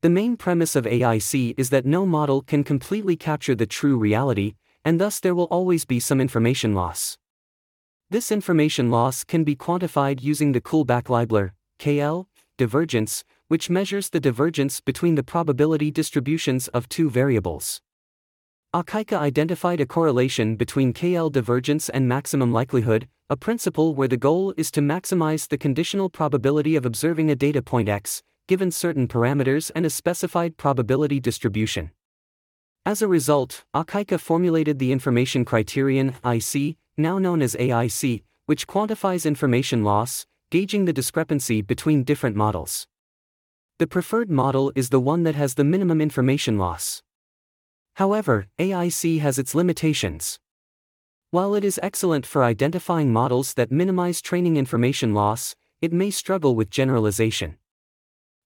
The 0.00 0.08
main 0.08 0.38
premise 0.38 0.76
of 0.76 0.86
AIC 0.86 1.54
is 1.58 1.68
that 1.68 1.84
no 1.84 2.06
model 2.06 2.40
can 2.40 2.64
completely 2.64 3.16
capture 3.16 3.54
the 3.54 3.66
true 3.66 3.98
reality, 3.98 4.54
and 4.82 4.98
thus 4.98 5.20
there 5.20 5.34
will 5.34 5.44
always 5.44 5.84
be 5.84 6.00
some 6.00 6.22
information 6.22 6.74
loss. 6.74 7.18
This 8.08 8.32
information 8.32 8.90
loss 8.90 9.24
can 9.24 9.44
be 9.44 9.54
quantified 9.54 10.22
using 10.22 10.52
the 10.52 10.60
Kullback-Leibler 10.60 11.50
KL 11.78 12.26
divergence, 12.56 13.24
which 13.48 13.68
measures 13.68 14.08
the 14.08 14.20
divergence 14.20 14.80
between 14.80 15.16
the 15.16 15.22
probability 15.22 15.90
distributions 15.90 16.68
of 16.68 16.88
two 16.88 17.10
variables. 17.10 17.82
Akaike 18.74 19.16
identified 19.16 19.80
a 19.80 19.86
correlation 19.86 20.56
between 20.56 20.92
KL 20.92 21.30
divergence 21.30 21.88
and 21.88 22.08
maximum 22.08 22.52
likelihood, 22.52 23.08
a 23.30 23.36
principle 23.36 23.94
where 23.94 24.08
the 24.08 24.16
goal 24.16 24.52
is 24.56 24.72
to 24.72 24.80
maximize 24.80 25.46
the 25.46 25.56
conditional 25.56 26.10
probability 26.10 26.74
of 26.74 26.84
observing 26.84 27.30
a 27.30 27.36
data 27.36 27.62
point 27.62 27.88
x, 27.88 28.24
given 28.48 28.72
certain 28.72 29.06
parameters 29.06 29.70
and 29.72 29.86
a 29.86 29.90
specified 29.90 30.56
probability 30.56 31.20
distribution. 31.20 31.92
As 32.84 33.02
a 33.02 33.06
result, 33.06 33.62
Akaike 33.72 34.18
formulated 34.18 34.80
the 34.80 34.90
information 34.90 35.44
criterion 35.44 36.16
IC, 36.24 36.76
now 36.96 37.20
known 37.20 37.40
as 37.40 37.54
AIC, 37.54 38.24
which 38.46 38.66
quantifies 38.66 39.24
information 39.24 39.84
loss, 39.84 40.26
gauging 40.50 40.86
the 40.86 40.92
discrepancy 40.92 41.62
between 41.62 42.02
different 42.02 42.34
models. 42.34 42.88
The 43.78 43.86
preferred 43.86 44.28
model 44.28 44.72
is 44.74 44.88
the 44.88 44.98
one 44.98 45.22
that 45.22 45.36
has 45.36 45.54
the 45.54 45.62
minimum 45.62 46.00
information 46.00 46.58
loss. 46.58 47.00
However, 47.94 48.48
AIC 48.58 49.20
has 49.20 49.38
its 49.38 49.54
limitations. 49.54 50.40
While 51.32 51.54
it 51.54 51.64
is 51.64 51.78
excellent 51.80 52.26
for 52.26 52.42
identifying 52.42 53.12
models 53.12 53.54
that 53.54 53.70
minimize 53.70 54.20
training 54.20 54.56
information 54.56 55.14
loss, 55.14 55.54
it 55.80 55.92
may 55.92 56.10
struggle 56.10 56.56
with 56.56 56.70
generalization. 56.70 57.56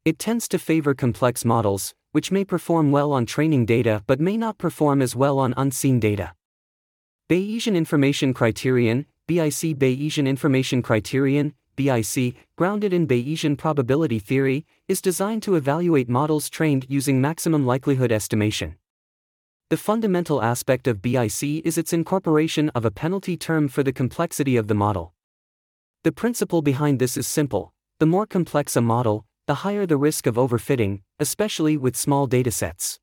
It 0.05 0.19
tends 0.19 0.47
to 0.49 0.59
favor 0.59 0.93
complex 0.93 1.47
models, 1.47 1.95
which 2.13 2.31
may 2.31 2.45
perform 2.45 2.91
well 2.91 3.11
on 3.13 3.25
training 3.25 3.65
data 3.65 4.03
but 4.07 4.21
may 4.21 4.37
not 4.37 4.59
perform 4.59 5.01
as 5.01 5.17
well 5.17 5.39
on 5.39 5.55
unseen 5.57 5.99
data. 5.99 6.35
Bayesian 7.31 7.75
Information 7.75 8.35
Criterion, 8.35 9.07
BIC 9.29 9.79
Bayesian 9.79 10.29
Information 10.29 10.83
Criterion, 10.83 11.55
BIC, 11.77 12.35
grounded 12.57 12.93
in 12.93 13.07
Bayesian 13.07 13.57
probability 13.57 14.19
theory, 14.19 14.67
is 14.89 15.01
designed 15.01 15.43
to 15.45 15.55
evaluate 15.57 16.11
models 16.11 16.51
trained 16.51 16.85
using 16.91 17.19
maximum 17.19 17.65
likelihood 17.65 18.13
estimation. 18.13 18.77
The 19.75 19.79
fundamental 19.79 20.41
aspect 20.41 20.87
of 20.87 21.03
BIC 21.03 21.43
is 21.67 21.77
its 21.77 21.93
incorporation 21.93 22.69
of 22.77 22.85
a 22.85 22.93
penalty 22.93 23.37
term 23.37 23.67
for 23.67 23.83
the 23.83 23.93
complexity 23.93 24.57
of 24.57 24.69
the 24.69 24.75
model. 24.75 25.15
The 26.05 26.13
principle 26.13 26.63
behind 26.63 27.01
this 27.01 27.17
is 27.17 27.27
simple 27.27 27.75
the 27.99 28.07
more 28.07 28.25
complex 28.25 28.77
a 28.77 28.81
model, 28.81 29.27
the 29.49 29.67
higher 29.67 29.85
the 29.85 29.97
risk 29.97 30.29
of 30.29 30.37
overfitting, 30.37 31.01
especially 31.19 31.77
with 31.77 31.97
small 31.97 32.29
datasets. 32.29 33.01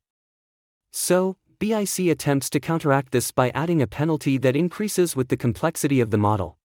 So, 0.92 1.36
BIC 1.58 2.08
attempts 2.10 2.48
to 2.48 2.58
counteract 2.58 3.12
this 3.12 3.32
by 3.32 3.50
adding 3.50 3.82
a 3.82 3.86
penalty 3.86 4.38
that 4.38 4.56
increases 4.56 5.14
with 5.14 5.28
the 5.28 5.36
complexity 5.36 6.00
of 6.00 6.10
the 6.10 6.16
model. 6.16 6.56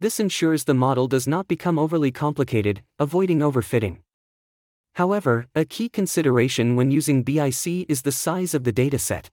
This 0.00 0.20
ensures 0.20 0.64
the 0.64 0.74
model 0.74 1.08
does 1.08 1.26
not 1.26 1.48
become 1.48 1.78
overly 1.78 2.12
complicated, 2.12 2.82
avoiding 2.98 3.38
overfitting. 3.38 4.00
However, 4.94 5.46
a 5.54 5.64
key 5.64 5.88
consideration 5.88 6.76
when 6.76 6.90
using 6.90 7.24
BIC 7.24 7.86
is 7.88 8.02
the 8.02 8.12
size 8.12 8.54
of 8.54 8.64
the 8.64 8.72
dataset. 8.72 9.28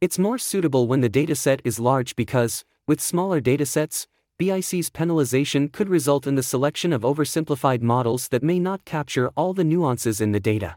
It's 0.00 0.18
more 0.18 0.36
suitable 0.36 0.88
when 0.88 1.00
the 1.00 1.08
dataset 1.08 1.60
is 1.64 1.78
large 1.78 2.16
because, 2.16 2.64
with 2.86 3.00
smaller 3.00 3.40
datasets, 3.40 4.06
BIC's 4.36 4.90
penalization 4.90 5.72
could 5.72 5.88
result 5.88 6.26
in 6.26 6.34
the 6.34 6.42
selection 6.42 6.92
of 6.92 7.02
oversimplified 7.02 7.82
models 7.82 8.28
that 8.28 8.42
may 8.42 8.58
not 8.58 8.84
capture 8.84 9.28
all 9.36 9.54
the 9.54 9.62
nuances 9.62 10.20
in 10.20 10.32
the 10.32 10.40
data. 10.40 10.76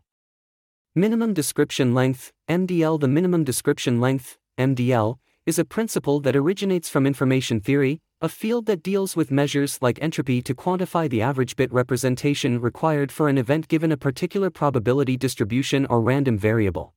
Minimum 0.93 1.33
description 1.33 1.95
length, 1.95 2.31
MDL 2.47 2.99
The 2.99 3.07
minimum 3.07 3.43
description 3.43 3.99
length, 3.99 4.37
MDL, 4.59 5.17
is 5.47 5.57
a 5.57 5.63
principle 5.63 6.19
that 6.19 6.35
originates 6.35 6.89
from 6.89 7.07
information 7.07 7.61
theory, 7.61 8.01
a 8.19 8.27
field 8.27 8.65
that 8.65 8.83
deals 8.83 9.15
with 9.15 9.31
measures 9.31 9.79
like 9.81 9.97
entropy 10.01 10.41
to 10.41 10.53
quantify 10.53 11.09
the 11.09 11.21
average 11.21 11.55
bit 11.55 11.71
representation 11.71 12.59
required 12.59 13.13
for 13.13 13.29
an 13.29 13.37
event 13.37 13.69
given 13.69 13.89
a 13.89 13.95
particular 13.95 14.49
probability 14.49 15.15
distribution 15.15 15.85
or 15.85 16.01
random 16.01 16.37
variable. 16.37 16.93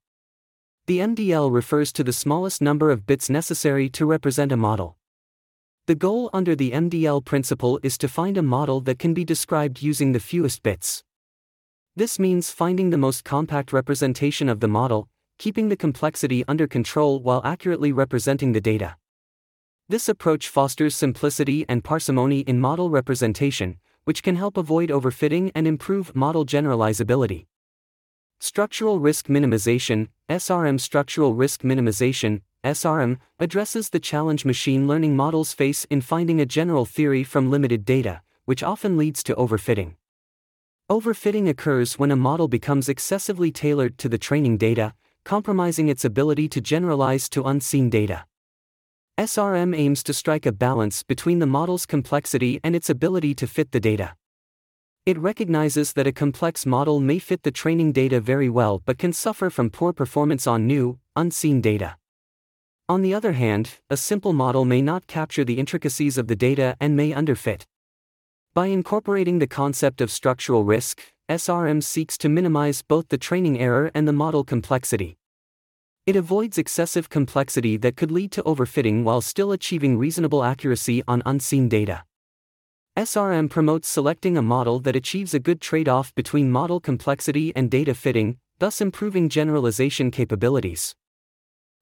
The 0.88 0.98
MDL 0.98 1.52
refers 1.52 1.92
to 1.92 2.02
the 2.02 2.12
smallest 2.12 2.60
number 2.60 2.90
of 2.90 3.06
bits 3.06 3.30
necessary 3.30 3.88
to 3.90 4.04
represent 4.04 4.50
a 4.50 4.56
model. 4.56 4.96
The 5.86 5.94
goal 5.94 6.28
under 6.32 6.56
the 6.56 6.72
MDL 6.72 7.24
principle 7.24 7.78
is 7.84 7.96
to 7.98 8.08
find 8.08 8.36
a 8.36 8.42
model 8.42 8.80
that 8.80 8.98
can 8.98 9.14
be 9.14 9.24
described 9.24 9.80
using 9.80 10.10
the 10.10 10.18
fewest 10.18 10.64
bits. 10.64 11.04
This 11.94 12.18
means 12.18 12.50
finding 12.50 12.90
the 12.90 12.98
most 12.98 13.22
compact 13.22 13.72
representation 13.72 14.48
of 14.48 14.58
the 14.58 14.68
model, 14.68 15.09
keeping 15.40 15.70
the 15.70 15.76
complexity 15.76 16.44
under 16.46 16.66
control 16.66 17.18
while 17.18 17.40
accurately 17.46 17.90
representing 17.90 18.52
the 18.52 18.60
data. 18.60 18.96
This 19.88 20.06
approach 20.06 20.50
fosters 20.50 20.94
simplicity 20.94 21.64
and 21.66 21.82
parsimony 21.82 22.40
in 22.40 22.60
model 22.60 22.90
representation, 22.90 23.78
which 24.04 24.22
can 24.22 24.36
help 24.36 24.58
avoid 24.58 24.90
overfitting 24.90 25.50
and 25.54 25.66
improve 25.66 26.14
model 26.14 26.44
generalizability. 26.44 27.46
Structural 28.38 29.00
risk 29.00 29.28
minimization, 29.28 30.08
SRM 30.28 30.78
Structural 30.78 31.34
risk 31.34 31.62
minimization, 31.62 32.42
SRM, 32.62 33.16
addresses 33.38 33.88
the 33.88 33.98
challenge 33.98 34.44
machine 34.44 34.86
learning 34.86 35.16
models 35.16 35.54
face 35.54 35.86
in 35.86 36.02
finding 36.02 36.38
a 36.38 36.44
general 36.44 36.84
theory 36.84 37.24
from 37.24 37.50
limited 37.50 37.86
data, 37.86 38.20
which 38.44 38.62
often 38.62 38.98
leads 38.98 39.22
to 39.22 39.34
overfitting. 39.36 39.94
Overfitting 40.90 41.48
occurs 41.48 41.98
when 41.98 42.10
a 42.10 42.16
model 42.28 42.46
becomes 42.46 42.90
excessively 42.90 43.50
tailored 43.50 43.96
to 43.96 44.08
the 44.10 44.18
training 44.18 44.58
data, 44.58 44.92
compromising 45.24 45.88
its 45.88 46.04
ability 46.04 46.48
to 46.48 46.60
generalize 46.60 47.28
to 47.30 47.44
unseen 47.44 47.90
data. 47.90 48.24
SRM 49.18 49.76
aims 49.76 50.02
to 50.04 50.14
strike 50.14 50.46
a 50.46 50.52
balance 50.52 51.02
between 51.02 51.40
the 51.40 51.46
model's 51.46 51.86
complexity 51.86 52.58
and 52.64 52.74
its 52.74 52.88
ability 52.88 53.34
to 53.34 53.46
fit 53.46 53.72
the 53.72 53.80
data. 53.80 54.14
It 55.06 55.18
recognizes 55.18 55.92
that 55.94 56.06
a 56.06 56.12
complex 56.12 56.64
model 56.64 57.00
may 57.00 57.18
fit 57.18 57.42
the 57.42 57.50
training 57.50 57.92
data 57.92 58.20
very 58.20 58.48
well 58.48 58.82
but 58.84 58.98
can 58.98 59.12
suffer 59.12 59.50
from 59.50 59.70
poor 59.70 59.92
performance 59.92 60.46
on 60.46 60.66
new, 60.66 60.98
unseen 61.16 61.60
data. 61.60 61.96
On 62.88 63.02
the 63.02 63.14
other 63.14 63.32
hand, 63.32 63.78
a 63.88 63.96
simple 63.96 64.32
model 64.32 64.64
may 64.64 64.82
not 64.82 65.06
capture 65.06 65.44
the 65.44 65.58
intricacies 65.58 66.18
of 66.18 66.26
the 66.26 66.36
data 66.36 66.76
and 66.80 66.96
may 66.96 67.12
underfit. 67.12 67.64
By 68.52 68.66
incorporating 68.66 69.38
the 69.38 69.46
concept 69.46 70.00
of 70.00 70.10
structural 70.10 70.64
risk, 70.64 71.00
SRM 71.30 71.80
seeks 71.80 72.18
to 72.18 72.28
minimize 72.28 72.82
both 72.82 73.08
the 73.08 73.16
training 73.16 73.60
error 73.60 73.92
and 73.94 74.08
the 74.08 74.12
model 74.12 74.42
complexity. 74.42 75.16
It 76.04 76.16
avoids 76.16 76.58
excessive 76.58 77.08
complexity 77.08 77.76
that 77.76 77.96
could 77.96 78.10
lead 78.10 78.32
to 78.32 78.42
overfitting 78.42 79.04
while 79.04 79.20
still 79.20 79.52
achieving 79.52 79.96
reasonable 79.96 80.42
accuracy 80.42 81.04
on 81.06 81.22
unseen 81.24 81.68
data. 81.68 82.02
SRM 82.98 83.48
promotes 83.48 83.86
selecting 83.86 84.36
a 84.36 84.42
model 84.42 84.80
that 84.80 84.96
achieves 84.96 85.32
a 85.32 85.38
good 85.38 85.60
trade 85.60 85.88
off 85.88 86.12
between 86.16 86.50
model 86.50 86.80
complexity 86.80 87.52
and 87.54 87.70
data 87.70 87.94
fitting, 87.94 88.38
thus 88.58 88.80
improving 88.80 89.28
generalization 89.28 90.10
capabilities. 90.10 90.96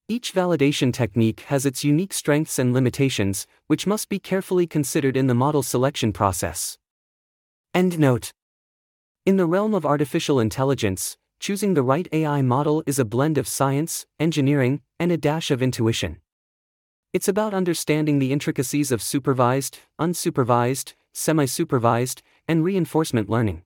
Each 0.09 0.35
validation 0.35 0.93
technique 0.93 1.41
has 1.49 1.65
its 1.65 1.83
unique 1.83 2.13
strengths 2.13 2.59
and 2.59 2.75
limitations, 2.75 3.47
which 3.67 3.87
must 3.87 4.11
be 4.11 4.19
carefully 4.19 4.67
considered 4.67 5.17
in 5.17 5.27
the 5.27 5.35
model 5.35 5.63
selection 5.63 6.13
process. 6.13 6.77
End 7.73 7.99
note. 7.99 8.31
In 9.29 9.37
the 9.37 9.45
realm 9.45 9.75
of 9.75 9.85
artificial 9.85 10.41
intelligence, 10.41 11.19
choosing 11.39 11.75
the 11.75 11.83
right 11.83 12.09
AI 12.13 12.41
model 12.41 12.83
is 12.87 12.99
a 12.99 13.05
blend 13.05 13.37
of 13.37 13.47
science, 13.47 14.07
engineering, 14.19 14.81
and 14.99 15.13
a 15.13 15.19
dash 15.19 15.51
of 15.51 15.61
intuition. 15.61 16.23
It's 17.13 17.29
about 17.29 17.53
understanding 17.53 18.21
the 18.21 18.33
intricacies 18.33 18.91
of 18.91 19.03
supervised, 19.03 19.81
unsupervised, 20.01 20.95
semi 21.13 21.45
supervised, 21.45 22.23
and 22.49 22.65
reinforcement 22.65 23.29
learning. 23.29 23.65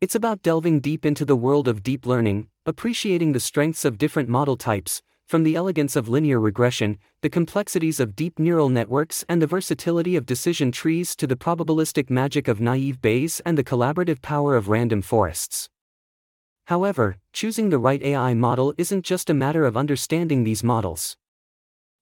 It's 0.00 0.14
about 0.14 0.40
delving 0.40 0.80
deep 0.80 1.04
into 1.04 1.26
the 1.26 1.36
world 1.36 1.68
of 1.68 1.82
deep 1.82 2.06
learning, 2.06 2.48
appreciating 2.64 3.32
the 3.32 3.40
strengths 3.40 3.84
of 3.84 3.98
different 3.98 4.30
model 4.30 4.56
types, 4.56 5.02
from 5.32 5.44
the 5.44 5.56
elegance 5.56 5.96
of 5.96 6.10
linear 6.10 6.38
regression, 6.38 6.98
the 7.22 7.30
complexities 7.30 7.98
of 7.98 8.14
deep 8.14 8.38
neural 8.38 8.68
networks, 8.68 9.24
and 9.30 9.40
the 9.40 9.46
versatility 9.46 10.14
of 10.14 10.26
decision 10.26 10.70
trees 10.70 11.16
to 11.16 11.26
the 11.26 11.36
probabilistic 11.36 12.10
magic 12.10 12.48
of 12.48 12.60
naive 12.60 13.00
Bayes 13.00 13.40
and 13.46 13.56
the 13.56 13.64
collaborative 13.64 14.20
power 14.20 14.56
of 14.56 14.68
random 14.68 15.00
forests. 15.00 15.70
However, 16.66 17.16
choosing 17.32 17.70
the 17.70 17.78
right 17.78 18.02
AI 18.02 18.34
model 18.34 18.74
isn't 18.76 19.06
just 19.06 19.30
a 19.30 19.32
matter 19.32 19.64
of 19.64 19.74
understanding 19.74 20.44
these 20.44 20.62
models. 20.62 21.16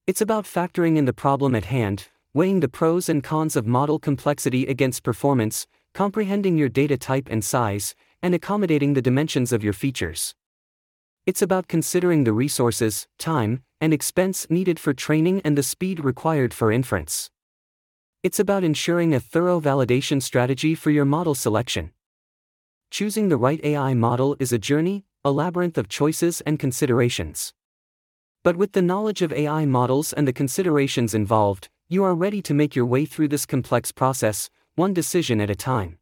It's 0.09 0.21
about 0.21 0.45
factoring 0.45 0.97
in 0.97 1.05
the 1.05 1.13
problem 1.13 1.55
at 1.55 1.67
hand, 1.67 2.09
weighing 2.35 2.59
the 2.59 2.69
pros 2.69 3.09
and 3.09 3.23
cons 3.23 3.55
of 3.55 3.65
model 3.65 4.01
complexity 4.01 4.67
against 4.67 5.05
performance, 5.05 5.69
comprehending 5.95 6.59
your 6.59 6.69
data 6.69 6.99
type 6.99 7.29
and 7.31 7.45
size, 7.45 7.95
and 8.25 8.35
accommodating 8.35 8.95
the 8.95 9.03
dimensions 9.03 9.53
of 9.53 9.63
your 9.63 9.73
features. 9.73 10.35
It's 11.27 11.43
about 11.43 11.69
considering 11.69 12.25
the 12.25 12.33
resources, 12.33 13.07
time, 13.19 13.63
and 13.81 13.93
expense 13.93 14.47
needed 14.49 14.81
for 14.81 14.95
training 14.95 15.43
and 15.45 15.57
the 15.57 15.63
speed 15.63 16.03
required 16.03 16.55
for 16.55 16.73
inference. 16.73 17.31
It's 18.23 18.41
about 18.41 18.65
ensuring 18.65 19.15
a 19.15 19.21
thorough 19.21 19.61
validation 19.61 20.23
strategy 20.23 20.75
for 20.75 20.91
your 20.91 21.05
model 21.05 21.35
selection. 21.35 21.93
Choosing 22.91 23.29
the 23.29 23.37
right 23.37 23.63
AI 23.63 23.95
model 23.95 24.35
is 24.41 24.53
a 24.53 24.59
journey, 24.59 25.05
a 25.25 25.31
labyrinth 25.31 25.79
of 25.79 25.89
choices 25.89 26.41
and 26.43 26.59
considerations. 26.59 27.53
But 28.43 28.57
with 28.57 28.73
the 28.73 28.83
knowledge 28.83 29.21
of 29.21 29.33
AI 29.33 29.67
models 29.67 30.15
and 30.15 30.27
the 30.27 30.33
considerations 30.33 31.15
involved, 31.15 31.69
you 31.89 32.03
are 32.03 32.15
ready 32.15 32.41
to 32.43 32.55
make 32.55 32.75
your 32.75 32.87
way 32.87 33.05
through 33.05 33.29
this 33.29 33.47
complex 33.47 33.93
process, 33.93 34.49
one 34.75 34.95
decision 34.95 35.41
at 35.41 35.51
a 35.51 35.55
time. 35.55 36.00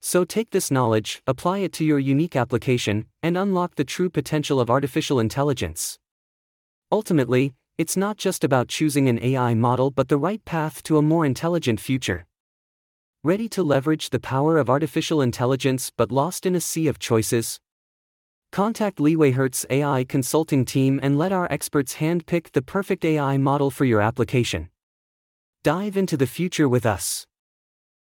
So 0.00 0.24
take 0.24 0.50
this 0.50 0.70
knowledge, 0.70 1.22
apply 1.26 1.58
it 1.58 1.72
to 1.74 1.84
your 1.84 1.98
unique 1.98 2.36
application, 2.36 3.06
and 3.22 3.36
unlock 3.36 3.74
the 3.74 3.84
true 3.84 4.08
potential 4.08 4.60
of 4.60 4.70
artificial 4.70 5.20
intelligence. 5.20 5.98
Ultimately, 6.90 7.54
it's 7.76 7.96
not 7.96 8.16
just 8.16 8.42
about 8.42 8.66
choosing 8.66 9.08
an 9.08 9.22
AI 9.22 9.54
model 9.54 9.92
but 9.92 10.08
the 10.08 10.18
right 10.18 10.44
path 10.44 10.82
to 10.82 10.98
a 10.98 11.02
more 11.02 11.24
intelligent 11.24 11.78
future. 11.78 12.26
Ready 13.22 13.48
to 13.50 13.62
leverage 13.62 14.10
the 14.10 14.18
power 14.18 14.58
of 14.58 14.68
artificial 14.68 15.20
intelligence 15.20 15.92
but 15.96 16.10
lost 16.10 16.44
in 16.44 16.56
a 16.56 16.60
sea 16.60 16.88
of 16.88 16.98
choices? 16.98 17.60
Contact 18.50 18.98
LeewayHertz 18.98 19.64
AI 19.70 20.02
consulting 20.04 20.64
team 20.64 20.98
and 21.02 21.18
let 21.18 21.32
our 21.32 21.46
experts 21.52 21.96
handpick 21.96 22.50
the 22.50 22.62
perfect 22.62 23.04
AI 23.04 23.36
model 23.36 23.70
for 23.70 23.84
your 23.84 24.00
application. 24.00 24.70
Dive 25.62 25.96
into 25.96 26.16
the 26.16 26.26
future 26.26 26.68
with 26.68 26.86
us. 26.86 27.27